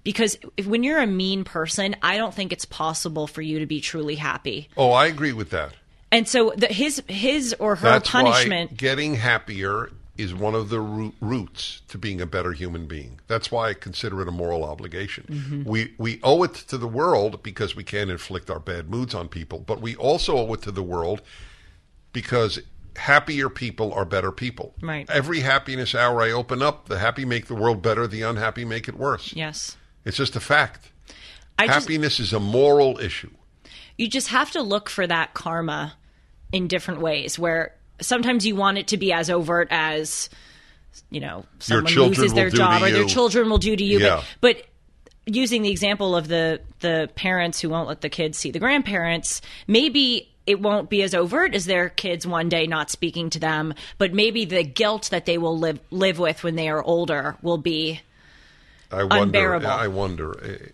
Because 0.05 0.37
if, 0.57 0.67
when 0.67 0.83
you're 0.83 1.01
a 1.01 1.07
mean 1.07 1.45
person, 1.45 1.95
I 2.03 2.17
don't 2.17 2.35
think 2.35 2.53
it's 2.53 2.65
possible 2.65 3.27
for 3.29 3.43
you 3.43 3.61
to 3.61 3.67
be 3.67 3.81
truly 3.81 4.17
happy. 4.17 4.69
oh, 4.77 4.91
I 4.91 5.07
agree 5.07 5.33
with 5.33 5.51
that. 5.51 5.75
And 6.13 6.29
so 6.29 6.53
the, 6.57 6.69
his 6.69 7.03
his 7.09 7.55
or 7.59 7.75
her 7.75 7.89
That's 7.89 8.11
punishment 8.11 8.71
why 8.71 8.77
getting 8.77 9.15
happier 9.17 9.91
is 10.19 10.35
one 10.35 10.55
of 10.55 10.69
the 10.69 10.79
root, 10.79 11.15
roots 11.21 11.81
to 11.89 11.97
being 11.97 12.21
a 12.21 12.27
better 12.27 12.53
human 12.53 12.87
being. 12.87 13.19
That's 13.29 13.51
why 13.51 13.71
I 13.71 13.75
consider 13.75 14.21
it 14.21 14.29
a 14.29 14.31
moral 14.31 14.63
obligation. 14.63 15.25
Mm-hmm. 15.29 15.65
We 15.65 15.95
we 15.97 16.21
owe 16.23 16.43
it 16.43 16.55
to 16.69 16.77
the 16.77 16.87
world 16.87 17.43
because 17.43 17.75
we 17.75 17.83
can't 17.83 18.11
inflict 18.11 18.51
our 18.51 18.61
bad 18.61 18.91
moods 18.91 19.15
on 19.15 19.29
people, 19.29 19.61
but 19.61 19.81
we 19.81 19.97
also 19.97 20.37
owe 20.37 20.53
it 20.53 20.63
to 20.63 20.71
the 20.71 20.83
world 20.83 21.23
because 22.13 22.61
happier 22.97 23.49
people 23.49 23.91
are 23.95 24.05
better 24.05 24.31
people. 24.31 24.75
Right. 24.83 25.09
Every 25.11 25.41
happiness 25.41 25.95
hour 25.95 26.21
I 26.21 26.31
open 26.31 26.61
up, 26.61 26.89
the 26.89 26.99
happy 26.99 27.25
make 27.25 27.47
the 27.47 27.55
world 27.55 27.81
better, 27.81 28.07
the 28.07 28.21
unhappy 28.21 28.67
make 28.67 28.87
it 28.87 28.97
worse. 28.97 29.33
yes. 29.35 29.79
It's 30.05 30.17
just 30.17 30.37
a 30.37 30.41
fact. 30.41 30.91
I 31.59 31.67
just, 31.67 31.89
Happiness 31.89 32.19
is 32.21 32.33
a 32.33 32.41
moral 32.41 32.99
issue. 32.99 33.31
you 33.97 34.09
just 34.09 34.29
have 34.29 34.51
to 34.51 34.61
look 34.61 34.91
for 34.91 35.07
that 35.07 35.33
karma 35.33 35.95
in 36.53 36.69
different 36.69 37.01
ways 37.01 37.39
where 37.39 37.75
sometimes 38.01 38.47
you 38.47 38.55
want 38.55 38.79
it 38.79 38.89
to 38.89 38.97
be 38.97 39.13
as 39.13 39.31
overt 39.31 39.69
as 39.71 40.29
you 41.11 41.21
know 41.21 41.45
someone 41.59 41.93
loses 41.95 42.33
their 42.35 42.51
job 42.51 42.83
or 42.83 42.91
their 42.91 43.07
children 43.07 43.49
will 43.51 43.59
do 43.59 43.75
to 43.75 43.83
you 43.85 43.99
Yeah. 43.99 44.23
but 44.41 44.57
but 44.59 44.67
using 45.35 45.63
the 45.63 45.71
example 45.71 46.15
of 46.17 46.29
the 46.29 46.61
the 46.81 47.09
parents 47.15 47.61
who 47.61 47.69
won't 47.69 47.89
let 47.89 48.01
the 48.01 48.09
kids 48.09 48.37
see 48.39 48.51
the 48.51 48.59
grandparents 48.59 49.41
maybe 49.69 50.29
it 50.47 50.61
won't 50.61 50.91
be 50.91 51.03
as 51.05 51.15
overt 51.15 51.55
as 51.55 51.65
their 51.65 51.89
kids 51.89 52.27
one 52.27 52.49
day 52.49 52.67
not 52.67 52.91
speaking 52.91 53.31
to 53.31 53.39
them 53.39 53.73
but 53.99 54.13
maybe 54.13 54.45
the 54.45 54.65
guilt 54.65 55.09
that 55.13 55.25
they 55.25 55.39
will 55.39 55.57
live 55.57 55.79
live 55.93 56.19
with 56.19 56.43
when 56.43 56.57
they 56.57 56.69
are 56.69 56.83
older 56.83 57.37
will 57.41 57.59
be 57.59 58.01
I 58.91 59.05
wonder. 59.05 59.23
Unbearable. 59.23 59.67
I 59.69 59.87
wonder. 59.87 60.37
eh, 60.45 60.69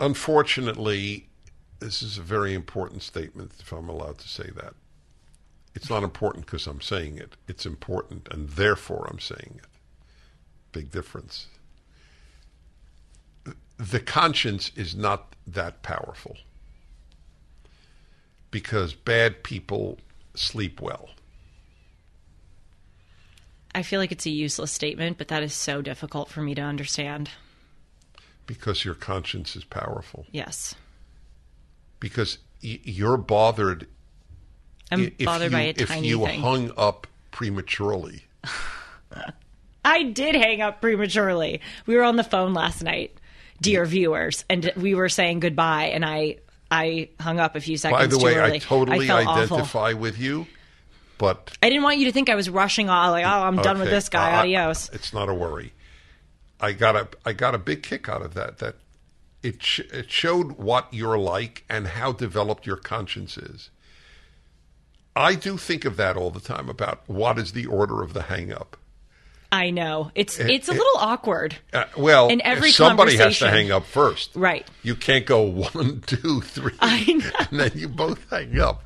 Unfortunately, 0.00 1.27
this 1.80 2.02
is 2.02 2.18
a 2.18 2.22
very 2.22 2.54
important 2.54 3.02
statement. 3.02 3.52
If 3.60 3.72
I'm 3.72 3.88
allowed 3.88 4.18
to 4.18 4.28
say 4.28 4.50
that, 4.56 4.74
it's 5.74 5.88
not 5.88 6.02
important 6.02 6.46
because 6.46 6.66
I'm 6.66 6.80
saying 6.80 7.18
it. 7.18 7.36
It's 7.46 7.66
important, 7.66 8.28
and 8.30 8.48
therefore 8.50 9.06
I'm 9.10 9.20
saying 9.20 9.60
it. 9.62 9.68
Big 10.72 10.90
difference. 10.90 11.46
The 13.78 14.00
conscience 14.00 14.72
is 14.74 14.96
not 14.96 15.36
that 15.46 15.82
powerful 15.82 16.36
because 18.50 18.92
bad 18.92 19.44
people 19.44 19.98
sleep 20.34 20.80
well. 20.80 21.10
I 23.74 23.82
feel 23.82 24.00
like 24.00 24.10
it's 24.10 24.26
a 24.26 24.30
useless 24.30 24.72
statement 24.72 25.18
but 25.18 25.28
that 25.28 25.42
is 25.42 25.54
so 25.54 25.80
difficult 25.82 26.28
for 26.28 26.40
me 26.40 26.54
to 26.54 26.62
understand 26.62 27.30
because 28.46 28.84
your 28.84 28.94
conscience 28.94 29.54
is 29.54 29.62
powerful. 29.62 30.26
yes 30.32 30.74
Because 32.00 32.38
y- 32.62 32.80
you're 32.84 33.16
bothered 33.16 33.86
i'm 34.90 35.12
if 35.18 35.26
bothered 35.26 35.50
you, 35.52 35.56
by 35.58 35.62
a 35.62 35.74
if 35.76 35.88
tiny 35.88 36.08
you 36.08 36.24
thing 36.24 36.40
hung 36.40 36.72
up 36.76 37.06
prematurely. 37.30 38.24
I 39.84 40.02
did 40.02 40.34
hang 40.34 40.60
up 40.60 40.80
prematurely. 40.80 41.60
We 41.86 41.96
were 41.96 42.02
on 42.02 42.16
the 42.16 42.24
phone 42.24 42.52
last 42.52 42.82
night, 42.82 43.16
dear 43.60 43.84
viewers, 43.86 44.44
and 44.50 44.70
we 44.76 44.94
were 44.94 45.08
saying 45.08 45.40
goodbye, 45.40 45.86
and 45.86 46.04
I 46.04 46.38
I 46.70 47.08
hung 47.20 47.40
up 47.40 47.56
a 47.56 47.60
few 47.60 47.76
seconds 47.78 47.98
By 48.00 48.06
the 48.06 48.18
way. 48.18 48.40
I 48.42 48.58
totally 48.58 49.08
awful. 49.10 49.44
identify 49.54 49.92
with 49.94 50.18
you, 50.18 50.46
but 51.16 51.56
I 51.62 51.68
didn't 51.70 51.84
want 51.84 51.98
you 51.98 52.04
to 52.06 52.12
think 52.12 52.28
I 52.28 52.34
was 52.34 52.50
rushing 52.50 52.90
off, 52.90 53.10
like, 53.12 53.24
oh, 53.24 53.28
I'm 53.28 53.56
done 53.56 53.78
with 53.78 53.88
this 53.88 54.08
guy. 54.10 54.30
I- 54.30 54.34
I- 54.34 54.40
Adios. 54.40 54.90
it's 54.92 55.12
not 55.14 55.28
a 55.28 55.34
worry. 55.34 55.72
I 56.60 56.72
got 56.72 56.96
a 56.96 57.08
I 57.24 57.32
got 57.32 57.54
a 57.54 57.58
big 57.58 57.82
kick 57.82 58.08
out 58.08 58.20
of 58.22 58.34
that. 58.34 58.58
That 58.58 58.74
it 59.42 59.62
sh- 59.62 59.80
it 59.92 60.10
showed 60.10 60.52
what 60.52 60.92
you're 60.92 61.18
like 61.18 61.64
and 61.68 61.88
how 61.88 62.12
developed 62.12 62.66
your 62.66 62.76
conscience 62.76 63.36
is. 63.36 63.70
I 65.14 65.34
do 65.34 65.56
think 65.56 65.84
of 65.84 65.96
that 65.96 66.16
all 66.16 66.30
the 66.30 66.40
time 66.40 66.68
about 66.68 67.02
what 67.08 67.38
is 67.38 67.52
the 67.52 67.66
order 67.66 68.02
of 68.02 68.14
the 68.14 68.22
hang 68.22 68.52
up. 68.52 68.76
I 69.50 69.70
know 69.70 70.10
it's 70.14 70.38
it's 70.38 70.68
a 70.68 70.72
little 70.72 70.98
awkward. 70.98 71.56
Uh, 71.72 71.84
well, 71.96 72.28
In 72.28 72.42
every 72.42 72.70
somebody 72.70 73.16
has 73.16 73.38
to 73.38 73.48
hang 73.48 73.72
up 73.72 73.86
first. 73.86 74.30
Right. 74.36 74.68
You 74.82 74.94
can't 74.94 75.24
go 75.24 75.40
one, 75.42 76.00
two, 76.06 76.42
three, 76.42 76.74
I 76.80 77.04
know. 77.14 77.46
and 77.50 77.58
then 77.60 77.70
you 77.74 77.88
both 77.88 78.28
hang 78.28 78.60
up. 78.60 78.84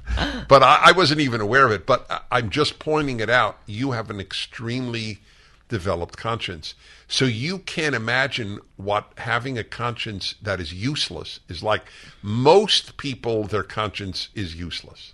But 0.48 0.62
I, 0.62 0.80
I 0.84 0.92
wasn't 0.92 1.20
even 1.20 1.40
aware 1.40 1.66
of 1.66 1.72
it. 1.72 1.84
But 1.84 2.06
I, 2.08 2.20
I'm 2.30 2.50
just 2.50 2.78
pointing 2.78 3.18
it 3.18 3.28
out. 3.28 3.58
You 3.66 3.90
have 3.90 4.08
an 4.08 4.20
extremely 4.20 5.18
developed 5.68 6.16
conscience. 6.16 6.74
So 7.08 7.24
you 7.24 7.58
can't 7.58 7.94
imagine 7.94 8.58
what 8.76 9.12
having 9.18 9.56
a 9.58 9.64
conscience 9.64 10.34
that 10.42 10.60
is 10.60 10.72
useless 10.72 11.40
is 11.48 11.62
like. 11.62 11.82
Most 12.22 12.96
people, 12.96 13.44
their 13.44 13.62
conscience 13.62 14.28
is 14.34 14.54
useless. 14.54 15.12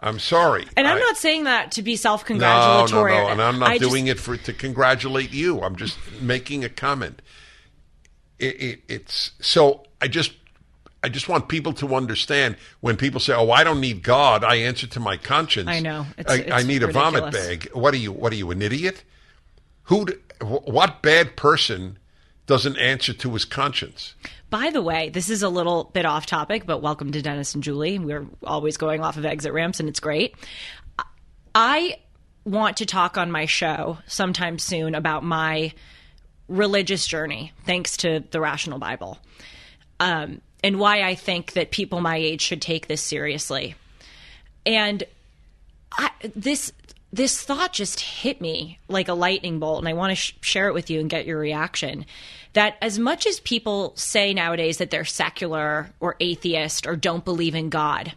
I'm 0.00 0.18
sorry. 0.18 0.66
And 0.76 0.86
I'm 0.86 0.96
I- 0.98 1.00
not 1.00 1.16
saying 1.16 1.44
that 1.44 1.72
to 1.72 1.82
be 1.82 1.96
self-congratulatory. 1.96 3.12
no, 3.12 3.18
no, 3.18 3.24
no. 3.26 3.32
and 3.32 3.42
I'm 3.42 3.58
not 3.58 3.70
I 3.70 3.78
just- 3.78 3.90
doing 3.90 4.06
it 4.08 4.18
for 4.20 4.36
to 4.36 4.52
congratulate 4.52 5.32
you. 5.32 5.62
I'm 5.62 5.76
just 5.76 5.96
making 6.20 6.64
a 6.64 6.68
comment. 6.68 7.22
It, 8.38 8.60
it, 8.62 8.82
it's 8.88 9.30
so 9.40 9.84
I 10.02 10.08
just 10.08 10.32
I 11.02 11.08
just 11.08 11.28
want 11.28 11.48
people 11.48 11.72
to 11.74 11.94
understand 11.94 12.56
when 12.80 12.96
people 12.96 13.20
say, 13.20 13.32
"Oh, 13.34 13.50
I 13.50 13.62
don't 13.62 13.80
need 13.80 14.02
God. 14.02 14.42
I 14.42 14.56
answer 14.56 14.86
to 14.88 15.00
my 15.00 15.16
conscience." 15.16 15.68
I 15.68 15.80
know. 15.80 16.06
It's- 16.18 16.38
I, 16.38 16.42
it's 16.42 16.52
I 16.52 16.62
need 16.66 16.82
a 16.82 16.88
vomit 16.90 17.32
bag. 17.32 17.68
What 17.72 17.94
are 17.94 17.98
you? 17.98 18.10
What 18.10 18.32
are 18.32 18.36
you, 18.36 18.50
an 18.50 18.60
idiot? 18.62 19.04
Who? 19.84 20.06
What 20.40 21.02
bad 21.02 21.36
person 21.36 21.98
doesn't 22.46 22.76
answer 22.78 23.12
to 23.12 23.32
his 23.32 23.44
conscience? 23.44 24.14
By 24.50 24.70
the 24.70 24.82
way, 24.82 25.08
this 25.08 25.30
is 25.30 25.42
a 25.42 25.48
little 25.48 25.84
bit 25.92 26.04
off 26.04 26.26
topic, 26.26 26.66
but 26.66 26.82
welcome 26.82 27.12
to 27.12 27.22
Dennis 27.22 27.54
and 27.54 27.62
Julie. 27.62 27.98
We're 27.98 28.26
always 28.44 28.76
going 28.76 29.02
off 29.02 29.16
of 29.16 29.24
exit 29.24 29.52
ramps, 29.52 29.80
and 29.80 29.88
it's 29.88 30.00
great. 30.00 30.34
I 31.54 31.98
want 32.44 32.78
to 32.78 32.86
talk 32.86 33.16
on 33.16 33.30
my 33.30 33.46
show 33.46 33.98
sometime 34.06 34.58
soon 34.58 34.94
about 34.94 35.24
my 35.24 35.72
religious 36.48 37.06
journey, 37.06 37.52
thanks 37.64 37.96
to 37.98 38.22
the 38.30 38.40
Rational 38.40 38.78
Bible, 38.78 39.18
um, 40.00 40.40
and 40.62 40.78
why 40.78 41.02
I 41.02 41.14
think 41.14 41.52
that 41.52 41.70
people 41.70 42.00
my 42.00 42.16
age 42.16 42.42
should 42.42 42.60
take 42.60 42.86
this 42.86 43.00
seriously. 43.00 43.74
And 44.66 45.04
I, 45.92 46.10
this 46.34 46.72
this 47.14 47.40
thought 47.40 47.72
just 47.72 48.00
hit 48.00 48.40
me 48.40 48.78
like 48.88 49.08
a 49.08 49.14
lightning 49.14 49.58
bolt, 49.60 49.78
and 49.78 49.88
I 49.88 49.92
want 49.92 50.10
to 50.10 50.16
sh- 50.16 50.34
share 50.40 50.68
it 50.68 50.74
with 50.74 50.90
you 50.90 50.98
and 51.00 51.08
get 51.08 51.26
your 51.26 51.38
reaction. 51.38 52.06
That 52.54 52.76
as 52.82 52.98
much 52.98 53.26
as 53.26 53.38
people 53.40 53.92
say 53.96 54.34
nowadays 54.34 54.78
that 54.78 54.90
they're 54.90 55.04
secular 55.04 55.90
or 56.00 56.16
atheist 56.20 56.86
or 56.86 56.96
don't 56.96 57.24
believe 57.24 57.54
in 57.54 57.68
God, 57.70 58.14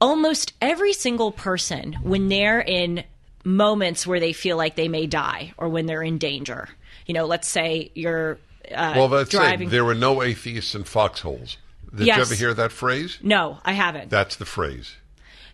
almost 0.00 0.52
every 0.60 0.92
single 0.92 1.32
person, 1.32 1.94
when 2.02 2.28
they're 2.28 2.60
in 2.60 3.04
moments 3.44 4.06
where 4.06 4.20
they 4.20 4.32
feel 4.32 4.56
like 4.56 4.76
they 4.76 4.88
may 4.88 5.06
die 5.06 5.52
or 5.56 5.68
when 5.68 5.86
they're 5.86 6.02
in 6.02 6.18
danger, 6.18 6.68
you 7.06 7.14
know, 7.14 7.26
let's 7.26 7.48
say 7.48 7.90
you're 7.94 8.38
uh, 8.74 8.94
Well, 8.96 9.08
that's 9.08 9.30
driving. 9.30 9.68
it. 9.68 9.70
There 9.70 9.84
were 9.84 9.94
no 9.94 10.22
atheists 10.22 10.74
in 10.74 10.84
foxholes. 10.84 11.56
Did 11.94 12.06
Yes. 12.08 12.16
you 12.16 12.22
ever 12.22 12.34
hear 12.34 12.54
that 12.54 12.72
phrase? 12.72 13.18
no, 13.22 13.58
I 13.64 13.72
haven't. 13.72 14.10
That's 14.10 14.36
the 14.36 14.44
phrase. 14.44 14.96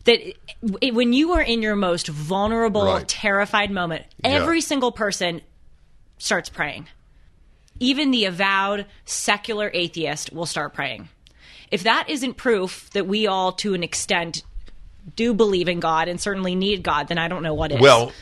That 0.04 0.20
it, 0.80 0.94
when 0.94 1.12
you 1.12 1.32
are 1.32 1.42
in 1.42 1.62
your 1.62 1.76
most 1.76 2.08
vulnerable, 2.08 2.84
Right. 2.86 3.06
terrified 3.08 3.70
moment, 3.70 4.04
Yeah. 4.24 4.30
every 4.30 4.60
single 4.60 4.92
person 4.92 5.40
starts 6.18 6.48
praying. 6.48 6.88
Even 7.80 8.10
the 8.10 8.24
avowed 8.26 8.86
secular 9.04 9.70
atheist 9.74 10.32
will 10.32 10.46
start 10.46 10.74
praying. 10.74 11.08
If 11.70 11.84
that 11.84 12.08
isn't 12.08 12.36
proof 12.36 12.90
that 12.92 13.06
we 13.06 13.26
all, 13.26 13.52
to 13.52 13.74
an 13.74 13.82
extent, 13.82 14.42
do 15.16 15.34
believe 15.34 15.68
in 15.68 15.80
God 15.80 16.06
and 16.08 16.20
certainly 16.20 16.54
need 16.54 16.82
God, 16.82 17.08
then 17.08 17.18
I 17.18 17.28
don't 17.28 17.42
know 17.42 17.54
what 17.54 17.72
is. 17.72 17.80
Well, 17.80 18.12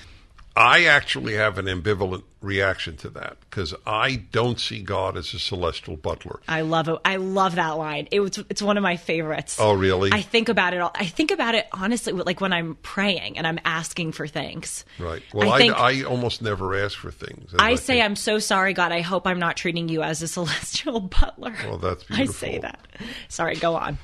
I 0.56 0.84
actually 0.84 1.34
have 1.34 1.58
an 1.58 1.66
ambivalent 1.66 2.24
reaction 2.40 2.96
to 2.98 3.08
that 3.10 3.36
because 3.40 3.72
I 3.86 4.16
don't 4.32 4.58
see 4.58 4.82
God 4.82 5.16
as 5.16 5.32
a 5.32 5.38
celestial 5.38 5.96
butler. 5.96 6.40
I 6.48 6.62
love 6.62 6.88
it. 6.88 6.98
I 7.04 7.16
love 7.16 7.54
that 7.54 7.78
line. 7.78 8.08
It 8.10 8.18
was. 8.18 8.36
It's 8.50 8.60
one 8.60 8.76
of 8.76 8.82
my 8.82 8.96
favorites. 8.96 9.58
Oh, 9.60 9.72
really? 9.74 10.10
I 10.12 10.22
think 10.22 10.48
about 10.48 10.74
it 10.74 10.80
all. 10.80 10.90
I 10.94 11.06
think 11.06 11.30
about 11.30 11.54
it 11.54 11.68
honestly, 11.72 12.12
like 12.12 12.40
when 12.40 12.52
I'm 12.52 12.74
praying 12.82 13.38
and 13.38 13.46
I'm 13.46 13.60
asking 13.64 14.12
for 14.12 14.26
things. 14.26 14.84
Right. 14.98 15.22
Well, 15.32 15.50
I 15.50 15.54
I, 15.54 15.58
think- 15.58 15.74
I 15.76 16.02
almost 16.02 16.42
never 16.42 16.74
ask 16.76 16.98
for 16.98 17.12
things. 17.12 17.54
I 17.56 17.76
say 17.76 17.94
think- 17.94 18.04
I'm 18.04 18.16
so 18.16 18.40
sorry, 18.40 18.74
God. 18.74 18.90
I 18.90 19.02
hope 19.02 19.28
I'm 19.28 19.38
not 19.38 19.56
treating 19.56 19.88
you 19.88 20.02
as 20.02 20.20
a 20.20 20.28
celestial 20.36 20.98
butler. 21.00 21.54
Well, 21.64 21.78
that's 21.78 22.02
beautiful. 22.04 22.34
I 22.34 22.50
say 22.52 22.58
that. 22.58 22.86
Sorry, 23.28 23.54
go 23.54 23.76
on. 23.76 23.98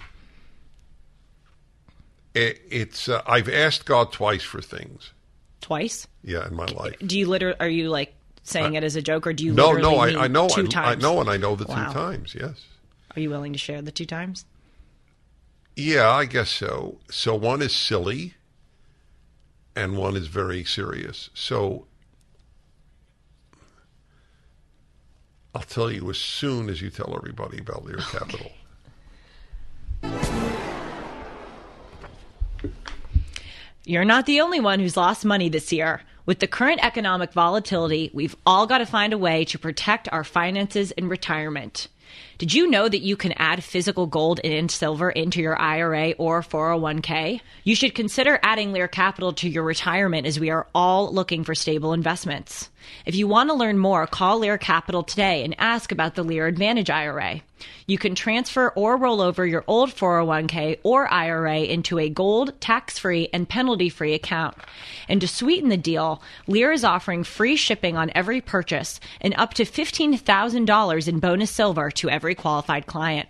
It, 2.35 2.61
it's. 2.71 3.09
Uh, 3.09 3.23
I've 3.27 3.49
asked 3.49 3.85
God 3.85 4.13
twice 4.13 4.43
for 4.43 4.61
things. 4.63 5.13
Twice? 5.67 6.07
Yeah, 6.23 6.47
in 6.47 6.55
my 6.55 6.67
life. 6.67 6.95
Do 7.05 7.19
you 7.19 7.27
literally? 7.27 7.57
Are 7.59 7.69
you 7.69 7.91
like 7.91 8.15
saying 8.45 8.75
it 8.75 8.85
as 8.85 8.95
a 8.95 9.03
joke, 9.03 9.27
or 9.27 9.33
do 9.33 9.45
you? 9.45 9.53
No, 9.53 9.73
no, 9.73 9.97
I, 9.97 10.27
I 10.27 10.29
know, 10.29 10.49
two 10.49 10.61
I, 10.63 10.65
I 10.67 10.69
times? 10.69 11.03
know, 11.03 11.21
and 11.21 11.29
I 11.29 11.39
know 11.39 11.57
the 11.57 11.65
Wow. 11.65 11.89
two 11.89 11.93
times. 11.93 12.37
Yes. 12.39 12.65
Are 13.17 13.21
you 13.21 13.31
willing 13.31 13.53
to 13.53 13.59
share 13.59 13.83
the 13.83 13.91
two 13.91 14.07
times? 14.07 14.45
Yeah, 15.75 16.09
I 16.09 16.25
guess 16.27 16.51
so. 16.51 16.99
So 17.11 17.35
one 17.35 17.63
is 17.63 17.75
silly, 17.75 18.35
and 19.75 19.97
one 19.97 20.15
is 20.15 20.29
very 20.29 20.63
serious. 20.63 21.31
So 21.35 21.89
I'll 25.53 25.63
tell 25.63 25.91
you 25.91 26.09
as 26.11 26.19
soon 26.19 26.69
as 26.69 26.81
you 26.81 26.91
tell 26.91 27.13
everybody 27.17 27.59
about 27.59 27.85
Lear 27.85 27.97
Capital. 27.97 28.53
You're 33.89 34.05
not 34.05 34.27
the 34.27 34.41
only 34.41 34.59
one 34.59 34.81
who's 34.81 34.97
lost 34.97 35.25
money 35.25 35.49
this 35.49 35.73
year. 35.73 36.03
With 36.27 36.41
the 36.41 36.49
current 36.49 36.85
economic 36.85 37.33
volatility, 37.33 38.11
we've 38.13 38.35
all 38.45 38.67
got 38.67 38.79
to 38.79 38.85
find 38.85 39.13
a 39.13 39.19
way 39.19 39.45
to 39.45 39.61
protect 39.61 40.09
our 40.11 40.25
finances 40.25 40.91
in 40.91 41.09
retirement. 41.09 41.87
Did 42.39 42.53
you 42.53 42.69
know 42.69 42.89
that 42.89 43.03
you 43.03 43.17
can 43.17 43.33
add 43.37 43.63
physical 43.63 44.09
gold 44.09 44.41
and 44.43 44.69
silver 44.73 45.09
into 45.09 45.41
your 45.41 45.57
IRA 45.57 46.15
or 46.19 46.43
401k? 46.43 47.41
You 47.63 47.77
should 47.77 47.95
consider 47.95 48.41
adding 48.43 48.73
Lear 48.73 48.89
Capital 48.89 49.33
to 49.35 49.49
your 49.49 49.63
retirement 49.63 50.27
as 50.27 50.41
we 50.41 50.51
are 50.51 50.67
all 50.75 51.15
looking 51.15 51.45
for 51.45 51.55
stable 51.55 51.93
investments. 51.93 52.71
If 53.05 53.15
you 53.15 53.29
want 53.29 53.51
to 53.51 53.55
learn 53.55 53.79
more, 53.79 54.07
call 54.07 54.39
Lear 54.39 54.59
Capital 54.59 55.03
today 55.03 55.45
and 55.45 55.55
ask 55.59 55.93
about 55.93 56.15
the 56.15 56.23
Lear 56.23 56.47
Advantage 56.47 56.91
IRA. 56.91 57.43
You 57.87 57.99
can 57.99 58.15
transfer 58.15 58.71
or 58.71 58.97
roll 58.97 59.21
over 59.21 59.47
your 59.47 59.65
old 59.67 59.91
401k 59.91 60.79
or 60.83 61.11
IRA 61.13 61.61
into 61.61 61.99
a 61.99 62.09
gold, 62.09 62.61
tax 62.61 62.99
free, 62.99 63.29
and 63.33 63.49
penalty 63.49 63.89
free 63.89 64.15
account. 64.15 64.57
And 65.09 65.21
to 65.21 65.29
sweeten 65.29 65.69
the 65.69 65.77
deal, 65.77 66.21
Lear 66.47 66.73
is 66.73 66.85
offering 66.85 67.25
free 67.25 67.57
shipping 67.57 67.97
on 67.97 68.11
every 68.15 68.41
purchase 68.41 69.01
and 69.21 69.35
up 69.39 69.55
to 69.55 69.65
$15,000 69.65 71.09
in 71.09 71.19
bonus 71.21 71.51
silver 71.51 71.91
to 71.93 72.11
every 72.11 72.35
qualified 72.35 72.87
client. 72.87 73.29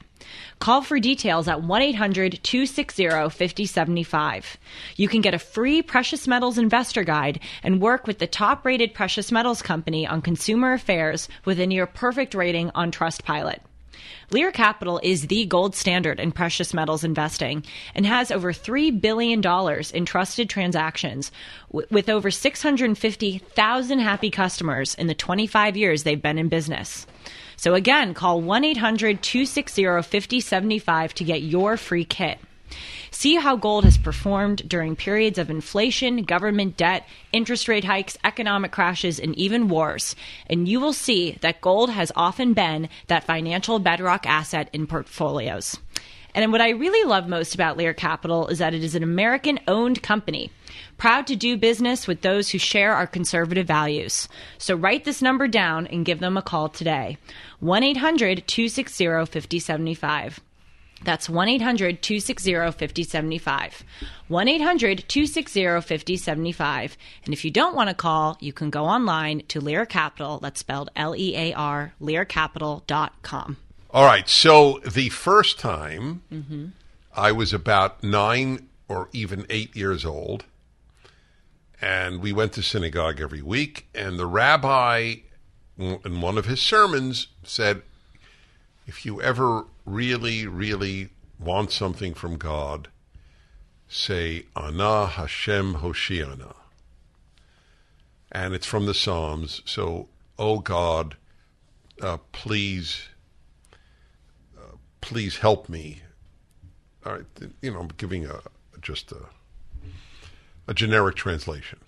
Call 0.59 0.83
for 0.83 0.99
details 0.99 1.49
at 1.49 1.62
1 1.62 1.83
800 1.83 2.41
260 2.43 3.09
5075. 3.09 4.57
You 4.97 5.09
can 5.09 5.20
get 5.20 5.35
a 5.35 5.39
free 5.39 5.83
precious 5.83 6.27
metals 6.27 6.59
investor 6.59 7.05
guide 7.05 7.41
and 7.62 7.81
work 7.81 8.07
with 8.07 8.18
the 8.18 8.27
top 8.27 8.64
rated 8.64 8.95
precious 8.95 9.31
metals 9.31 9.62
company 9.62 10.07
on 10.07 10.22
consumer 10.22 10.72
affairs 10.72 11.29
with 11.45 11.61
a 11.61 11.66
near 11.66 11.87
perfect 11.87 12.35
rating 12.35 12.70
on 12.74 12.91
Trustpilot. 12.91 13.61
Lear 14.31 14.51
Capital 14.51 15.01
is 15.03 15.29
the 15.29 15.47
gold 15.47 15.77
standard 15.77 16.18
in 16.18 16.33
precious 16.33 16.74
metals 16.74 17.05
investing 17.05 17.64
and 17.95 18.05
has 18.05 18.31
over 18.31 18.53
$3 18.53 19.01
billion 19.01 19.41
in 19.95 20.05
trusted 20.05 20.51
transactions 20.51 21.31
with 21.70 22.09
over 22.09 22.31
650,000 22.31 23.99
happy 24.01 24.31
customers 24.31 24.95
in 24.97 25.07
the 25.07 25.14
25 25.14 25.77
years 25.77 26.03
they've 26.03 26.22
been 26.22 26.39
in 26.39 26.49
business. 26.49 27.07
So 27.57 27.75
again, 27.75 28.15
call 28.15 28.41
1 28.41 28.65
800 28.65 29.23
260 29.23 29.85
5075 29.85 31.15
to 31.15 31.25
get 31.25 31.43
your 31.43 31.77
free 31.77 32.05
kit. 32.05 32.39
See 33.11 33.37
how 33.37 33.57
gold 33.57 33.85
has 33.85 33.97
performed 33.97 34.69
during 34.69 34.97
periods 34.97 35.39
of 35.39 35.49
inflation, 35.49 36.25
government 36.25 36.77
debt, 36.77 37.09
interest 37.33 37.67
rate 37.67 37.85
hikes, 37.85 38.19
economic 38.25 38.73
crashes, 38.73 39.19
and 39.19 39.35
even 39.37 39.69
wars. 39.69 40.15
And 40.51 40.69
you 40.69 40.81
will 40.81 40.93
see 40.93 41.39
that 41.41 41.63
gold 41.63 41.91
has 41.91 42.13
often 42.15 42.53
been 42.53 42.89
that 43.07 43.25
financial 43.25 43.79
bedrock 43.79 44.27
asset 44.27 44.69
in 44.73 44.87
portfolios. 44.87 45.79
And 46.35 46.53
what 46.53 46.61
I 46.61 46.71
really 46.71 47.09
love 47.09 47.29
most 47.29 47.55
about 47.55 47.79
Lear 47.79 47.95
Capital 47.95 48.49
is 48.49 48.59
that 48.59 48.75
it 48.75 48.85
is 48.85 48.95
an 48.95 49.03
American 49.03 49.59
owned 49.67 50.03
company, 50.03 50.51
proud 50.97 51.27
to 51.27 51.37
do 51.37 51.57
business 51.57 52.07
with 52.07 52.23
those 52.23 52.51
who 52.51 52.59
share 52.59 52.95
our 52.95 53.07
conservative 53.07 53.67
values. 53.67 54.29
So 54.59 54.75
write 54.75 55.05
this 55.05 55.23
number 55.23 55.49
down 55.49 55.87
and 55.87 56.05
give 56.05 56.21
them 56.21 56.37
a 56.37 56.43
call 56.43 56.69
today 56.69 57.19
1 57.61 57.83
800 57.83 58.47
260 58.47 59.27
5075. 59.27 60.41
That's 61.05 61.29
1 61.29 61.49
800 61.49 62.03
260 62.03 62.53
5075. 62.53 63.85
1 64.29 64.49
800 64.49 65.05
260 65.09 65.65
5075. 65.81 66.97
And 67.25 67.35
if 67.35 67.45
you 67.45 67.51
don't 67.51 67.77
want 67.77 67.89
to 67.91 67.95
call, 67.95 68.37
you 68.41 68.53
can 68.53 68.71
go 68.71 68.85
online 68.85 69.43
to 69.49 69.61
Lear 69.61 69.85
Capital, 69.87 70.39
that's 70.39 70.61
spelled 70.61 70.91
L 70.97 71.15
E 71.15 71.37
A 71.37 71.53
R, 71.53 71.93
learcapital.com. 72.01 73.57
All 73.91 74.05
right. 74.05 74.29
So 74.29 74.81
the 74.85 75.11
first 75.11 75.59
time 75.59 76.23
mm-hmm. 76.33 76.67
I 77.15 77.33
was 77.33 77.53
about 77.53 78.03
nine 78.03 78.69
or 78.89 79.09
even 79.13 79.47
eight 79.51 79.77
years 79.77 80.05
old, 80.05 80.45
and 81.81 82.20
we 82.20 82.33
went 82.33 82.53
to 82.55 82.62
synagogue 82.62 83.20
every 83.20 83.43
week, 83.43 83.89
and 83.95 84.18
the 84.18 84.27
rabbi, 84.27 85.16
in 85.79 86.20
one 86.20 86.39
of 86.39 86.47
his 86.47 86.61
sermons, 86.61 87.29
said, 87.43 87.83
If 88.87 89.05
you 89.05 89.20
ever 89.20 89.64
really, 89.85 90.47
really 90.47 91.11
want 91.39 91.70
something 91.70 92.14
from 92.14 92.37
God, 92.37 92.89
say, 93.89 94.47
Ana 94.57 95.07
Hashem 95.07 95.77
Hoshiana. 95.77 96.55
And 98.33 98.55
it's 98.55 98.66
from 98.66 98.87
the 98.87 98.95
Psalms. 98.95 99.62
So, 99.64 100.09
oh 100.39 100.59
God, 100.59 101.16
uh, 102.01 102.18
please 102.33 103.09
please 105.07 105.37
help 105.37 105.68
me. 105.68 106.03
All 107.05 107.12
right, 107.12 107.24
you 107.62 107.70
know, 107.70 107.79
I'm 107.79 107.91
giving 107.97 108.27
a 108.27 108.41
just 108.83 109.12
a 109.12 109.27
a 110.69 110.75
generic 110.75 111.17
translation. 111.17 111.79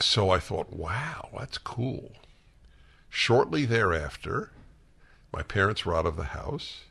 So 0.00 0.30
I 0.30 0.38
thought, 0.38 0.72
wow, 0.72 1.28
that's 1.38 1.58
cool. 1.58 2.12
Shortly 3.08 3.64
thereafter, 3.64 4.50
My 5.32 5.42
parents 5.42 5.84
were 5.84 5.96
out 5.96 6.06
of 6.06 6.14
the 6.16 6.24
house, 6.26 6.82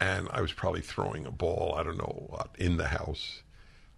and 0.00 0.28
I 0.32 0.40
was 0.40 0.52
probably 0.52 0.80
throwing 0.80 1.26
a 1.26 1.32
ball, 1.32 1.74
I 1.76 1.82
don't 1.82 1.96
know 1.98 2.26
what, 2.28 2.50
in 2.56 2.76
the 2.76 2.86
house. 2.88 3.42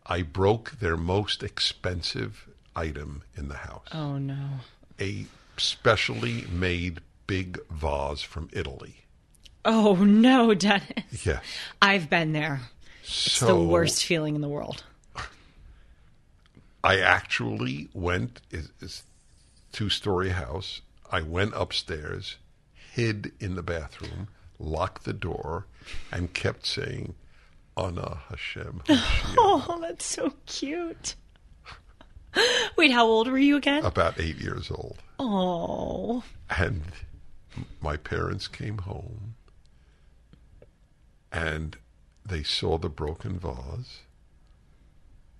I 0.07 0.23
broke 0.23 0.79
their 0.81 0.97
most 0.97 1.43
expensive 1.43 2.49
item 2.75 3.23
in 3.37 3.49
the 3.49 3.57
house 3.57 3.89
Oh 3.93 4.17
no. 4.19 4.61
a 5.01 5.27
specially 5.59 6.47
made 6.51 7.01
big 7.27 7.59
vase 7.71 8.23
from 8.23 8.49
Italy. 8.53 9.05
Oh 9.65 9.95
no, 9.97 10.55
Dennis. 10.55 11.25
Yes. 11.27 11.43
I've 11.83 12.09
been 12.11 12.33
there. 12.33 12.63
It's 13.05 13.41
the 13.41 13.57
worst 13.57 14.05
feeling 14.05 14.35
in 14.35 14.41
the 14.41 14.49
world. 14.49 14.85
I 16.83 17.01
actually 17.01 17.89
went, 17.95 18.41
it's, 18.51 18.71
it's 18.81 19.05
two 19.73 19.89
story 19.89 20.31
house. 20.31 20.81
I 21.11 21.23
went 21.23 21.53
upstairs, 21.55 22.37
hid 22.93 23.33
in 23.41 23.55
the 23.55 23.63
bathroom, 23.63 24.29
locked 24.59 25.05
the 25.05 25.13
door, 25.13 25.67
and 26.13 26.33
kept 26.35 26.67
saying, 26.67 27.15
Ana 27.77 28.21
Hashem. 28.29 28.83
Hashem." 28.89 29.35
Oh, 29.39 29.79
that's 29.81 30.05
so 30.05 30.35
cute. 30.47 31.15
Wait, 32.77 32.91
how 32.91 33.07
old 33.07 33.29
were 33.29 33.39
you 33.39 33.57
again? 33.57 33.85
About 33.85 34.19
eight 34.19 34.37
years 34.37 34.71
old. 34.71 34.99
Oh. 35.19 36.25
And 36.59 36.83
my 37.81 37.97
parents 37.97 38.49
came 38.49 38.79
home 38.79 39.35
and 41.35 41.77
they 42.25 42.43
saw 42.43 42.79
the 42.79 42.89
broken 42.89 43.39
vase 43.39 44.01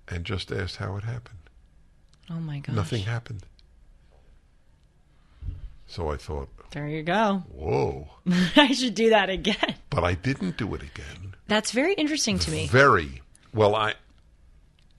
and 0.07 0.23
just 0.25 0.51
asked 0.51 0.77
how 0.77 0.95
it 0.97 1.03
happened. 1.03 1.39
Oh 2.29 2.35
my 2.39 2.59
gosh. 2.59 2.75
Nothing 2.75 3.03
happened. 3.03 3.45
So 5.87 6.11
I 6.11 6.17
thought, 6.17 6.49
There 6.71 6.87
you 6.87 7.03
go. 7.03 7.43
whoa. 7.51 8.07
I 8.55 8.71
should 8.73 8.95
do 8.95 9.09
that 9.11 9.29
again. 9.29 9.75
But 9.89 10.03
I 10.03 10.13
didn't 10.15 10.57
do 10.57 10.73
it 10.75 10.81
again. 10.81 11.35
That's 11.47 11.71
very 11.71 11.93
interesting 11.93 12.39
to 12.39 12.51
me. 12.51 12.67
Very 12.67 13.21
well. 13.53 13.75
I, 13.75 13.93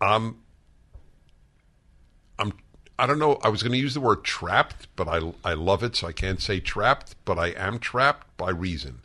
I'm, 0.00 0.36
I'm. 2.38 2.52
I 2.98 3.06
don't 3.06 3.18
know. 3.18 3.38
I 3.42 3.48
was 3.48 3.62
going 3.62 3.72
to 3.72 3.78
use 3.78 3.94
the 3.94 4.00
word 4.00 4.24
trapped, 4.24 4.86
but 4.96 5.06
I 5.08 5.32
I 5.44 5.52
love 5.54 5.82
it, 5.82 5.96
so 5.96 6.06
I 6.06 6.12
can't 6.12 6.40
say 6.40 6.60
trapped. 6.60 7.14
But 7.24 7.38
I 7.38 7.48
am 7.48 7.78
trapped 7.78 8.34
by 8.38 8.50
reason. 8.50 9.00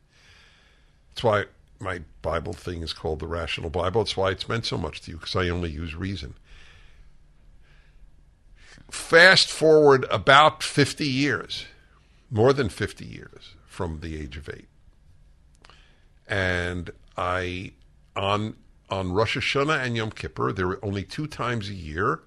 That's 1.09 1.23
why 1.23 1.43
my 1.82 2.01
Bible 2.21 2.53
thing 2.53 2.82
is 2.82 2.93
called 2.93 3.19
the 3.19 3.27
Rational 3.27 3.69
Bible. 3.69 4.03
That's 4.03 4.17
why 4.17 4.32
it's 4.32 4.49
meant 4.49 4.65
so 4.65 4.77
much 4.77 5.01
to 5.01 5.11
you 5.11 5.17
because 5.17 5.36
I 5.36 5.49
only 5.49 5.71
use 5.71 5.95
reason. 5.95 6.36
Fast 8.89 9.49
forward 9.49 10.05
about 10.11 10.63
fifty 10.63 11.07
years, 11.07 11.65
more 12.29 12.53
than 12.53 12.69
fifty 12.69 13.05
years 13.05 13.55
from 13.65 14.01
the 14.01 14.19
age 14.19 14.38
of 14.38 14.49
eight 14.49 14.67
and 16.32 16.89
I 17.17 17.73
on 18.15 18.55
on 18.89 19.11
Rosh 19.11 19.38
Hashanah 19.38 19.84
and 19.86 19.95
Yom 19.95 20.11
Kippur, 20.11 20.51
there 20.51 20.67
are 20.69 20.84
only 20.84 21.03
two 21.03 21.27
times 21.27 21.69
a 21.69 21.73
year, 21.73 22.21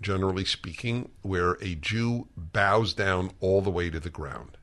generally 0.00 0.44
speaking, 0.44 1.10
where 1.22 1.52
a 1.62 1.74
Jew 1.76 2.28
bows 2.36 2.92
down 2.92 3.30
all 3.40 3.62
the 3.62 3.70
way 3.70 3.88
to 3.88 4.00
the 4.00 4.10
ground. 4.10 4.58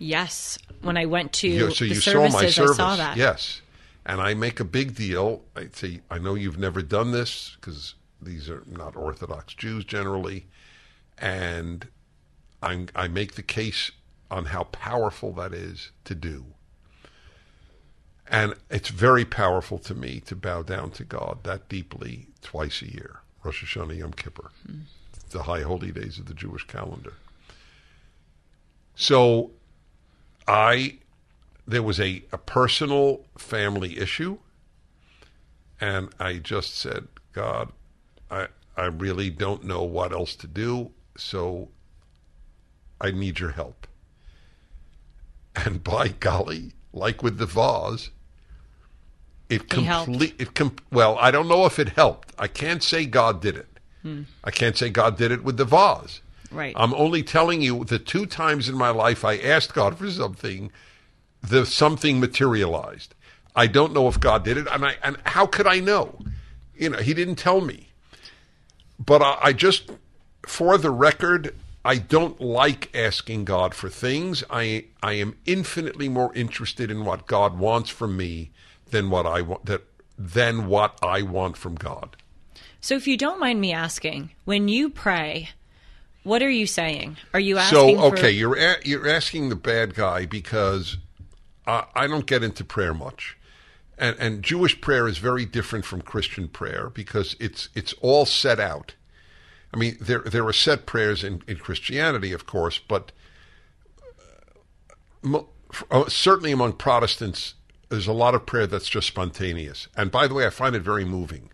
Yes. 0.00 0.58
When 0.80 0.96
I 0.96 1.04
went 1.04 1.32
to 1.34 1.48
Yeah, 1.48 1.68
so 1.68 1.84
the 1.84 1.88
you 1.88 1.94
saw 1.94 2.10
services, 2.12 2.34
my 2.34 2.48
service, 2.48 2.70
I 2.72 2.76
saw 2.76 2.96
that. 2.96 3.16
yes, 3.16 3.60
and 4.04 4.20
I 4.20 4.34
make 4.34 4.58
a 4.58 4.64
big 4.64 4.94
deal. 4.94 5.44
I 5.54 5.68
say, 5.72 6.00
I 6.10 6.18
know 6.18 6.34
you've 6.34 6.58
never 6.58 6.80
done 6.80 7.12
this 7.12 7.56
because 7.60 7.94
these 8.20 8.48
are 8.48 8.64
not 8.66 8.96
Orthodox 8.96 9.54
Jews 9.54 9.84
generally, 9.84 10.46
and 11.18 11.86
I'm, 12.62 12.88
I 12.96 13.08
make 13.08 13.34
the 13.34 13.42
case 13.42 13.90
on 14.30 14.46
how 14.46 14.64
powerful 14.64 15.32
that 15.34 15.52
is 15.52 15.90
to 16.04 16.14
do. 16.14 16.46
And 18.26 18.54
it's 18.70 18.88
very 18.88 19.24
powerful 19.26 19.78
to 19.80 19.94
me 19.94 20.20
to 20.20 20.34
bow 20.34 20.62
down 20.62 20.92
to 20.92 21.04
God 21.04 21.40
that 21.42 21.68
deeply 21.68 22.28
twice 22.40 22.80
a 22.80 22.90
year 22.90 23.20
Rosh 23.42 23.64
Hashanah, 23.64 23.98
Yom 23.98 24.12
Kippur, 24.12 24.50
hmm. 24.66 24.80
the 25.30 25.44
high 25.44 25.62
holy 25.62 25.92
days 25.92 26.18
of 26.18 26.26
the 26.26 26.34
Jewish 26.34 26.66
calendar. 26.66 27.14
So 28.94 29.50
I, 30.50 30.98
there 31.64 31.82
was 31.82 32.00
a, 32.00 32.24
a 32.32 32.38
personal 32.38 33.24
family 33.38 33.98
issue, 33.98 34.38
and 35.80 36.08
I 36.18 36.38
just 36.38 36.76
said, 36.76 37.06
God, 37.32 37.70
I, 38.32 38.48
I 38.76 38.86
really 38.86 39.30
don't 39.30 39.62
know 39.62 39.84
what 39.84 40.10
else 40.12 40.34
to 40.36 40.48
do, 40.48 40.90
so 41.16 41.68
I 43.00 43.12
need 43.12 43.38
your 43.38 43.52
help. 43.52 43.86
And 45.54 45.84
by 45.84 46.08
golly, 46.20 46.72
like 46.92 47.22
with 47.22 47.38
the 47.38 47.46
vase, 47.46 48.10
it 49.48 49.68
complete 49.68 50.34
it 50.40 50.54
com- 50.54 50.76
well, 50.90 51.16
I 51.18 51.30
don't 51.30 51.46
know 51.46 51.64
if 51.64 51.78
it 51.78 51.90
helped. 51.90 52.32
I 52.40 52.48
can't 52.48 52.82
say 52.82 53.06
God 53.06 53.40
did 53.40 53.56
it. 53.56 53.68
Hmm. 54.02 54.22
I 54.42 54.50
can't 54.50 54.76
say 54.76 54.90
God 54.90 55.16
did 55.16 55.30
it 55.30 55.44
with 55.44 55.58
the 55.58 55.64
vase. 55.64 56.22
Right. 56.50 56.74
I'm 56.76 56.94
only 56.94 57.22
telling 57.22 57.62
you 57.62 57.84
the 57.84 57.98
two 57.98 58.26
times 58.26 58.68
in 58.68 58.76
my 58.76 58.90
life 58.90 59.24
I 59.24 59.36
asked 59.36 59.74
God 59.74 59.96
for 59.98 60.10
something, 60.10 60.70
the 61.42 61.64
something 61.64 62.18
materialized. 62.20 63.14
I 63.54 63.66
don't 63.66 63.92
know 63.92 64.08
if 64.08 64.18
God 64.20 64.44
did 64.44 64.56
it, 64.56 64.66
and 64.70 64.84
I 64.84 64.96
and 65.02 65.16
how 65.24 65.46
could 65.46 65.66
I 65.66 65.80
know? 65.80 66.18
You 66.76 66.90
know, 66.90 66.98
He 66.98 67.14
didn't 67.14 67.36
tell 67.36 67.60
me. 67.60 67.88
But 68.98 69.22
I, 69.22 69.38
I 69.42 69.52
just, 69.52 69.90
for 70.46 70.76
the 70.76 70.90
record, 70.90 71.54
I 71.84 71.96
don't 71.96 72.40
like 72.40 72.94
asking 72.94 73.46
God 73.46 73.74
for 73.74 73.88
things. 73.88 74.44
I 74.50 74.84
I 75.02 75.14
am 75.14 75.36
infinitely 75.46 76.08
more 76.08 76.34
interested 76.34 76.90
in 76.90 77.04
what 77.04 77.26
God 77.26 77.58
wants 77.58 77.90
from 77.90 78.16
me 78.16 78.50
than 78.90 79.08
what 79.08 79.26
I 79.26 79.40
want 79.42 79.66
that 79.66 79.84
than 80.18 80.66
what 80.66 80.98
I 81.02 81.22
want 81.22 81.56
from 81.56 81.76
God. 81.76 82.16
So 82.82 82.94
if 82.94 83.06
you 83.06 83.16
don't 83.16 83.40
mind 83.40 83.60
me 83.60 83.72
asking, 83.72 84.30
when 84.44 84.68
you 84.68 84.90
pray, 84.90 85.50
what 86.22 86.42
are 86.42 86.50
you 86.50 86.66
saying? 86.66 87.16
Are 87.32 87.40
you 87.40 87.58
asking 87.58 87.78
So 87.78 88.10
for 88.10 88.16
okay, 88.16 88.30
you're 88.30 88.56
a, 88.56 88.76
you're 88.84 89.08
asking 89.08 89.48
the 89.48 89.56
bad 89.56 89.94
guy 89.94 90.26
because 90.26 90.98
I, 91.66 91.84
I 91.94 92.06
don't 92.06 92.26
get 92.26 92.42
into 92.42 92.64
prayer 92.64 92.94
much, 92.94 93.36
and 93.98 94.16
and 94.18 94.42
Jewish 94.42 94.80
prayer 94.80 95.08
is 95.08 95.18
very 95.18 95.46
different 95.46 95.84
from 95.84 96.02
Christian 96.02 96.48
prayer 96.48 96.90
because 96.90 97.36
it's 97.40 97.68
it's 97.74 97.94
all 98.00 98.26
set 98.26 98.60
out. 98.60 98.94
I 99.72 99.76
mean, 99.76 99.96
there 100.00 100.20
there 100.20 100.46
are 100.46 100.52
set 100.52 100.86
prayers 100.86 101.24
in, 101.24 101.42
in 101.46 101.56
Christianity, 101.56 102.32
of 102.32 102.44
course, 102.46 102.78
but 102.78 103.12
uh, 104.02 104.52
mo- 105.22 105.48
uh, 105.90 106.08
certainly 106.08 106.52
among 106.52 106.74
Protestants, 106.74 107.54
there's 107.88 108.08
a 108.08 108.12
lot 108.12 108.34
of 108.34 108.46
prayer 108.46 108.66
that's 108.66 108.88
just 108.88 109.06
spontaneous. 109.06 109.88
And 109.96 110.10
by 110.10 110.26
the 110.26 110.34
way, 110.34 110.46
I 110.46 110.50
find 110.50 110.74
it 110.74 110.82
very 110.82 111.04
moving. 111.04 111.50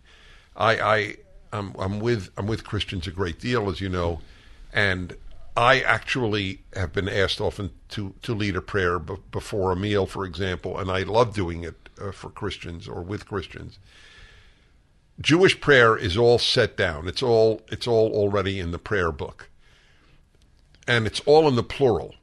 I, 0.55 0.79
I 0.79 1.15
I'm, 1.53 1.73
I'm 1.77 1.99
with 1.99 2.29
I'm 2.37 2.47
with 2.47 2.63
Christians 2.63 3.07
a 3.07 3.11
great 3.11 3.39
deal, 3.39 3.69
as 3.69 3.81
you 3.81 3.89
know, 3.89 4.19
and 4.77 5.17
I 5.57 5.79
actually 5.79 6.59
have 6.75 6.93
been 6.93 7.09
asked 7.09 7.41
often 7.41 7.71
to 7.89 8.13
to 8.21 8.35
lead 8.35 8.55
a 8.55 8.61
prayer 8.61 8.99
b- 8.99 9.15
before 9.31 9.71
a 9.71 9.75
meal, 9.75 10.05
for 10.05 10.23
example, 10.23 10.77
and 10.77 10.91
I 10.91 11.01
love 11.01 11.33
doing 11.33 11.63
it 11.63 11.89
uh, 11.99 12.11
for 12.11 12.29
Christians 12.29 12.87
or 12.87 13.01
with 13.01 13.27
Christians. 13.27 13.79
Jewish 15.19 15.59
prayer 15.59 15.97
is 15.97 16.15
all 16.15 16.37
set 16.37 16.77
down. 16.77 17.07
It's 17.07 17.23
all 17.23 17.63
it's 17.69 17.87
all 17.87 18.11
already 18.13 18.59
in 18.59 18.69
the 18.69 18.77
prayer 18.77 19.11
book, 19.11 19.49
and 20.87 21.07
it's 21.07 21.21
all 21.21 21.47
in 21.47 21.55
the 21.55 21.63
plural. 21.63 22.13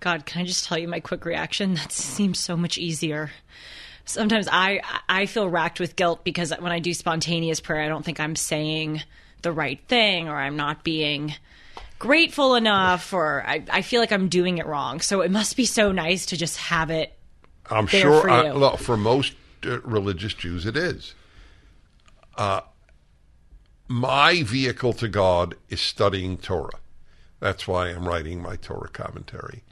God, 0.00 0.26
can 0.26 0.42
I 0.42 0.44
just 0.44 0.66
tell 0.66 0.76
you 0.76 0.86
my 0.86 1.00
quick 1.00 1.24
reaction? 1.24 1.74
That 1.76 1.92
seems 1.92 2.38
so 2.38 2.58
much 2.58 2.76
easier. 2.76 3.30
Sometimes 4.04 4.48
I 4.52 4.82
I 5.08 5.24
feel 5.24 5.48
racked 5.48 5.80
with 5.80 5.96
guilt 5.96 6.24
because 6.24 6.52
when 6.60 6.72
I 6.72 6.78
do 6.78 6.92
spontaneous 6.92 7.60
prayer, 7.60 7.80
I 7.80 7.88
don't 7.88 8.04
think 8.04 8.20
I'm 8.20 8.36
saying 8.36 9.02
the 9.46 9.52
right 9.52 9.78
thing 9.86 10.28
or 10.28 10.36
I'm 10.36 10.56
not 10.56 10.82
being 10.82 11.32
grateful 12.00 12.56
enough 12.56 13.12
or 13.12 13.44
I, 13.46 13.62
I 13.70 13.82
feel 13.82 14.00
like 14.00 14.10
I'm 14.10 14.28
doing 14.28 14.58
it 14.58 14.66
wrong. 14.66 15.00
So 15.00 15.20
it 15.20 15.30
must 15.30 15.56
be 15.56 15.64
so 15.64 15.92
nice 15.92 16.26
to 16.26 16.36
just 16.36 16.56
have 16.56 16.90
it. 16.90 17.16
I'm 17.70 17.86
sure 17.86 18.22
for 18.22 18.28
you. 18.28 18.52
look, 18.54 18.80
for 18.80 18.96
most 18.96 19.34
uh, 19.64 19.80
religious 19.82 20.34
Jews 20.34 20.66
it 20.66 20.76
is. 20.76 21.14
Uh, 22.36 22.62
my 23.86 24.42
vehicle 24.42 24.92
to 24.94 25.06
God 25.06 25.54
is 25.68 25.80
studying 25.80 26.38
Torah. 26.38 26.80
That's 27.38 27.68
why 27.68 27.90
I'm 27.90 28.08
writing 28.08 28.42
my 28.42 28.56
Torah 28.56 28.88
commentary. 28.88 29.62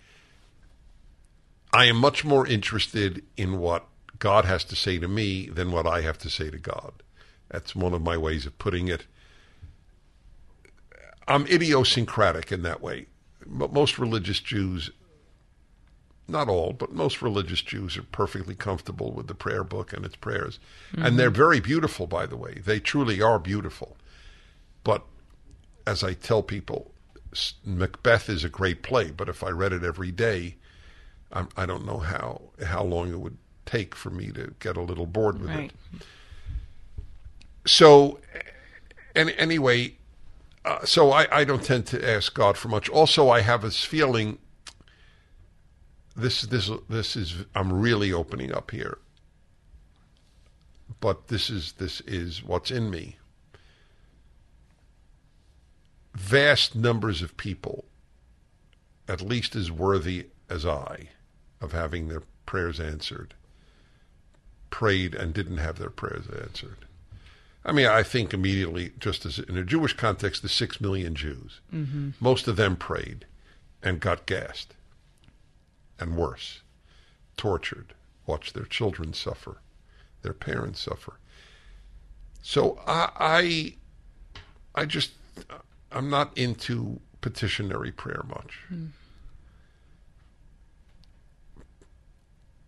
I 1.73 1.87
am 1.87 1.97
much 1.97 2.25
more 2.25 2.47
interested 2.47 3.25
in 3.37 3.59
what 3.59 3.87
God 4.21 4.45
has 4.45 4.63
to 4.67 4.77
say 4.77 5.01
to 5.01 5.09
me 5.09 5.49
than 5.49 5.73
what 5.73 5.85
I 5.85 6.03
have 6.03 6.19
to 6.19 6.31
say 6.31 6.49
to 6.49 6.59
God. 6.59 6.93
That's 7.51 7.75
one 7.75 7.93
of 7.93 8.03
my 8.03 8.17
ways 8.17 8.47
of 8.47 8.57
putting 8.59 8.87
it. 8.87 9.07
I'm 11.27 11.47
idiosyncratic 11.47 12.53
in 12.53 12.63
that 12.63 12.81
way. 12.81 13.07
But 13.47 13.73
most 13.73 13.99
religious 13.99 14.41
Jews 14.41 14.91
not 16.27 16.49
all, 16.49 16.73
but 16.73 16.93
most 16.93 17.21
religious 17.21 17.61
Jews 17.61 17.97
are 17.97 18.03
perfectly 18.03 18.55
comfortable 18.55 19.13
with 19.13 19.27
the 19.27 19.35
prayer 19.35 19.63
book 19.63 19.93
and 19.93 20.05
its 20.05 20.17
prayers. 20.17 20.59
And 20.93 21.03
mm-hmm. 21.03 21.17
they're 21.17 21.31
very 21.31 21.61
beautiful, 21.61 22.07
by 22.07 22.27
the 22.27 22.37
way. 22.37 22.63
They 22.65 22.81
truly 22.81 23.21
are 23.21 23.39
beautiful. 23.39 23.97
But 24.85 25.05
as 25.87 26.03
I 26.03 26.15
tell 26.15 26.43
people, 26.43 26.93
Macbeth 27.65 28.29
is 28.31 28.45
a 28.45 28.49
great 28.49 28.83
play, 28.83 29.11
but 29.11 29.29
if 29.29 29.43
I 29.43 29.51
read 29.51 29.73
it 29.73 29.85
every 29.85 30.13
day, 30.13 30.57
I'm, 31.33 31.49
I 31.57 31.67
don't 31.67 31.85
know 31.85 31.99
how 31.99 32.41
how 32.65 32.85
long 32.85 33.11
it 33.11 33.19
would 33.21 33.37
take 33.67 33.95
for 33.95 34.11
me 34.11 34.31
to 34.31 34.55
get 34.61 34.77
a 34.77 34.83
little 34.83 35.07
bored 35.07 35.41
with 35.41 35.51
Right. 35.51 35.73
it. 35.95 36.03
So, 37.67 38.21
and 39.17 39.31
anyway, 39.31 39.97
uh, 40.65 40.85
so 40.85 41.11
I, 41.13 41.27
I 41.31 41.45
don't 41.45 41.63
tend 41.63 41.87
to 41.89 42.09
ask 42.09 42.33
God 42.35 42.57
for 42.57 42.69
much. 42.69 42.89
Also, 42.89 43.29
I 43.29 43.41
have 43.41 43.63
this 43.63 43.85
feeling. 43.85 44.39
This 46.17 46.43
this 46.43 46.71
this 46.89 47.17
is 47.17 47.45
I'm 47.55 47.73
really 47.73 48.13
opening 48.13 48.53
up 48.53 48.71
here. 48.71 48.99
But 51.01 51.29
this 51.29 51.51
is 51.51 51.73
this 51.73 52.01
is 52.03 52.43
what's 52.43 52.71
in 52.71 52.89
me. 52.89 53.19
Vast 56.15 56.77
numbers 56.77 57.21
of 57.23 57.37
people, 57.37 57.85
at 59.09 59.21
least 59.21 59.57
as 59.57 59.71
worthy 59.71 60.29
as 60.49 60.65
I, 60.65 61.09
of 61.61 61.73
having 61.73 62.09
their 62.09 62.23
prayers 62.47 62.79
answered, 62.79 63.35
prayed 64.71 65.15
and 65.15 65.35
didn't 65.35 65.59
have 65.59 65.79
their 65.79 65.91
prayers 65.91 66.27
answered. 66.29 66.84
I 67.65 67.73
mean, 67.73 67.87
I 67.87 68.03
think 68.03 68.35
immediately, 68.35 68.93
just 68.99 69.25
as 69.25 69.39
in 69.39 69.57
a 69.57 69.65
Jewish 69.65 69.95
context, 69.95 70.43
the 70.43 70.49
six 70.49 70.81
million 70.81 71.15
Jews. 71.15 71.61
Mm-hmm. 71.73 72.11
Most 72.21 72.47
of 72.47 72.57
them 72.57 72.77
prayed 72.77 73.25
and 73.83 74.01
got 74.01 74.27
gassed, 74.27 74.75
and 75.99 76.17
worse, 76.17 76.61
tortured, 77.37 77.95
watched 78.27 78.55
their 78.55 78.65
children 78.65 79.15
suffer, 79.15 79.59
their 80.23 80.33
parents 80.33 80.81
suffer. 80.81 81.15
So 82.43 82.79
I, 82.87 83.11
I, 83.19 83.75
I 84.75 84.85
just, 84.85 85.13
I'm 85.91 86.11
not 86.11 86.37
into 86.37 87.01
petitionary 87.23 87.91
prayer 87.91 88.23
much. 88.29 88.59
Hmm. 88.69 88.87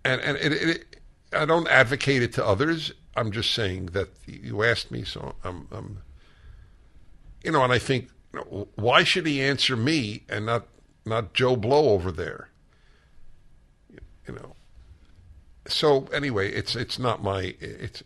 And 0.04 0.20
and 0.20 0.36
it, 0.38 0.52
it, 0.52 0.96
I 1.32 1.44
don't 1.44 1.68
advocate 1.68 2.22
it 2.22 2.32
to 2.34 2.46
others. 2.46 2.92
I'm 3.16 3.32
just 3.32 3.52
saying 3.52 3.86
that 3.86 4.10
you 4.26 4.62
asked 4.62 4.90
me, 4.90 5.04
so 5.04 5.34
I'm, 5.42 5.66
I'm 5.72 5.98
you 7.42 7.52
know, 7.52 7.64
and 7.64 7.72
I 7.72 7.78
think, 7.78 8.10
you 8.32 8.40
know, 8.40 8.68
why 8.74 9.04
should 9.04 9.26
he 9.26 9.40
answer 9.40 9.76
me 9.76 10.22
and 10.28 10.46
not 10.46 10.66
not 11.04 11.32
Joe 11.32 11.56
Blow 11.56 11.90
over 11.90 12.10
there? 12.12 12.50
You 14.26 14.34
know. 14.34 14.56
So 15.66 16.06
anyway, 16.12 16.52
it's 16.52 16.76
it's 16.76 16.98
not 16.98 17.22
my 17.22 17.54
it's 17.60 18.02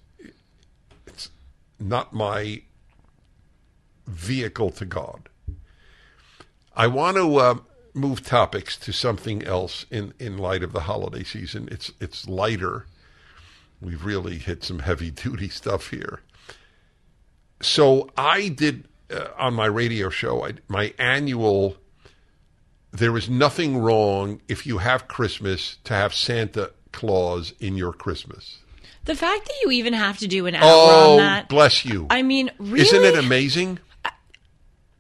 it's 1.07 1.31
not 1.79 2.13
my 2.13 2.63
vehicle 4.07 4.71
to 4.73 4.85
God. 4.85 5.29
I 6.77 6.87
want 6.87 7.17
to 7.17 7.37
uh, 7.37 7.55
move 7.95 8.25
topics 8.25 8.77
to 8.79 8.93
something 8.93 9.43
else 9.43 9.87
in, 9.91 10.15
in 10.19 10.39
light 10.39 10.63
of 10.63 10.73
the 10.73 10.81
holiday 10.81 11.25
season. 11.25 11.69
It's 11.71 11.93
it's 12.01 12.29
lighter. 12.29 12.87
We've 13.81 14.05
really 14.05 14.39
hit 14.39 14.63
some 14.65 14.81
heavy 14.81 15.11
duty 15.25 15.49
stuff 15.49 15.91
here. 15.91 16.21
So 17.63 18.11
I 18.17 18.49
did 18.49 18.89
uh, 19.11 19.27
on 19.39 19.55
my 19.55 19.67
radio 19.67 20.11
show 20.11 20.45
I, 20.47 20.55
my 20.69 20.95
annual. 20.99 21.77
There 22.93 23.17
is 23.17 23.29
nothing 23.31 23.79
wrong 23.79 24.41
if 24.49 24.67
you 24.67 24.79
have 24.79 25.07
Christmas 25.07 25.79
to 25.85 25.95
have 25.95 26.13
Santa 26.13 26.73
Claus 26.93 27.53
in 27.61 27.77
your 27.77 27.93
Christmas. 27.93 28.59
The 29.05 29.15
fact 29.15 29.47
that 29.47 29.55
you 29.63 29.71
even 29.71 29.93
have 29.93 30.19
to 30.19 30.27
do 30.27 30.47
an 30.47 30.55
hour 30.57 30.63
Oh, 30.65 31.13
on 31.13 31.17
that. 31.19 31.49
bless 31.49 31.85
you! 31.85 32.07
I 32.11 32.23
mean, 32.23 32.51
really? 32.59 32.81
Isn't 32.83 33.05
it 33.05 33.17
amazing? 33.17 33.79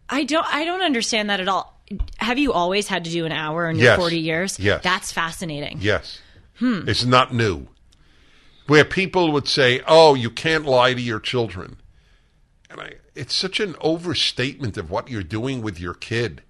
I 0.08 0.24
don't. 0.24 0.46
I 0.52 0.64
don't 0.64 0.82
understand 0.82 1.30
that 1.30 1.40
at 1.40 1.48
all. 1.48 1.80
Have 2.18 2.38
you 2.38 2.52
always 2.52 2.86
had 2.88 3.04
to 3.04 3.10
do 3.10 3.26
an 3.26 3.32
hour 3.32 3.68
in 3.68 3.76
Yes. 3.76 3.84
your 3.84 3.96
forty 3.96 4.18
years? 4.20 4.58
Yes. 4.58 4.82
That's 4.84 5.12
fascinating. 5.12 5.78
Yes. 5.80 6.20
Hmm. 6.58 6.88
It's 6.88 7.04
not 7.04 7.34
new. 7.34 7.66
Where 8.70 8.84
people 8.84 9.32
would 9.32 9.48
say, 9.48 9.82
"Oh, 9.88 10.14
you 10.14 10.30
can't 10.30 10.64
lie 10.64 10.94
to 10.94 11.00
your 11.00 11.18
children," 11.18 11.78
and 12.70 12.80
I, 12.80 12.92
it's 13.16 13.34
such 13.34 13.58
an 13.58 13.74
overstatement 13.80 14.76
of 14.76 14.92
what 14.92 15.10
you're 15.10 15.24
doing 15.24 15.60
with 15.60 15.80
your 15.80 15.92
kid. 15.92 16.42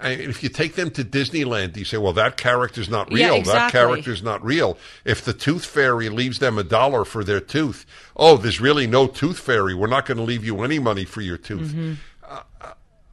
I, 0.00 0.12
if 0.12 0.42
you 0.42 0.48
take 0.48 0.76
them 0.76 0.90
to 0.92 1.04
Disneyland, 1.04 1.76
you 1.76 1.84
say, 1.84 1.98
"Well, 1.98 2.14
that 2.14 2.38
character's 2.38 2.88
not 2.88 3.12
real. 3.12 3.36
Yeah, 3.36 3.42
That 3.42 3.70
character's 3.70 4.22
not 4.22 4.42
real." 4.42 4.78
If 5.04 5.26
the 5.26 5.34
Tooth 5.34 5.66
Fairy 5.66 6.08
leaves 6.08 6.38
them 6.38 6.56
a 6.56 6.64
dollar 6.64 7.04
for 7.04 7.22
their 7.22 7.38
tooth, 7.38 7.84
oh, 8.16 8.38
there's 8.38 8.58
really 8.58 8.86
no 8.86 9.06
Tooth 9.06 9.38
Fairy. 9.38 9.74
We're 9.74 9.88
not 9.88 10.06
going 10.06 10.16
to 10.16 10.24
leave 10.24 10.46
you 10.46 10.62
any 10.62 10.78
money 10.78 11.04
for 11.04 11.20
your 11.20 11.36
tooth. 11.36 11.74
Mm-hmm. 11.74 11.92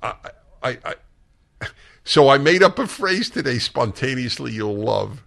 I, 0.01 0.13
I, 0.63 0.95
so 2.05 2.29
I 2.29 2.37
made 2.37 2.63
up 2.63 2.79
a 2.79 2.87
phrase 2.87 3.29
today 3.29 3.59
spontaneously 3.59 4.53
you'll 4.53 4.77
love 4.77 5.23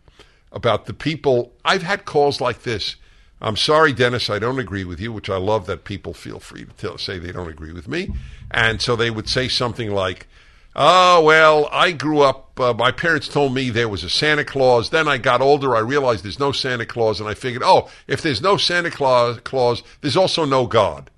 about 0.51 0.87
the 0.87 0.95
people. 0.95 1.53
I've 1.63 1.83
had 1.83 2.07
calls 2.07 2.41
like 2.41 2.63
this. 2.63 2.97
I'm 3.43 3.57
sorry, 3.57 3.93
Dennis, 3.93 4.31
I 4.31 4.39
don't 4.39 4.61
agree 4.61 4.85
with 4.85 5.01
you, 5.01 5.13
which 5.13 5.29
I 5.29 5.37
love 5.37 5.67
that 5.67 5.85
people 5.85 6.15
feel 6.15 6.39
free 6.39 6.65
to 6.65 6.73
tell, 6.75 6.97
say 6.97 7.19
they 7.19 7.33
don't 7.33 7.51
agree 7.51 7.73
with 7.73 7.89
me. 7.89 8.15
And 8.51 8.81
so 8.81 8.95
they 8.95 9.11
would 9.11 9.29
say 9.29 9.49
something 9.49 9.91
like, 9.91 10.29
Oh, 10.75 11.23
well, 11.23 11.69
I 11.71 11.93
grew 11.93 12.21
up, 12.21 12.59
uh, 12.59 12.73
my 12.73 12.93
parents 12.93 13.29
told 13.29 13.53
me 13.53 13.69
there 13.69 13.91
was 13.91 14.05
a 14.05 14.09
Santa 14.09 14.45
Claus. 14.45 14.89
Then 14.89 15.07
I 15.07 15.19
got 15.19 15.43
older, 15.43 15.77
I 15.77 15.81
realized 15.81 16.25
there's 16.25 16.39
no 16.39 16.51
Santa 16.53 16.87
Claus, 16.87 17.21
and 17.21 17.29
I 17.29 17.35
figured, 17.35 17.63
oh, 17.63 17.91
if 18.07 18.23
there's 18.23 18.41
no 18.41 18.57
Santa 18.57 18.91
Claus, 18.91 19.39
Claus 19.45 19.83
there's 20.01 20.17
also 20.17 20.47
no 20.47 20.67
God. 20.67 21.11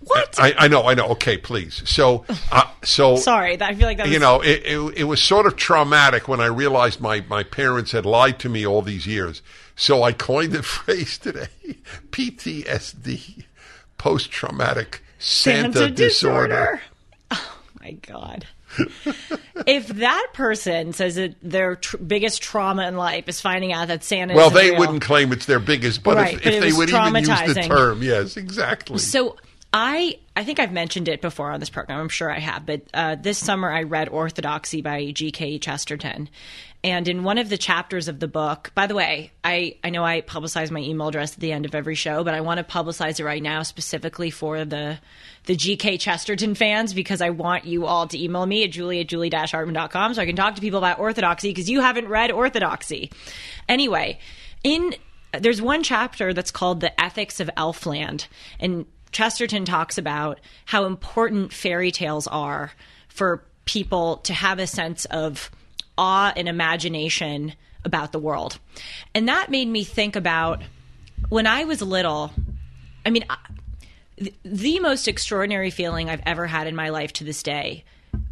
What? 0.00 0.38
I, 0.38 0.54
I 0.58 0.68
know, 0.68 0.86
I 0.86 0.94
know. 0.94 1.08
Okay, 1.08 1.36
please. 1.36 1.82
So, 1.88 2.24
uh, 2.50 2.64
so 2.82 3.16
Sorry, 3.16 3.56
that, 3.56 3.70
I 3.70 3.74
feel 3.74 3.86
like 3.86 3.98
that. 3.98 4.04
Was, 4.04 4.12
you 4.12 4.18
know, 4.18 4.40
it, 4.40 4.62
it, 4.64 4.98
it 4.98 5.04
was 5.04 5.22
sort 5.22 5.46
of 5.46 5.56
traumatic 5.56 6.28
when 6.28 6.40
I 6.40 6.46
realized 6.46 7.00
my, 7.00 7.24
my 7.28 7.42
parents 7.42 7.92
had 7.92 8.06
lied 8.06 8.38
to 8.40 8.48
me 8.48 8.66
all 8.66 8.82
these 8.82 9.06
years. 9.06 9.42
So 9.76 10.02
I 10.02 10.12
coined 10.12 10.52
the 10.52 10.62
phrase 10.62 11.18
today 11.18 11.48
PTSD, 12.10 13.44
post 13.98 14.30
traumatic 14.30 15.02
Santa, 15.18 15.72
Santa 15.72 15.90
disorder. 15.90 16.48
disorder. 16.48 16.80
Oh 17.30 17.58
my 17.80 17.92
god. 17.92 18.46
if 19.66 19.86
that 19.86 20.26
person 20.32 20.92
says 20.92 21.14
that 21.14 21.36
their 21.42 21.76
tr- 21.76 21.96
biggest 21.98 22.42
trauma 22.42 22.88
in 22.88 22.96
life 22.96 23.28
is 23.28 23.40
finding 23.40 23.72
out 23.72 23.86
that 23.88 24.02
Santa 24.02 24.34
Well, 24.34 24.50
they 24.50 24.70
real. 24.70 24.80
wouldn't 24.80 25.02
claim 25.02 25.32
it's 25.32 25.46
their 25.46 25.60
biggest, 25.60 26.02
but 26.02 26.16
Right, 26.16 26.34
if, 26.34 26.42
but 26.44 26.52
if 26.54 26.60
they 26.60 26.72
would 26.72 26.88
even 26.90 27.14
use 27.24 27.54
the 27.54 27.62
term, 27.62 28.02
yes, 28.02 28.36
exactly. 28.36 28.98
So 28.98 29.36
I 29.72 30.18
I 30.36 30.42
think 30.44 30.58
I've 30.58 30.72
mentioned 30.72 31.08
it 31.08 31.20
before 31.20 31.52
on 31.52 31.60
this 31.60 31.70
program. 31.70 32.00
I'm 32.00 32.08
sure 32.08 32.30
I 32.30 32.40
have. 32.40 32.66
But 32.66 32.82
uh, 32.92 33.14
this 33.14 33.38
summer 33.38 33.70
I 33.70 33.84
read 33.84 34.08
Orthodoxy 34.08 34.82
by 34.82 35.12
G.K. 35.12 35.58
Chesterton. 35.58 36.28
And 36.82 37.08
in 37.08 37.22
one 37.22 37.38
of 37.38 37.48
the 37.48 37.56
chapters 37.56 38.08
of 38.08 38.20
the 38.20 38.28
book, 38.28 38.70
by 38.74 38.86
the 38.86 38.94
way, 38.94 39.32
I, 39.42 39.76
I 39.82 39.88
know 39.88 40.04
I 40.04 40.20
publicize 40.20 40.70
my 40.70 40.80
email 40.80 41.08
address 41.08 41.32
at 41.32 41.40
the 41.40 41.52
end 41.52 41.64
of 41.64 41.74
every 41.74 41.94
show, 41.94 42.24
but 42.24 42.34
I 42.34 42.42
want 42.42 42.58
to 42.58 42.64
publicize 42.64 43.18
it 43.20 43.24
right 43.24 43.42
now 43.42 43.62
specifically 43.62 44.30
for 44.30 44.64
the 44.64 44.98
the 45.44 45.56
GK 45.56 46.00
Chesterton 46.00 46.54
fans 46.54 46.92
because 46.94 47.20
I 47.20 47.30
want 47.30 47.64
you 47.64 47.86
all 47.86 48.06
to 48.08 48.22
email 48.22 48.44
me 48.44 48.64
at 48.64 48.70
julie 48.70 49.00
at 49.00 49.08
julie-hartman.com 49.08 50.14
so 50.14 50.22
I 50.22 50.26
can 50.26 50.36
talk 50.36 50.54
to 50.54 50.60
people 50.60 50.78
about 50.78 50.98
Orthodoxy 50.98 51.50
because 51.50 51.70
you 51.70 51.80
haven't 51.80 52.08
read 52.08 52.30
Orthodoxy. 52.30 53.10
Anyway, 53.68 54.18
in 54.62 54.94
there's 55.38 55.60
one 55.62 55.82
chapter 55.82 56.32
that's 56.32 56.50
called 56.50 56.80
the 56.80 56.98
ethics 57.00 57.40
of 57.40 57.50
elfland 57.56 58.26
and 58.60 58.86
chesterton 59.14 59.64
talks 59.64 59.96
about 59.96 60.40
how 60.66 60.84
important 60.84 61.52
fairy 61.52 61.90
tales 61.90 62.26
are 62.26 62.72
for 63.08 63.42
people 63.64 64.18
to 64.18 64.34
have 64.34 64.58
a 64.58 64.66
sense 64.66 65.04
of 65.06 65.50
awe 65.96 66.32
and 66.36 66.48
imagination 66.48 67.54
about 67.84 68.12
the 68.12 68.18
world. 68.18 68.58
And 69.14 69.28
that 69.28 69.50
made 69.50 69.68
me 69.68 69.84
think 69.84 70.16
about 70.16 70.62
when 71.30 71.46
i 71.46 71.64
was 71.64 71.80
little 71.80 72.32
i 73.06 73.10
mean 73.10 73.24
the 74.44 74.78
most 74.80 75.08
extraordinary 75.08 75.70
feeling 75.70 76.10
i've 76.10 76.20
ever 76.26 76.46
had 76.46 76.66
in 76.66 76.76
my 76.76 76.90
life 76.90 77.12
to 77.14 77.24
this 77.24 77.42
day 77.42 77.82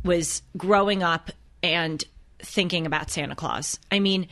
was 0.04 0.42
growing 0.58 1.02
up 1.02 1.30
and 1.62 2.04
thinking 2.40 2.86
about 2.86 3.10
santa 3.10 3.34
claus. 3.36 3.78
I 3.90 4.00
mean 4.00 4.28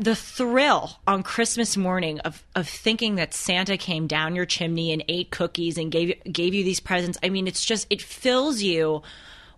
the 0.00 0.14
thrill 0.14 0.98
on 1.06 1.22
Christmas 1.22 1.76
morning 1.76 2.20
of 2.20 2.42
of 2.54 2.68
thinking 2.68 3.16
that 3.16 3.34
Santa 3.34 3.76
came 3.76 4.06
down 4.06 4.36
your 4.36 4.46
chimney 4.46 4.92
and 4.92 5.04
ate 5.08 5.30
cookies 5.30 5.78
and 5.78 5.90
gave 5.90 6.14
gave 6.30 6.54
you 6.54 6.64
these 6.64 6.80
presents. 6.80 7.18
I 7.22 7.28
mean, 7.28 7.46
it's 7.46 7.64
just 7.64 7.86
it 7.90 8.02
fills 8.02 8.62
you 8.62 9.02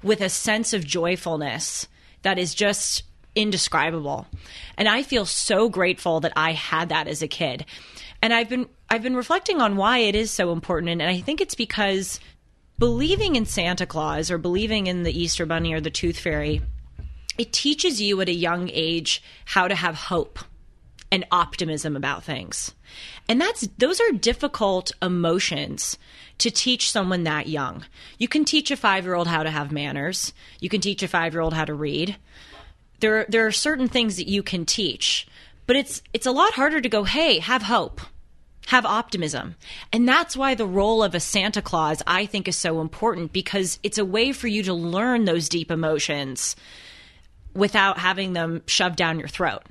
with 0.03 0.21
a 0.21 0.29
sense 0.29 0.73
of 0.73 0.85
joyfulness 0.85 1.89
that 2.23 2.39
is 2.39 2.55
just 2.55 3.05
indescribable. 3.35 4.27
And 4.77 4.89
I 4.89 5.03
feel 5.03 5.27
so 5.27 5.69
grateful 5.69 6.21
that 6.21 6.33
I 6.37 6.53
had 6.53 6.91
that 6.91 7.09
as 7.09 7.23
a 7.23 7.29
kid. 7.29 7.65
And 8.23 8.33
I've 8.33 8.49
been 8.49 8.69
I've 8.89 9.03
been 9.03 9.17
reflecting 9.17 9.61
on 9.61 9.77
why 9.77 9.99
it 9.99 10.15
is 10.15 10.31
so 10.31 10.53
important 10.53 10.91
and 10.91 11.03
I 11.03 11.21
think 11.21 11.41
it's 11.41 11.55
because 11.55 12.21
believing 12.79 13.37
in 13.37 13.47
Santa 13.47 13.87
Claus 13.87 14.31
or 14.31 14.39
believing 14.39 14.87
in 14.87 15.03
the 15.03 15.19
Easter 15.19 15.47
bunny 15.47 15.73
or 15.73 15.81
the 15.81 15.91
tooth 15.91 16.19
fairy 16.19 16.63
it 17.39 17.53
teaches 17.53 18.01
you 18.01 18.21
at 18.21 18.29
a 18.29 18.35
young 18.35 18.71
age 18.73 19.23
how 19.45 19.69
to 19.69 19.75
have 19.75 19.95
hope 19.95 20.39
and 21.11 21.25
optimism 21.31 21.97
about 21.97 22.25
things. 22.25 22.75
And 23.29 23.41
that's 23.41 23.69
those 23.79 24.01
are 24.01 24.13
difficult 24.13 24.93
emotions 25.01 25.97
to 26.39 26.51
teach 26.51 26.91
someone 26.91 27.25
that 27.25 27.47
young. 27.47 27.85
You 28.19 28.29
can 28.29 28.45
teach 28.45 28.71
a 28.71 28.77
5-year-old 28.77 29.29
how 29.29 29.45
to 29.45 29.51
have 29.51 29.71
manners. 29.71 30.33
You 30.61 30.69
can 30.69 30.81
teach 30.81 31.03
a 31.03 31.09
5-year-old 31.09 31.55
how 31.55 31.65
to 31.65 31.75
read. 31.75 32.17
There 33.01 33.27
there 33.29 33.47
are 33.47 33.53
certain 33.53 33.89
things 33.89 34.17
that 34.17 34.29
you 34.29 34.43
can 34.43 34.65
teach, 34.65 35.27
but 35.67 35.77
it's 35.77 36.03
it's 36.13 36.27
a 36.27 36.33
lot 36.33 36.55
harder 36.55 36.81
to 36.81 36.89
go, 36.89 37.05
"Hey, 37.05 37.39
have 37.39 37.63
hope." 37.63 38.01
Have 38.69 38.87
optimism. 38.87 39.57
And 39.93 40.09
that's 40.09 40.35
why 40.35 40.55
the 40.55 40.67
role 40.67 41.03
of 41.03 41.15
a 41.15 41.21
Santa 41.21 41.61
Claus 41.61 42.03
I 42.07 42.25
think 42.25 42.49
is 42.49 42.57
so 42.57 42.81
important 42.81 43.31
because 43.31 43.79
it's 43.83 43.99
a 43.99 44.07
way 44.07 44.33
for 44.33 44.49
you 44.49 44.63
to 44.63 44.73
learn 44.73 45.27
those 45.27 45.51
deep 45.51 45.71
emotions 45.71 46.57
without 47.55 47.99
having 47.99 48.33
them 48.33 48.63
shoved 48.67 48.97
down 48.97 49.19
your 49.19 49.29
throat. 49.29 49.63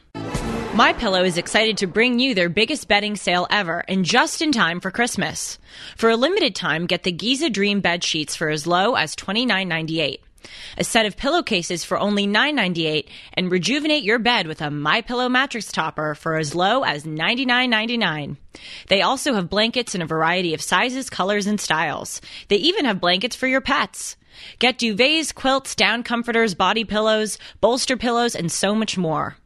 My 0.75 0.91
Pillow 0.93 1.23
is 1.23 1.37
excited 1.37 1.77
to 1.77 1.87
bring 1.87 2.17
you 2.17 2.33
their 2.33 2.49
biggest 2.49 2.87
bedding 2.87 3.15
sale 3.15 3.45
ever 3.51 3.83
and 3.87 4.03
just 4.03 4.41
in 4.41 4.51
time 4.51 4.79
for 4.79 4.89
Christmas. 4.89 5.59
For 5.95 6.09
a 6.09 6.15
limited 6.15 6.55
time, 6.55 6.87
get 6.87 7.03
the 7.03 7.11
Giza 7.11 7.51
Dream 7.51 7.79
bed 7.79 8.03
sheets 8.03 8.35
for 8.35 8.49
as 8.49 8.65
low 8.65 8.95
as 8.95 9.15
$29.98. 9.15 10.17
A 10.77 10.83
set 10.83 11.05
of 11.05 11.15
pillowcases 11.15 11.83
for 11.83 11.99
only 11.99 12.25
$9.98 12.25 13.07
and 13.35 13.51
rejuvenate 13.51 14.03
your 14.03 14.17
bed 14.17 14.47
with 14.47 14.61
a 14.61 14.71
My 14.71 15.01
Pillow 15.01 15.29
mattress 15.29 15.71
topper 15.71 16.15
for 16.15 16.37
as 16.37 16.55
low 16.55 16.83
as 16.83 17.03
$99.99. 17.03 18.37
They 18.87 19.01
also 19.01 19.35
have 19.35 19.49
blankets 19.49 19.93
in 19.93 20.01
a 20.01 20.07
variety 20.07 20.55
of 20.55 20.61
sizes, 20.61 21.09
colors, 21.09 21.45
and 21.45 21.61
styles. 21.61 22.19
They 22.47 22.57
even 22.57 22.85
have 22.85 22.99
blankets 22.99 23.35
for 23.35 23.47
your 23.47 23.61
pets. 23.61 24.17
Get 24.59 24.77
duvets, 24.77 25.33
quilts, 25.33 25.75
down 25.75 26.03
comforters, 26.03 26.53
body 26.55 26.83
pillows, 26.83 27.37
bolster 27.61 27.97
pillows, 27.97 28.35
and 28.35 28.51
so 28.51 28.75
much 28.75 28.97
more. 28.97 29.37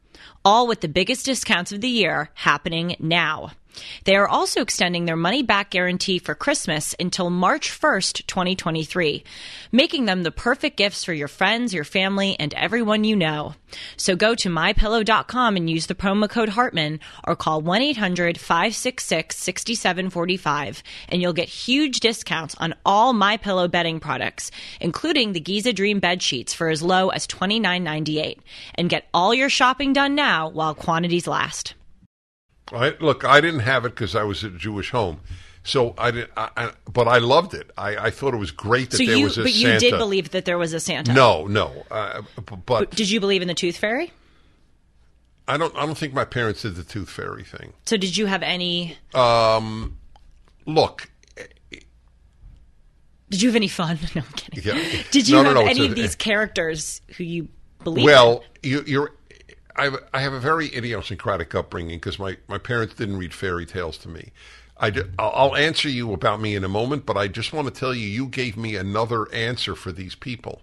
All 0.44 0.66
with 0.66 0.80
the 0.80 0.88
biggest 0.88 1.26
discounts 1.26 1.72
of 1.72 1.80
the 1.80 1.88
year 1.88 2.30
happening 2.34 2.96
now. 2.98 3.52
They 4.04 4.16
are 4.16 4.28
also 4.28 4.60
extending 4.60 5.04
their 5.04 5.16
money 5.16 5.42
back 5.42 5.70
guarantee 5.70 6.18
for 6.18 6.34
Christmas 6.34 6.94
until 6.98 7.30
March 7.30 7.70
1st, 7.70 8.26
2023, 8.26 9.24
making 9.72 10.04
them 10.04 10.22
the 10.22 10.30
perfect 10.30 10.76
gifts 10.76 11.04
for 11.04 11.12
your 11.12 11.28
friends, 11.28 11.74
your 11.74 11.84
family, 11.84 12.36
and 12.38 12.54
everyone 12.54 13.04
you 13.04 13.16
know. 13.16 13.54
So 13.96 14.16
go 14.16 14.34
to 14.36 14.48
mypillow.com 14.48 15.56
and 15.56 15.68
use 15.68 15.86
the 15.86 15.94
promo 15.94 16.28
code 16.28 16.48
Hartman 16.50 17.00
or 17.26 17.36
call 17.36 17.60
1 17.60 17.82
800 17.82 18.38
566 18.38 19.36
6745 19.36 20.82
and 21.08 21.22
you'll 21.22 21.32
get 21.32 21.48
huge 21.48 22.00
discounts 22.00 22.54
on 22.58 22.74
all 22.84 23.14
MyPillow 23.14 23.70
bedding 23.70 24.00
products, 24.00 24.50
including 24.80 25.32
the 25.32 25.40
Giza 25.40 25.72
Dream 25.72 26.00
bed 26.00 26.22
sheets 26.22 26.54
for 26.54 26.68
as 26.68 26.82
low 26.82 27.08
as 27.10 27.26
$29.98. 27.26 28.38
And 28.74 28.88
get 28.88 29.08
all 29.12 29.34
your 29.34 29.50
shopping 29.50 29.92
done 29.92 30.14
now 30.14 30.48
while 30.48 30.74
quantities 30.74 31.26
last. 31.26 31.74
I, 32.72 32.94
look, 33.00 33.24
I 33.24 33.40
didn't 33.40 33.60
have 33.60 33.84
it 33.84 33.90
because 33.90 34.14
I 34.14 34.22
was 34.24 34.44
at 34.44 34.52
a 34.52 34.58
Jewish 34.58 34.90
home, 34.90 35.20
so 35.64 35.94
I 35.96 36.10
didn't. 36.10 36.30
I, 36.36 36.50
I, 36.56 36.72
but 36.92 37.08
I 37.08 37.18
loved 37.18 37.54
it. 37.54 37.70
I, 37.78 37.96
I 37.96 38.10
thought 38.10 38.34
it 38.34 38.38
was 38.38 38.50
great 38.50 38.90
that 38.90 38.98
So 38.98 39.04
there 39.06 39.16
you, 39.16 39.24
was 39.24 39.38
a 39.38 39.42
but 39.42 39.52
Santa. 39.52 39.72
you 39.74 39.78
did 39.90 39.98
believe 39.98 40.30
that 40.32 40.44
there 40.44 40.58
was 40.58 40.72
a 40.74 40.80
Santa. 40.80 41.12
No, 41.12 41.46
no. 41.46 41.84
Uh, 41.90 42.22
but 42.66 42.90
Did 42.90 43.08
you 43.10 43.20
believe 43.20 43.40
in 43.42 43.48
the 43.48 43.54
Tooth 43.54 43.76
Fairy? 43.78 44.12
I 45.46 45.56
don't. 45.56 45.74
I 45.76 45.86
don't 45.86 45.96
think 45.96 46.12
my 46.12 46.26
parents 46.26 46.60
did 46.60 46.74
the 46.76 46.84
tooth 46.84 47.08
fairy 47.08 47.42
thing. 47.42 47.72
So 47.86 47.96
did 47.96 48.18
you 48.18 48.26
have 48.26 48.42
any? 48.42 48.98
Look, 50.66 51.10
Did 53.30 53.40
you 53.42 53.48
have 53.48 53.56
any 53.56 53.68
fun? 53.68 53.98
No, 54.14 54.20
I'm 54.26 54.32
kidding. 54.34 54.62
Yeah. 54.76 55.02
Did 55.10 55.26
you 55.28 55.36
No, 55.36 55.42
no, 55.42 55.48
have 55.48 55.54
no, 55.54 55.60
it's 55.62 55.78
any 55.78 55.86
a- 55.86 55.90
of 55.90 55.94
these 55.96 56.14
characters 56.16 57.00
who 57.16 57.24
you 57.24 57.48
believe? 57.82 58.04
well, 58.04 58.44
you, 58.62 58.82
you're. 58.86 59.12
I 59.78 59.84
have, 59.84 59.96
I 60.12 60.20
have 60.20 60.32
a 60.32 60.40
very 60.40 60.74
idiosyncratic 60.74 61.54
upbringing 61.54 61.98
because 61.98 62.18
my, 62.18 62.36
my 62.48 62.58
parents 62.58 62.94
didn't 62.94 63.16
read 63.16 63.32
fairy 63.32 63.64
tales 63.64 63.96
to 63.98 64.08
me. 64.08 64.32
I 64.76 64.90
will 64.90 65.04
I'll 65.18 65.56
answer 65.56 65.88
you 65.88 66.12
about 66.12 66.40
me 66.40 66.54
in 66.54 66.64
a 66.64 66.68
moment, 66.68 67.06
but 67.06 67.16
I 67.16 67.28
just 67.28 67.52
want 67.52 67.72
to 67.72 67.74
tell 67.74 67.94
you, 67.94 68.06
you 68.06 68.26
gave 68.26 68.56
me 68.56 68.76
another 68.76 69.32
answer 69.32 69.74
for 69.74 69.92
these 69.92 70.14
people. 70.14 70.62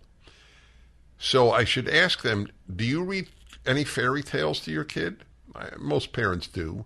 So 1.17 1.51
I 1.51 1.63
should 1.63 1.89
ask 1.89 2.21
them, 2.21 2.47
do 2.73 2.85
you 2.85 3.03
read 3.03 3.27
any 3.65 3.83
fairy 3.83 4.23
tales 4.23 4.59
to 4.61 4.71
your 4.71 4.83
kid? 4.83 5.23
I, 5.55 5.69
most 5.77 6.13
parents 6.13 6.47
do. 6.47 6.85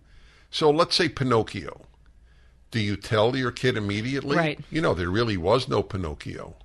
So 0.52 0.72
let's 0.72 0.96
say 0.96 1.10
Pinocchio. 1.10 1.82
Do 2.72 2.80
you 2.80 2.96
tell 2.96 3.36
your 3.36 3.52
kid 3.52 3.78
immediately? 3.78 4.38
Right. 4.38 4.60
You 4.70 4.82
know, 4.82 4.94
there 4.94 5.10
really 5.10 5.38
was 5.38 5.68
no 5.68 5.82
Pinocchio. 5.82 6.56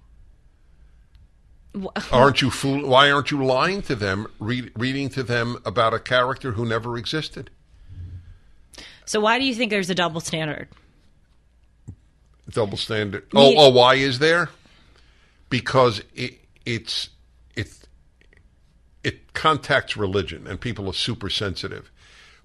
Aren't 2.12 2.42
you 2.42 2.50
fool? 2.50 2.88
Why 2.88 3.10
aren't 3.10 3.30
you 3.30 3.44
lying 3.44 3.82
to 3.82 3.94
them, 3.94 4.26
read, 4.38 4.72
reading 4.76 5.08
to 5.10 5.22
them 5.22 5.58
about 5.64 5.94
a 5.94 5.98
character 5.98 6.52
who 6.52 6.64
never 6.64 6.96
existed? 6.96 7.50
So 9.06 9.20
why 9.20 9.38
do 9.38 9.44
you 9.44 9.54
think 9.54 9.70
there's 9.70 9.90
a 9.90 9.94
double 9.94 10.20
standard? 10.20 10.68
Double 12.48 12.76
standard. 12.76 13.26
Oh, 13.34 13.54
oh, 13.56 13.70
why 13.70 13.94
is 13.94 14.18
there? 14.18 14.50
Because 15.50 16.02
it, 16.14 16.40
it's 16.64 17.10
it 17.54 17.70
it 19.02 19.32
contacts 19.34 19.96
religion, 19.96 20.46
and 20.46 20.60
people 20.60 20.88
are 20.88 20.94
super 20.94 21.30
sensitive. 21.30 21.90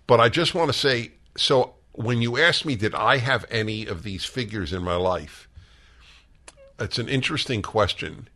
But 0.08 0.20
I 0.20 0.30
just 0.30 0.56
want 0.56 0.72
to 0.72 0.78
say, 0.78 1.12
so 1.38 1.76
when 1.92 2.22
you 2.22 2.38
ask 2.38 2.66
me, 2.66 2.76
did 2.76 2.96
I 2.96 3.18
have 3.18 3.46
any 3.50 3.86
of 3.86 4.04
these 4.04 4.26
figures 4.26 4.74
in 4.74 4.84
my 4.84 4.96
life? 4.96 5.48
It's 6.80 6.98
an 6.98 7.10
interesting 7.10 7.62
question, 7.62 8.30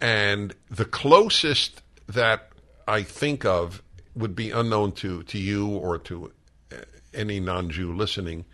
and 0.00 0.54
the 0.70 0.84
closest 0.84 1.82
that 2.08 2.48
I 2.86 3.02
think 3.02 3.44
of 3.44 3.82
would 4.14 4.34
be 4.34 4.50
unknown 4.50 4.92
to 4.92 5.22
to 5.24 5.38
you 5.38 5.68
or 5.68 5.98
to 5.98 6.32
uh, 6.72 6.76
any 7.14 7.40
non-Jew 7.40 7.94
listening 7.94 8.44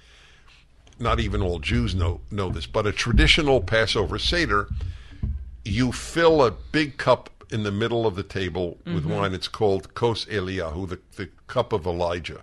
not 0.98 1.20
even 1.20 1.42
all 1.42 1.58
Jews 1.58 1.94
know 1.94 2.20
know 2.30 2.50
this, 2.50 2.66
but 2.66 2.86
a 2.86 2.92
traditional 2.92 3.60
Passover 3.60 4.18
Seder, 4.18 4.68
you 5.64 5.92
fill 5.92 6.44
a 6.44 6.50
big 6.50 6.96
cup 6.96 7.30
in 7.50 7.62
the 7.62 7.72
middle 7.72 8.06
of 8.06 8.16
the 8.16 8.22
table 8.22 8.78
with 8.86 9.04
wine. 9.04 9.34
It's 9.34 9.48
called 9.48 9.94
Kos 9.94 10.24
Eliyahu, 10.26 10.88
the, 10.88 10.98
the 11.16 11.28
cup 11.46 11.72
of 11.72 11.86
Elijah. 11.86 12.42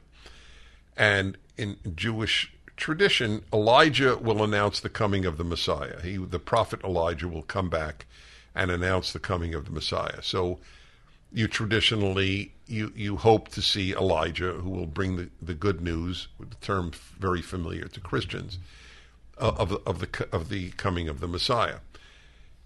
And 0.96 1.38
in 1.58 1.78
Jewish 1.96 2.54
tradition, 2.78 3.44
Elijah 3.52 4.18
will 4.18 4.44
announce 4.44 4.80
the 4.80 4.90
coming 4.90 5.26
of 5.26 5.38
the 5.38 5.44
Messiah. 5.44 6.02
He, 6.02 6.18
the 6.18 6.40
prophet 6.40 6.82
Elijah, 6.84 7.28
will 7.28 7.42
come 7.42 7.70
back 7.70 8.06
and 8.56 8.72
announce 8.72 9.12
the 9.12 9.20
coming 9.20 9.54
of 9.54 9.66
the 9.66 9.72
Messiah. 9.72 10.22
So 10.22 10.60
you 11.32 11.48
traditionally 11.48 12.54
you 12.68 12.94
you 12.96 13.18
hope 13.18 13.50
to 13.50 13.62
see 13.62 13.94
Elijah, 13.94 14.54
who 14.54 14.70
will 14.70 14.86
bring 14.86 15.16
the, 15.16 15.30
the 15.42 15.54
good 15.54 15.82
news, 15.82 16.28
the 16.40 16.56
term 16.62 16.92
very 17.20 17.42
familiar 17.42 17.88
to 17.88 18.00
Christians, 18.00 18.60
uh, 19.40 19.54
of 19.58 19.70
the, 19.70 19.82
of 19.86 20.00
the 20.00 20.28
of 20.32 20.50
the 20.50 20.72
coming 20.72 21.10
of 21.10 21.20
the 21.20 21.28
Messiah. 21.28 21.80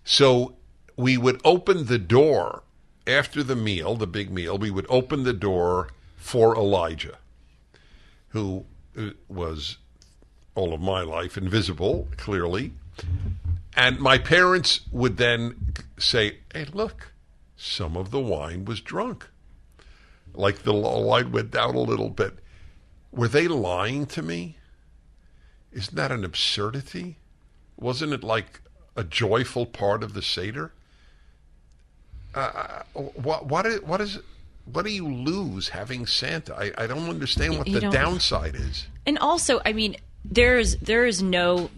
So 0.04 0.56
we 0.96 1.18
would 1.18 1.42
open 1.44 1.86
the 1.86 1.98
door 1.98 2.64
after 3.06 3.44
the 3.44 3.56
meal, 3.56 3.96
the 3.96 4.08
big 4.08 4.32
meal. 4.32 4.58
We 4.58 4.72
would 4.72 4.88
open 4.90 5.24
the 5.24 5.34
door 5.34 5.90
for 6.18 6.56
Elijah, 6.56 7.18
who 8.30 8.66
uh, 8.98 9.12
was 9.30 9.78
all 10.56 10.74
of 10.74 10.82
my 10.82 11.02
life 11.02 11.38
invisible, 11.38 12.08
clearly. 12.18 12.74
And 13.78 14.00
my 14.00 14.18
parents 14.18 14.82
would 14.92 15.16
then 15.16 15.74
say, 15.98 16.40
"Hey, 16.54 16.66
look." 16.66 17.14
some 17.58 17.98
of 17.98 18.12
the 18.12 18.20
wine 18.20 18.64
was 18.64 18.80
drunk. 18.80 19.28
Like 20.34 20.60
the 20.60 20.74
wine 20.74 21.32
went 21.32 21.52
down 21.52 21.76
a 21.76 21.82
little 21.82 22.12
bit. 22.12 22.36
Were 23.12 23.28
they 23.28 23.48
lying 23.48 24.06
to 24.08 24.22
me? 24.22 24.58
Isn't 25.72 25.96
that 25.96 26.12
an 26.12 26.24
absurdity? 26.24 27.18
Wasn't 27.76 28.14
it 28.14 28.24
like 28.24 28.62
a 28.96 29.04
joyful 29.04 29.66
part 29.66 30.04
of 30.04 30.14
the 30.14 30.22
Seder? 30.22 30.72
Uh, 32.36 32.84
what, 32.94 33.48
what, 33.48 33.66
is, 33.66 33.82
what, 33.82 34.00
is, 34.00 34.20
what 34.72 34.86
do 34.86 34.92
you 34.92 35.08
lose 35.08 35.70
having 35.70 36.06
Santa? 36.06 36.56
I, 36.56 36.72
I 36.78 36.88
don't 36.88 37.10
understand 37.10 37.58
what 37.58 37.68
You 37.68 37.80
the 37.80 37.90
downside 37.90 38.56
is. 38.56 38.86
And 39.08 39.18
also, 39.18 39.60
I 39.66 39.74
mean, 39.74 39.96
there's 40.24 40.76
there 40.76 41.06
is 41.06 41.24
no 41.24 41.72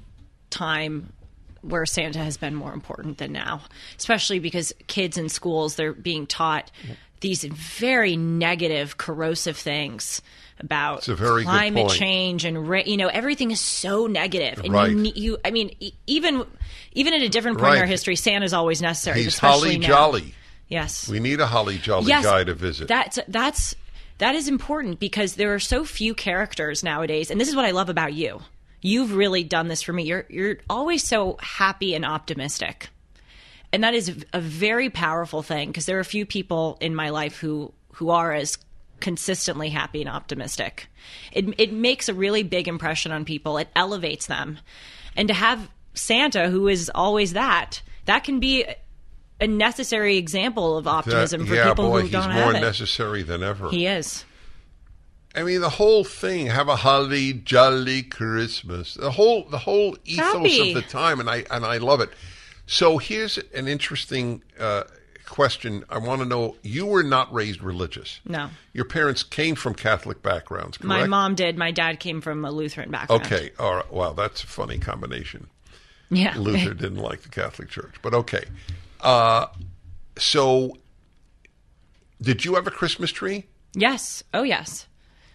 time 0.50 1.14
where 1.62 1.86
Santa 1.86 2.20
has 2.20 2.38
been 2.38 2.56
more 2.56 2.74
important 2.74 3.18
than 3.18 3.32
now, 3.32 3.62
especially 3.98 4.40
because 4.40 4.74
kids 4.88 5.18
in 5.18 5.30
schools 5.30 5.76
they're 5.76 5.94
being 5.94 6.26
taught 6.28 6.72
these 7.22 7.44
very 7.44 8.16
negative, 8.16 8.98
corrosive 8.98 9.58
things 9.58 10.22
about 10.62 11.00
It's 11.00 11.08
a 11.10 11.16
very 11.16 11.44
climate 11.44 11.90
change 11.90 12.44
and 12.46 12.68
ra- 12.70 12.84
you 12.86 12.98
know 12.98 13.08
everything 13.08 13.52
is 13.52 13.60
so 13.62 14.08
negative. 14.08 14.60
And 14.64 14.74
Right. 14.74 14.92
you, 14.92 15.12
you, 15.16 15.38
I 15.46 15.52
mean, 15.52 15.74
even 16.08 16.46
even 16.94 17.14
at 17.14 17.22
a 17.22 17.30
different 17.30 17.58
point 17.60 17.72
in 17.74 17.78
our 17.78 17.84
Right. 17.84 17.90
history, 17.90 18.16
Santa's 18.16 18.54
always 18.54 18.82
necessary. 18.82 19.24
He's 19.24 19.38
holly 19.38 19.78
now. 19.78 19.88
jolly. 19.88 20.34
Yes, 20.68 21.08
We 21.10 21.20
need 21.20 21.40
a 21.40 21.48
holly 21.48 21.78
jolly 21.78 22.08
yes, 22.08 22.24
guy 22.24 22.44
to 22.44 22.54
visit. 22.54 22.88
That's 22.88 23.20
that's 23.28 23.76
that 24.20 24.36
is 24.36 24.48
important 24.50 25.00
because 25.00 25.36
there 25.36 25.54
are 25.56 25.60
so 25.60 25.84
few 25.86 26.14
characters 26.14 26.84
nowadays, 26.84 27.32
and 27.32 27.40
this 27.40 27.48
is 27.48 27.56
what 27.56 27.66
I 27.66 27.72
love 27.72 27.90
about 27.90 28.14
you. 28.14 28.42
You've 28.82 29.14
really 29.16 29.44
done 29.44 29.68
this 29.68 29.82
for 29.82 29.94
me. 29.94 30.04
You're 30.04 30.26
you're 30.30 30.58
always 30.70 31.04
so 31.08 31.38
happy 31.42 31.94
and 31.96 32.06
optimistic, 32.06 32.90
and 33.74 33.84
that 33.84 33.94
is 33.94 34.26
a 34.34 34.40
very 34.42 34.90
powerful 34.90 35.42
thing 35.44 35.70
because 35.70 35.86
there 35.86 35.98
are 35.98 36.02
a 36.02 36.06
few 36.06 36.26
people 36.26 36.78
in 36.80 36.96
my 36.96 37.10
life 37.10 37.38
who 37.38 37.74
who 37.94 38.10
are 38.12 38.34
as 38.34 38.58
consistently 39.02 39.70
happy 39.70 40.02
and 40.02 40.10
optimistic. 40.10 40.88
It 41.32 41.54
it 41.58 41.74
makes 41.74 42.08
a 42.10 42.14
really 42.14 42.44
big 42.44 42.68
impression 42.68 43.12
on 43.12 43.26
people. 43.26 43.58
It 43.58 43.68
elevates 43.76 44.28
them. 44.28 44.60
And 45.16 45.28
to 45.28 45.34
have 45.34 45.70
Santa 45.94 46.50
who 46.50 46.68
is 46.70 46.90
always 46.96 47.34
that, 47.34 47.82
that 48.06 48.24
can 48.24 48.40
be 48.40 48.66
a 49.42 49.48
necessary 49.48 50.18
example 50.18 50.78
of 50.78 50.86
That- 50.86 50.92
optimism 50.92 51.46
for 51.46 51.56
yeah, 51.56 51.70
people 51.70 51.90
boy, 51.90 52.02
who 52.02 52.10
don't 52.10 52.32
more 52.34 52.44
have 52.54 52.56
it. 52.56 52.60
necessary 52.62 53.24
than 53.24 53.42
ever. 53.44 53.70
He 53.70 53.86
is. 53.88 54.24
I 55.40 55.44
mean, 55.44 55.62
the 55.62 55.70
whole 55.70 56.04
thing, 56.04 56.48
have 56.48 56.68
a 56.68 56.76
holly 56.76 57.32
jolly 57.32 58.04
Christmas. 58.04 58.96
The 58.96 59.12
whole 59.12 59.46
the 59.46 59.60
whole 59.60 59.96
ethos 60.04 60.34
Happy. 60.34 60.74
of 60.74 60.76
the 60.76 60.82
time, 60.82 61.22
and 61.22 61.30
I 61.30 61.46
and 61.50 61.66
I 61.66 61.78
love 61.78 62.02
it. 62.02 62.10
So 62.68 62.98
here's 62.98 63.38
an 63.56 63.70
interesting 63.70 64.44
uh, 64.60 64.84
question. 65.26 65.86
I 65.90 65.98
want 66.00 66.22
to 66.22 66.28
know: 66.28 66.58
You 66.62 66.88
were 66.88 67.04
not 67.04 67.34
raised 67.34 67.62
religious. 67.62 68.20
No. 68.26 68.50
Your 68.74 68.84
parents 68.84 69.24
came 69.24 69.56
from 69.56 69.76
Catholic 69.76 70.22
backgrounds, 70.22 70.78
correct? 70.78 70.90
My 70.90 71.08
mom 71.08 71.36
did. 71.36 71.58
My 71.58 71.72
dad 71.72 72.02
came 72.02 72.20
from 72.20 72.44
a 72.44 72.52
Lutheran 72.52 72.92
background. 72.92 73.26
Okay, 73.26 73.52
all 73.58 73.76
right. 73.76 73.94
Wow, 73.94 74.12
that's 74.12 74.44
a 74.44 74.48
funny 74.48 74.78
combination. 74.78 75.48
Yeah. 76.10 76.38
Luther 76.38 76.74
didn't 76.74 77.00
like 77.00 77.22
the 77.22 77.30
Catholic 77.30 77.70
Church, 77.70 77.96
but 78.02 78.14
okay. 78.14 78.44
Uh, 79.00 79.46
so, 80.18 80.76
did 82.22 82.44
you 82.44 82.56
have 82.56 82.68
a 82.68 82.72
Christmas 82.72 83.10
tree? 83.10 83.46
yes. 83.74 84.22
Oh, 84.34 84.44
yes. 84.44 84.86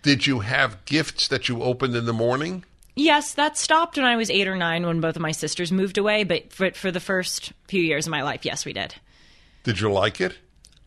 Did 0.05 0.26
you 0.26 0.40
have 0.40 0.84
gifts 0.84 1.28
that 1.28 1.48
you 1.48 1.62
opened 1.62 1.96
in 1.96 2.05
the 2.05 2.12
morning? 2.12 2.64
Yes, 2.94 3.32
that 3.32 3.57
stopped 3.57 3.96
when 3.96 4.05
I 4.05 4.16
was 4.16 4.28
eight 4.28 4.46
or 4.46 4.55
nine 4.55 4.84
when 4.84 5.00
both 5.00 5.16
of 5.16 5.22
my 5.22 5.32
sisters 5.32 5.72
moved 5.72 5.96
away. 5.96 6.24
But 6.24 6.52
for, 6.52 6.70
for 6.72 6.92
the 6.92 7.00
first 7.00 7.55
few 7.68 7.80
years 7.80 8.07
of 8.07 8.11
my 8.11 8.22
life, 8.22 8.44
yes, 8.44 8.66
we 8.66 8.74
did. 8.74 8.94
Did 9.62 9.80
you 9.80 9.90
like 9.90 10.20
it? 10.20 10.36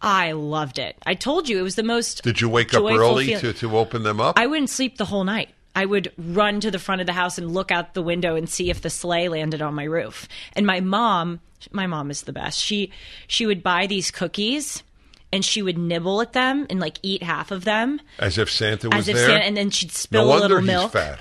I 0.03 0.33
loved 0.33 0.77
it. 0.77 0.97
I 1.03 1.15
told 1.15 1.49
you 1.49 1.57
it 1.57 1.63
was 1.63 1.73
the 1.73 1.81
most. 1.81 2.21
Did 2.21 2.39
you 2.39 2.47
wake 2.47 2.75
up 2.75 2.83
early 2.83 3.33
to, 3.33 3.53
to 3.53 3.75
open 3.75 4.03
them 4.03 4.21
up? 4.21 4.37
I 4.37 4.45
wouldn't 4.45 4.69
sleep 4.69 4.99
the 4.99 5.05
whole 5.05 5.23
night. 5.23 5.49
I 5.75 5.85
would 5.85 6.13
run 6.19 6.59
to 6.59 6.69
the 6.69 6.77
front 6.77 7.01
of 7.01 7.07
the 7.07 7.13
house 7.13 7.39
and 7.39 7.51
look 7.51 7.71
out 7.71 7.95
the 7.95 8.03
window 8.03 8.35
and 8.35 8.47
see 8.47 8.69
if 8.69 8.83
the 8.83 8.91
sleigh 8.91 9.29
landed 9.29 9.63
on 9.63 9.73
my 9.73 9.85
roof. 9.85 10.27
And 10.53 10.67
my 10.67 10.79
mom, 10.79 11.39
my 11.71 11.87
mom 11.87 12.11
is 12.11 12.21
the 12.21 12.33
best. 12.33 12.59
She 12.59 12.91
she 13.27 13.47
would 13.47 13.63
buy 13.63 13.87
these 13.87 14.11
cookies 14.11 14.83
and 15.31 15.43
she 15.43 15.61
would 15.61 15.77
nibble 15.77 16.21
at 16.21 16.33
them 16.33 16.65
and 16.69 16.79
like 16.79 16.99
eat 17.03 17.23
half 17.23 17.51
of 17.51 17.65
them 17.65 17.99
As 18.19 18.37
if 18.37 18.49
Santa 18.51 18.89
was 18.89 18.99
as 18.99 19.07
if 19.09 19.15
there. 19.15 19.27
Santa, 19.29 19.43
and 19.45 19.57
then 19.57 19.69
she'd 19.69 19.91
spill 19.91 20.27
no 20.27 20.37
a 20.37 20.39
little 20.39 20.57
he's 20.59 20.67
milk. 20.67 20.91
fat. 20.93 21.19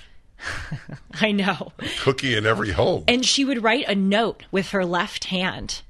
I 1.20 1.32
know. 1.32 1.72
Cookie 2.00 2.36
in 2.36 2.46
every 2.46 2.70
home. 2.72 3.04
And 3.08 3.24
she 3.24 3.44
would 3.44 3.62
write 3.62 3.88
a 3.88 3.94
note 3.94 4.44
with 4.52 4.70
her 4.70 4.84
left 4.84 5.24
hand 5.24 5.82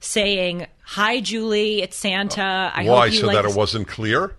saying, 0.00 0.66
"Hi 0.84 1.20
Julie, 1.20 1.82
it's 1.82 1.96
Santa. 1.96 2.72
I 2.74 2.84
Why? 2.84 3.06
hope 3.08 3.14
you 3.14 3.20
So 3.20 3.26
that 3.32 3.44
it 3.44 3.54
wasn't 3.56 3.88
clear. 3.88 4.34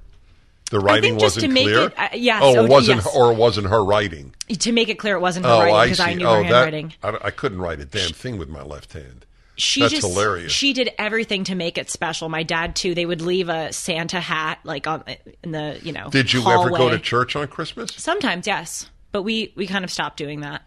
The 0.71 0.79
writing 0.79 1.17
just 1.17 1.35
to 1.39 1.47
wasn't 1.47 1.53
make 1.53 1.63
clear. 1.63 1.79
it- 1.87 1.93
uh, 1.99 2.09
yes, 2.13 2.41
Oh, 2.43 2.55
oh, 2.59 2.63
it 2.65 2.69
wasn't, 2.69 2.97
yes. 3.03 3.15
or 3.15 3.31
it 3.31 3.35
wasn't 3.37 3.67
her 3.67 3.83
writing. 3.83 4.35
to 4.59 4.71
make 4.71 4.87
it 4.87 4.99
clear 4.99 5.15
it 5.15 5.19
wasn't 5.19 5.47
her 5.47 5.51
Oh, 5.51 5.59
writing 5.63 5.81
because 5.93 5.97
see. 5.97 6.03
I 6.03 6.13
knew 6.13 6.25
oh, 6.27 6.35
her 6.35 6.43
that 6.43 6.49
handwriting. 6.73 6.93
I, 7.01 7.17
I 7.23 7.31
couldn't 7.31 7.59
write 7.59 7.79
a 7.79 7.85
damn 7.85 8.11
thing 8.11 8.37
with 8.37 8.49
my 8.49 8.61
left 8.61 8.93
hand. 8.93 9.25
She 9.59 9.81
That's 9.81 9.93
just 9.93 10.07
hilarious. 10.07 10.51
she 10.51 10.73
did 10.73 10.91
everything 10.97 11.43
to 11.45 11.55
make 11.55 11.77
it 11.77 11.89
special. 11.89 12.29
My 12.29 12.43
dad 12.43 12.75
too. 12.75 12.95
They 12.95 13.05
would 13.05 13.21
leave 13.21 13.49
a 13.49 13.71
Santa 13.73 14.19
hat 14.19 14.59
like 14.63 14.87
on 14.87 15.03
in 15.43 15.51
the 15.51 15.79
you 15.83 15.91
know. 15.91 16.09
Did 16.09 16.33
you 16.33 16.47
ever 16.47 16.69
go 16.69 16.89
to 16.89 16.99
church 16.99 17.35
on 17.35 17.47
Christmas? 17.47 17.91
Sometimes, 17.95 18.47
yes, 18.47 18.89
but 19.11 19.23
we 19.23 19.53
we 19.55 19.67
kind 19.67 19.83
of 19.83 19.91
stopped 19.91 20.17
doing 20.17 20.41
that. 20.41 20.61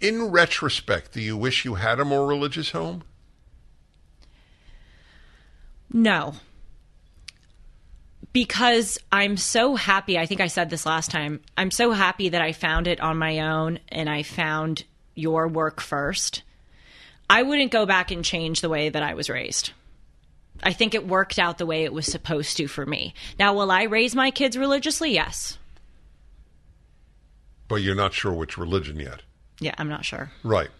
In 0.00 0.30
retrospect, 0.30 1.12
do 1.12 1.20
you 1.20 1.36
wish 1.36 1.64
you 1.64 1.74
had 1.74 2.00
a 2.00 2.04
more 2.04 2.26
religious 2.26 2.70
home? 2.70 3.02
No. 5.92 6.34
Because 8.32 8.98
I'm 9.12 9.36
so 9.36 9.76
happy. 9.76 10.18
I 10.18 10.26
think 10.26 10.40
I 10.40 10.48
said 10.48 10.68
this 10.68 10.84
last 10.84 11.10
time. 11.10 11.40
I'm 11.56 11.70
so 11.70 11.92
happy 11.92 12.30
that 12.30 12.42
I 12.42 12.52
found 12.52 12.88
it 12.88 13.00
on 13.00 13.16
my 13.16 13.40
own 13.40 13.78
and 13.90 14.10
I 14.10 14.24
found 14.24 14.84
your 15.14 15.46
work 15.46 15.80
first. 15.80 16.42
I 17.28 17.42
wouldn't 17.42 17.72
go 17.72 17.86
back 17.86 18.10
and 18.10 18.24
change 18.24 18.60
the 18.60 18.68
way 18.68 18.88
that 18.88 19.02
I 19.02 19.14
was 19.14 19.28
raised. 19.30 19.72
I 20.62 20.72
think 20.72 20.94
it 20.94 21.06
worked 21.06 21.38
out 21.38 21.58
the 21.58 21.66
way 21.66 21.84
it 21.84 21.92
was 21.92 22.06
supposed 22.06 22.56
to 22.58 22.68
for 22.68 22.86
me. 22.86 23.14
Now, 23.38 23.54
will 23.54 23.70
I 23.70 23.84
raise 23.84 24.14
my 24.14 24.30
kids 24.30 24.56
religiously? 24.56 25.12
Yes. 25.12 25.58
But 27.68 27.76
you're 27.76 27.94
not 27.94 28.12
sure 28.12 28.32
which 28.32 28.56
religion 28.58 29.00
yet. 29.00 29.22
Yeah, 29.60 29.74
I'm 29.78 29.88
not 29.88 30.04
sure. 30.04 30.30
Right. 30.42 30.70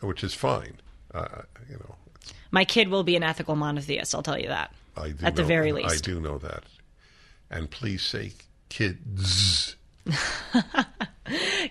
Which 0.00 0.24
is 0.24 0.34
fine. 0.34 0.78
Uh, 1.14 1.42
you 1.68 1.76
know, 1.76 1.94
My 2.50 2.64
kid 2.64 2.88
will 2.88 3.04
be 3.04 3.16
an 3.16 3.22
ethical 3.22 3.54
monotheist, 3.56 4.14
I'll 4.14 4.22
tell 4.22 4.38
you 4.38 4.48
that. 4.48 4.72
I 4.96 5.10
do 5.10 5.26
At 5.26 5.36
the 5.36 5.42
know- 5.42 5.48
very 5.48 5.84
I 5.84 5.96
do 5.98 6.20
know 6.20 6.38
that. 6.38 6.64
And 7.50 7.70
please 7.70 8.02
say 8.02 8.32
kids. 8.68 9.76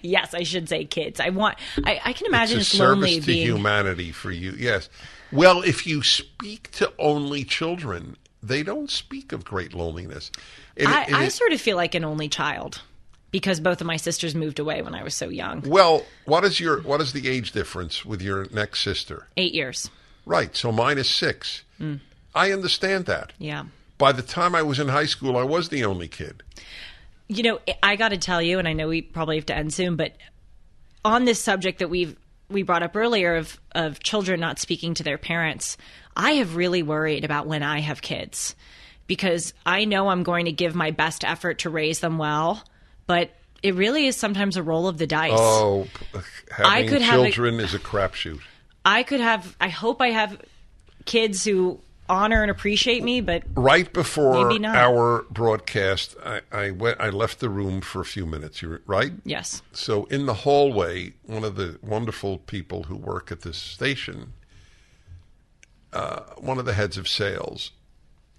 Yes, 0.01 0.33
I 0.33 0.43
should 0.43 0.67
say 0.67 0.85
kids. 0.85 1.19
I 1.19 1.29
want 1.29 1.57
I, 1.85 2.01
I 2.03 2.13
can 2.13 2.27
imagine 2.27 2.59
it's 2.59 2.73
it's, 2.73 2.79
a 2.79 2.83
lonely 2.83 3.13
service 3.13 3.25
to 3.25 3.31
being 3.31 3.47
humanity 3.47 4.11
for 4.11 4.31
you. 4.31 4.51
Yes. 4.51 4.89
Well, 5.31 5.61
if 5.61 5.87
you 5.87 6.03
speak 6.03 6.71
to 6.71 6.91
only 6.99 7.43
children, 7.43 8.17
they 8.43 8.63
don't 8.63 8.89
speak 8.89 9.31
of 9.31 9.45
great 9.45 9.73
loneliness. 9.73 10.31
It- 10.75 10.87
I, 10.87 11.03
it 11.03 11.13
I 11.13 11.27
sort 11.29 11.53
of 11.53 11.61
feel 11.61 11.77
like 11.77 11.95
an 11.95 12.03
only 12.03 12.27
child 12.27 12.81
because 13.31 13.59
both 13.59 13.81
of 13.81 13.87
my 13.87 13.97
sisters 13.97 14.35
moved 14.35 14.59
away 14.59 14.81
when 14.81 14.93
I 14.93 15.03
was 15.03 15.15
so 15.15 15.29
young. 15.29 15.61
well, 15.61 16.05
what 16.25 16.43
is 16.43 16.59
your 16.59 16.81
what 16.81 17.01
is 17.01 17.13
the 17.13 17.29
age 17.29 17.51
difference 17.53 18.05
with 18.05 18.21
your 18.21 18.47
next 18.51 18.81
sister? 18.81 19.27
Eight 19.37 19.53
years. 19.53 19.89
Right. 20.25 20.55
So 20.55 20.71
mine 20.71 20.97
is 20.97 21.09
six. 21.09 21.63
Mm. 21.79 22.01
I 22.33 22.51
understand 22.51 23.05
that. 23.05 23.31
Yeah. 23.37 23.65
By 23.97 24.11
the 24.11 24.21
time 24.21 24.53
I 24.55 24.61
was 24.63 24.79
in 24.79 24.89
high 24.89 25.05
school, 25.05 25.37
I 25.37 25.43
was 25.43 25.69
the 25.69 25.85
only 25.85 26.09
kid. 26.09 26.43
You 27.27 27.43
know, 27.43 27.59
I 27.81 27.95
got 27.95 28.09
to 28.09 28.17
tell 28.17 28.41
you, 28.41 28.59
and 28.59 28.67
I 28.67 28.73
know 28.73 28.87
we 28.87 29.01
probably 29.01 29.37
have 29.37 29.47
to 29.47 29.55
end 29.55 29.73
soon, 29.73 29.95
but 29.95 30.15
on 31.03 31.25
this 31.25 31.41
subject 31.41 31.79
that 31.79 31.89
we've 31.89 32.15
we 32.49 32.61
brought 32.61 32.83
up 32.83 32.95
earlier 32.95 33.35
of 33.35 33.59
of 33.73 33.99
children 34.01 34.39
not 34.39 34.59
speaking 34.59 34.93
to 34.95 35.03
their 35.03 35.17
parents, 35.17 35.77
I 36.15 36.33
have 36.33 36.55
really 36.55 36.83
worried 36.83 37.25
about 37.25 37.47
when 37.47 37.63
I 37.63 37.79
have 37.79 38.01
kids 38.01 38.55
because 39.07 39.53
I 39.65 39.85
know 39.85 40.09
I'm 40.09 40.23
going 40.23 40.45
to 40.45 40.51
give 40.51 40.75
my 40.75 40.91
best 40.91 41.23
effort 41.23 41.59
to 41.59 41.69
raise 41.69 41.99
them 41.99 42.17
well, 42.17 42.63
but 43.07 43.31
it 43.63 43.73
really 43.75 44.05
is 44.05 44.15
sometimes 44.15 44.57
a 44.57 44.63
roll 44.63 44.87
of 44.87 44.97
the 44.99 45.07
dice. 45.07 45.31
Oh, 45.35 45.87
having 46.51 46.87
could 46.87 47.01
have 47.01 47.19
a- 47.19 47.23
children 47.31 47.59
is 47.59 47.73
a 47.73 47.79
crapshoot. 47.79 48.39
I 48.83 49.01
could 49.01 49.19
have. 49.19 49.55
I 49.59 49.69
hope 49.69 49.99
I 50.01 50.09
have 50.11 50.39
kids 51.05 51.43
who 51.43 51.79
honor 52.07 52.41
and 52.41 52.51
appreciate 52.51 53.03
me, 53.03 53.21
but 53.21 53.43
Right 53.55 53.91
before 53.91 54.47
Maybe 54.47 54.59
not. 54.59 54.75
our 54.75 55.23
broadcast, 55.29 56.15
I, 56.23 56.41
I 56.51 56.71
went. 56.71 56.99
I 56.99 57.09
left 57.09 57.39
the 57.39 57.49
room 57.49 57.81
for 57.81 58.01
a 58.01 58.05
few 58.05 58.25
minutes. 58.25 58.61
You 58.61 58.79
right? 58.85 59.11
yes, 59.23 59.61
So 59.71 60.05
in 60.05 60.25
the 60.25 60.33
hallway, 60.33 61.13
one 61.23 61.43
of 61.43 61.55
the 61.55 61.79
wonderful 61.81 62.37
people 62.39 62.83
who 62.83 62.95
work 62.95 63.31
at 63.31 63.41
this 63.41 63.57
station, 63.57 64.33
uh, 65.93 66.21
one 66.37 66.59
of 66.59 66.65
the 66.65 66.73
heads 66.73 66.97
of 66.97 67.07
sales, 67.07 67.71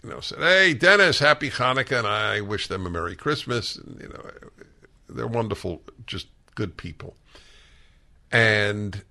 you 0.02 0.10
know, 0.10 0.20
said, 0.20 0.38
"Hey, 0.38 0.74
Dennis, 0.74 1.18
happy 1.18 1.50
Hanukkah, 1.50 1.98
and 1.98 2.06
I 2.06 2.40
wish 2.40 2.68
them 2.68 2.86
a 2.86 2.90
Merry 2.90 3.16
Christmas." 3.16 3.76
And, 3.76 3.98
you 4.00 4.08
know, 4.08 4.30
they're 5.08 5.26
wonderful, 5.26 5.82
just 6.06 6.28
good 6.54 6.76
people. 6.76 7.16
And 8.30 9.02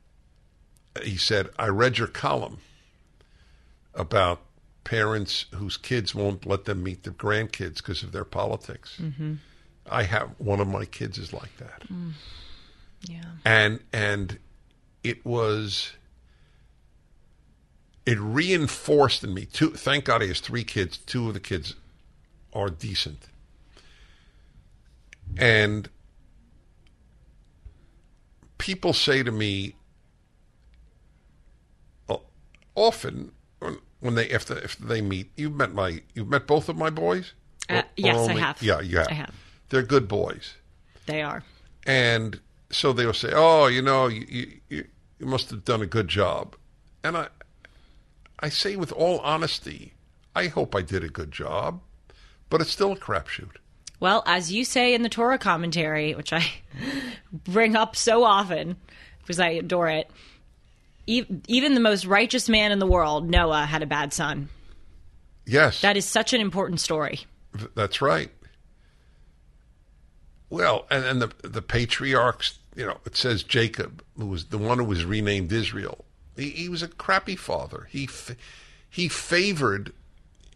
he 1.04 1.18
said, 1.18 1.50
"I 1.60 1.68
read 1.68 1.98
your 1.98 2.08
column 2.08 2.60
about 3.94 4.42
parents 4.86 5.46
whose 5.54 5.76
kids 5.76 6.16
won't 6.16 6.46
let 6.46 6.64
them 6.64 6.82
meet 6.82 7.04
their 7.04 7.12
grandkids 7.14 7.78
because 7.78 8.02
of 8.04 8.14
their 8.14 8.24
politics." 8.24 9.02
I 9.88 10.04
have 10.04 10.30
one 10.40 10.60
of 10.62 10.68
my 10.68 10.86
kids 10.86 11.18
is 11.18 11.34
like 11.34 11.56
that. 11.58 11.84
Yeah, 13.02 13.22
and 13.44 13.82
and 13.92 14.40
it 15.04 15.24
was 15.26 15.92
it 18.06 18.18
reinforced 18.20 19.24
in 19.24 19.34
me 19.34 19.46
two 19.46 19.72
thank 19.72 20.06
god 20.06 20.22
he 20.22 20.30
has 20.30 20.40
three 20.40 20.64
kids. 20.64 20.98
Two 20.98 21.28
of 21.28 21.34
the 21.34 21.40
kids 21.40 21.76
are 22.54 22.70
decent. 22.70 23.28
And 25.38 25.90
people 28.58 28.94
say 28.94 29.22
to 29.22 29.32
me 29.32 29.76
uh, 32.10 32.18
often 32.74 33.32
when, 34.06 34.16
they 34.16 34.28
if, 34.30 34.46
the, 34.46 34.58
if 34.64 34.78
they 34.78 35.02
meet 35.02 35.30
you've 35.36 35.56
met 35.56 35.74
my 35.74 36.02
you've 36.14 36.30
met 36.30 36.48
both 36.48 36.70
of 36.70 36.78
my 36.78 36.90
boys 36.90 37.34
Uh, 37.70 37.74
Or- 37.76 37.80
or 37.80 37.84
yes, 37.98 38.28
I 38.30 38.34
have. 38.34 38.62
yeah 38.62 38.80
you 38.82 38.98
have 38.98 39.08
I 39.10 39.14
have. 39.14 39.36
they're 39.70 39.82
good 39.84 40.08
boys 40.08 40.56
they 41.08 41.22
are. 41.22 41.44
and 41.86 42.40
so 42.72 42.92
they'll 42.94 43.14
say, 43.14 43.32
"Oh, 43.34 43.68
you 43.68 43.82
know, 43.82 44.08
you, 44.08 44.26
you 44.70 44.86
you 45.20 45.26
must 45.28 45.50
have 45.52 45.64
done 45.64 45.82
a 45.84 45.86
good 45.86 46.08
job," 46.08 46.56
and 47.04 47.16
I 47.16 47.28
I 48.40 48.50
say 48.50 48.76
with 48.76 48.92
all 48.92 49.20
honesty, 49.20 49.94
I 50.36 50.48
hope 50.48 50.76
I 50.76 50.82
did 50.82 51.04
a 51.04 51.08
good 51.10 51.32
job, 51.32 51.82
but 52.50 52.60
it's 52.62 52.72
still 52.72 52.92
a 52.94 52.98
crapshoot. 52.98 53.58
Well, 54.00 54.24
as 54.26 54.52
you 54.52 54.66
say 54.66 54.94
in 54.96 55.04
the 55.04 55.10
Torah 55.10 55.38
commentary, 55.38 56.16
which 56.16 56.34
I 56.34 56.44
bring 57.32 57.76
up 57.76 57.96
so 57.96 58.24
often 58.24 58.76
because 59.20 59.40
I 59.40 59.50
adore 59.50 59.90
it, 59.90 60.10
even 61.08 61.74
the 61.74 61.80
most 61.80 62.06
righteous 62.06 62.50
man 62.50 62.72
in 62.72 62.80
the 62.80 62.88
world, 62.88 63.30
Noah, 63.30 63.66
had 63.66 63.84
a 63.84 63.86
bad 63.86 64.14
son. 64.14 64.50
Yes, 65.46 65.82
That 65.82 65.96
is 65.96 66.06
such 66.06 66.34
an 66.34 66.42
important 66.42 66.80
story. 66.80 67.20
That's 67.76 68.02
right. 68.02 68.32
Well, 70.50 70.86
and, 70.90 71.06
and 71.06 71.22
the 71.22 71.48
the 71.48 71.62
patriarchs, 71.62 72.60
you 72.76 72.86
know, 72.86 72.98
it 73.06 73.16
says 73.16 73.44
Jacob, 73.44 74.04
who 74.18 74.28
was 74.28 74.46
the 74.46 74.58
one 74.58 74.78
who 74.80 74.84
was 74.84 75.06
renamed 75.06 75.52
Israel. 75.52 76.06
He, 76.36 76.50
he 76.50 76.70
was 76.70 76.82
a 76.82 76.88
crappy 76.88 77.36
father. 77.36 77.88
He 77.92 78.10
he 78.90 79.08
favored 79.08 79.94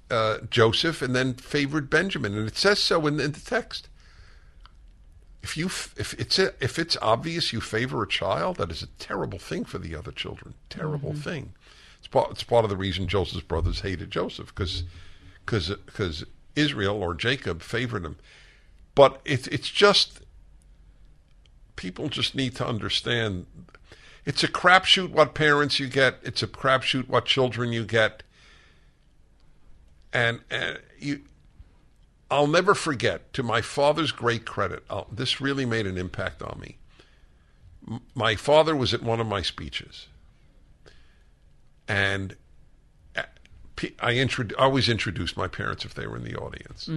uh, 0.10 0.40
Joseph 0.50 1.02
and 1.02 1.16
then 1.16 1.36
favored 1.36 1.90
Benjamin, 1.90 2.36
and 2.36 2.48
it 2.48 2.58
says 2.58 2.80
so 2.80 3.06
in, 3.08 3.20
in 3.20 3.32
the 3.34 3.40
text. 3.40 3.90
If 5.50 5.58
you 5.58 5.66
if 5.66 6.14
it's 6.20 6.38
a, 6.38 6.54
if 6.64 6.78
it's 6.78 6.96
obvious 7.02 7.52
you 7.52 7.60
favor 7.60 8.04
a 8.04 8.08
child, 8.08 8.58
that 8.58 8.70
is 8.70 8.84
a 8.84 8.88
terrible 9.00 9.40
thing 9.40 9.66
for 9.66 9.80
the 9.80 9.96
other 9.96 10.12
children. 10.12 10.54
Terrible 10.70 11.12
mm-hmm. 11.12 11.22
thing. 11.22 11.54
It's 11.98 12.08
part 12.08 12.30
it's 12.30 12.44
part 12.44 12.66
of 12.66 12.70
the 12.70 12.78
reason 12.78 13.08
Joseph's 13.08 13.42
brothers 13.42 13.82
hated 13.82 14.12
Joseph 14.12 14.54
because 14.54 14.84
because 15.44 15.70
because 15.88 16.24
Israel 16.56 17.02
or 17.02 17.16
Jacob 17.16 17.64
favored 17.64 18.06
him. 18.06 18.18
But 18.94 19.22
it's 19.26 19.48
it's 19.48 19.70
just 19.70 20.22
people 21.76 22.10
just 22.10 22.36
need 22.36 22.56
to 22.58 22.68
understand. 22.68 23.48
It's 24.26 24.44
a 24.44 24.48
crapshoot 24.48 25.10
what 25.10 25.34
parents 25.34 25.80
you 25.80 25.88
get. 25.88 26.20
It's 26.22 26.44
a 26.44 26.48
crapshoot 26.48 27.08
what 27.08 27.26
children 27.26 27.74
you 27.74 27.86
get. 27.86 28.22
And, 30.14 30.42
and 30.52 30.80
you, 31.00 31.22
I'll 32.32 32.48
never 32.48 32.76
forget. 32.76 33.34
To 33.34 33.44
my 33.44 33.62
father's 33.62 34.12
great 34.12 34.46
credit, 34.46 34.84
i 34.90 35.04
this 35.12 35.42
really 35.42 35.66
made 35.66 35.88
an 35.88 35.98
impact 35.98 36.42
on 36.42 36.60
me. 36.60 36.78
M- 37.90 38.02
my 38.14 38.36
father 38.36 38.76
was 38.76 38.94
at 38.94 39.02
one 39.02 39.20
of 39.20 39.28
my 39.28 39.42
speeches, 39.42 40.08
and 41.88 42.36
uh, 43.16 43.24
I 44.00 44.14
introdu- 44.14 44.54
I 44.60 44.64
always 44.64 44.90
introduced 44.90 45.36
my 45.38 45.48
parents 45.48 45.86
if 45.86 45.94
they 45.94 46.06
were 46.08 46.18
in 46.18 46.24
the 46.24 46.36
audience. 46.36 46.90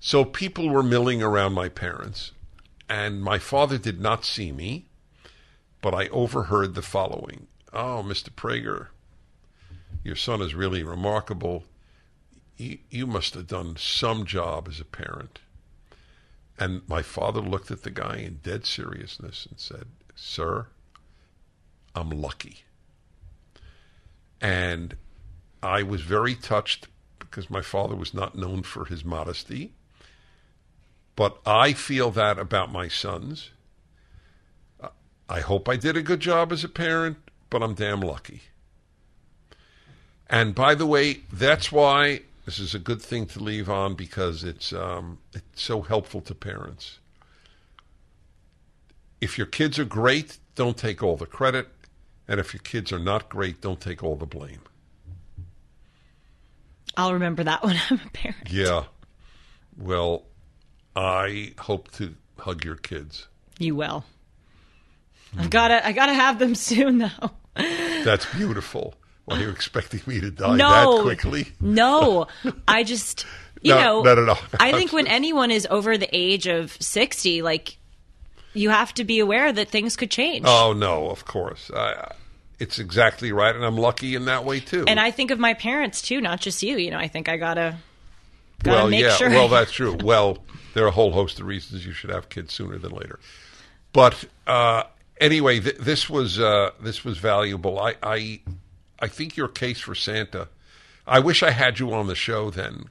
So 0.00 0.24
people 0.24 0.68
were 0.68 0.82
milling 0.82 1.22
around 1.22 1.52
my 1.54 1.68
parents, 1.68 2.30
and 2.88 3.22
my 3.22 3.38
father 3.38 3.78
did 3.78 4.00
not 4.00 4.24
see 4.24 4.52
me, 4.52 4.86
but 5.82 5.92
I 5.94 6.08
overheard 6.08 6.74
the 6.74 6.82
following 6.82 7.48
Oh, 7.72 8.02
Mr. 8.06 8.30
Prager, 8.30 8.86
your 10.02 10.16
son 10.16 10.40
is 10.40 10.54
really 10.54 10.82
remarkable. 10.82 11.64
You, 12.58 12.78
you 12.90 13.06
must 13.06 13.34
have 13.34 13.46
done 13.46 13.76
some 13.78 14.26
job 14.26 14.68
as 14.68 14.80
a 14.80 14.84
parent. 14.84 15.38
And 16.58 16.82
my 16.88 17.02
father 17.02 17.40
looked 17.40 17.70
at 17.70 17.84
the 17.84 17.90
guy 17.90 18.16
in 18.16 18.40
dead 18.42 18.66
seriousness 18.66 19.46
and 19.48 19.58
said, 19.60 19.86
Sir, 20.16 20.66
I'm 21.94 22.10
lucky. 22.10 22.64
And 24.40 24.96
I 25.62 25.84
was 25.84 26.02
very 26.02 26.34
touched 26.34 26.88
because 27.18 27.48
my 27.48 27.62
father 27.62 27.94
was 27.94 28.12
not 28.12 28.36
known 28.36 28.64
for 28.64 28.86
his 28.86 29.04
modesty. 29.04 29.72
But 31.14 31.38
I 31.46 31.72
feel 31.72 32.10
that 32.12 32.38
about 32.38 32.72
my 32.72 32.88
sons. 32.88 33.50
I 35.28 35.40
hope 35.40 35.68
I 35.68 35.76
did 35.76 35.96
a 35.96 36.02
good 36.02 36.20
job 36.20 36.52
as 36.52 36.64
a 36.64 36.68
parent, 36.68 37.18
but 37.50 37.62
I'm 37.62 37.74
damn 37.74 38.00
lucky. 38.00 38.42
And 40.30 40.54
by 40.54 40.74
the 40.74 40.86
way, 40.86 41.20
that's 41.32 41.70
why 41.70 42.22
this 42.48 42.58
is 42.58 42.74
a 42.74 42.78
good 42.78 43.02
thing 43.02 43.26
to 43.26 43.40
leave 43.40 43.68
on 43.68 43.94
because 43.94 44.42
it's 44.42 44.72
um, 44.72 45.18
it's 45.34 45.60
so 45.60 45.82
helpful 45.82 46.22
to 46.22 46.34
parents. 46.34 46.98
If 49.20 49.36
your 49.36 49.46
kids 49.46 49.78
are 49.78 49.84
great, 49.84 50.38
don't 50.54 50.78
take 50.78 51.02
all 51.02 51.18
the 51.18 51.26
credit, 51.26 51.68
and 52.26 52.40
if 52.40 52.54
your 52.54 52.62
kids 52.62 52.90
are 52.90 52.98
not 52.98 53.28
great, 53.28 53.60
don't 53.60 53.82
take 53.82 54.02
all 54.02 54.16
the 54.16 54.24
blame. 54.24 54.62
I'll 56.96 57.12
remember 57.12 57.44
that 57.44 57.62
when 57.64 57.78
I'm 57.90 58.00
a 58.02 58.10
parent. 58.14 58.50
Yeah. 58.50 58.84
Well, 59.76 60.22
I 60.96 61.52
hope 61.58 61.90
to 61.96 62.14
hug 62.38 62.64
your 62.64 62.76
kids. 62.76 63.28
You 63.58 63.74
will. 63.74 64.06
I've 65.36 65.50
gotta 65.50 65.86
I 65.86 65.92
gotta 65.92 66.14
have 66.14 66.38
them 66.38 66.54
soon 66.70 66.96
though. 66.96 67.30
That's 67.54 68.24
beautiful. 68.34 68.94
Are 69.30 69.38
you 69.38 69.50
expecting 69.50 70.00
me 70.06 70.20
to 70.20 70.30
die 70.30 70.56
no, 70.56 70.96
that 70.96 71.02
quickly? 71.02 71.48
no, 71.60 72.26
I 72.66 72.84
just 72.84 73.26
you 73.62 73.74
No, 73.74 74.02
know. 74.02 74.02
no, 74.02 74.14
no, 74.14 74.24
no. 74.24 74.36
I 74.60 74.72
think 74.72 74.92
when 74.92 75.06
anyone 75.06 75.50
is 75.50 75.66
over 75.70 75.98
the 75.98 76.08
age 76.12 76.46
of 76.46 76.76
sixty, 76.80 77.42
like 77.42 77.76
you 78.54 78.70
have 78.70 78.94
to 78.94 79.04
be 79.04 79.18
aware 79.18 79.52
that 79.52 79.68
things 79.68 79.96
could 79.96 80.10
change. 80.10 80.44
Oh 80.48 80.72
no, 80.72 81.10
of 81.10 81.24
course. 81.24 81.70
I, 81.74 82.12
it's 82.58 82.78
exactly 82.78 83.30
right, 83.32 83.54
and 83.54 83.64
I'm 83.64 83.76
lucky 83.76 84.14
in 84.14 84.24
that 84.24 84.44
way 84.44 84.60
too. 84.60 84.84
And 84.88 84.98
I 84.98 85.10
think 85.10 85.30
of 85.30 85.38
my 85.38 85.54
parents 85.54 86.02
too, 86.02 86.20
not 86.20 86.40
just 86.40 86.62
you. 86.62 86.76
You 86.76 86.90
know, 86.90 86.98
I 86.98 87.08
think 87.08 87.28
I 87.28 87.36
gotta 87.36 87.76
gotta 88.62 88.78
well, 88.78 88.88
make 88.88 89.02
yeah, 89.02 89.14
sure. 89.14 89.30
well, 89.30 89.48
that's 89.48 89.72
true. 89.72 89.96
Well, 90.02 90.38
there 90.74 90.84
are 90.84 90.88
a 90.88 90.92
whole 90.92 91.12
host 91.12 91.40
of 91.40 91.46
reasons 91.46 91.86
you 91.86 91.92
should 91.92 92.10
have 92.10 92.28
kids 92.28 92.52
sooner 92.52 92.78
than 92.78 92.92
later. 92.92 93.18
But 93.92 94.24
uh, 94.46 94.84
anyway, 95.20 95.60
th- 95.60 95.78
this 95.78 96.08
was 96.10 96.38
uh, 96.38 96.70
this 96.80 97.04
was 97.04 97.18
valuable. 97.18 97.78
I, 97.78 97.94
I 98.02 98.40
I 99.00 99.06
think 99.08 99.36
your 99.36 99.48
case 99.48 99.80
for 99.80 99.94
Santa. 99.94 100.48
I 101.06 101.20
wish 101.20 101.42
I 101.42 101.50
had 101.50 101.78
you 101.78 101.92
on 101.92 102.06
the 102.06 102.14
show 102.14 102.50
then. 102.50 102.84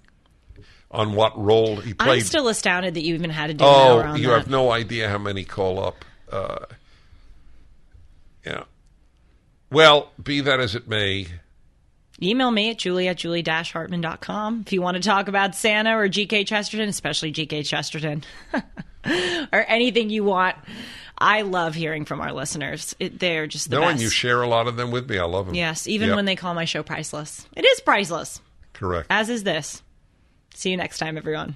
On 0.89 1.13
what 1.13 1.37
role 1.37 1.77
he 1.77 1.93
played? 1.93 2.19
I'm 2.19 2.25
still 2.25 2.47
astounded 2.47 2.93
that 2.93 3.01
you 3.01 3.13
even 3.15 3.29
had 3.29 3.47
to 3.47 3.53
do 3.53 3.65
Oh, 3.65 4.15
you 4.15 4.29
that. 4.29 4.37
have 4.37 4.49
no 4.49 4.71
idea 4.71 5.09
how 5.09 5.17
many 5.17 5.43
call 5.43 5.83
up. 5.83 6.05
Uh, 6.31 6.65
yeah. 8.45 8.63
Well, 9.69 10.11
be 10.21 10.39
that 10.41 10.59
as 10.61 10.75
it 10.75 10.87
may, 10.87 11.27
Email 12.19 12.49
me 12.49 12.71
at 12.71 12.77
julie 12.77 13.07
at 13.09 13.17
julie-hartman.com 13.17 14.63
if 14.65 14.73
you 14.73 14.81
want 14.81 14.97
to 14.97 15.03
talk 15.03 15.27
about 15.27 15.55
Santa 15.55 15.95
or 15.95 16.07
G.K. 16.07 16.45
Chesterton, 16.45 16.89
especially 16.89 17.29
G.K. 17.29 17.61
Chesterton, 17.61 18.23
or 19.53 19.65
anything 19.67 20.09
you 20.09 20.23
want. 20.23 20.55
I 21.17 21.41
love 21.41 21.73
hearing 21.75 22.05
from 22.05 22.21
our 22.21 22.31
listeners. 22.31 22.95
It, 22.99 23.19
they're 23.19 23.47
just 23.47 23.69
the 23.69 23.77
no, 23.79 23.81
best. 23.87 24.01
you 24.01 24.09
share 24.09 24.41
a 24.41 24.47
lot 24.47 24.67
of 24.67 24.75
them 24.77 24.91
with 24.91 25.09
me. 25.09 25.17
I 25.17 25.23
love 25.25 25.47
them. 25.47 25.55
yes, 25.55 25.87
even 25.87 26.09
Yep, 26.09 26.15
when 26.15 26.25
they 26.25 26.35
call 26.35 26.53
my 26.53 26.65
show 26.65 26.83
priceless. 26.83 27.47
It 27.55 27.65
is 27.65 27.79
priceless, 27.81 28.39
correct. 28.73 29.07
as 29.09 29.29
is 29.29 29.43
this. 29.43 29.81
See 30.53 30.71
you 30.71 30.77
next 30.77 30.97
time, 30.99 31.17
everyone. 31.17 31.55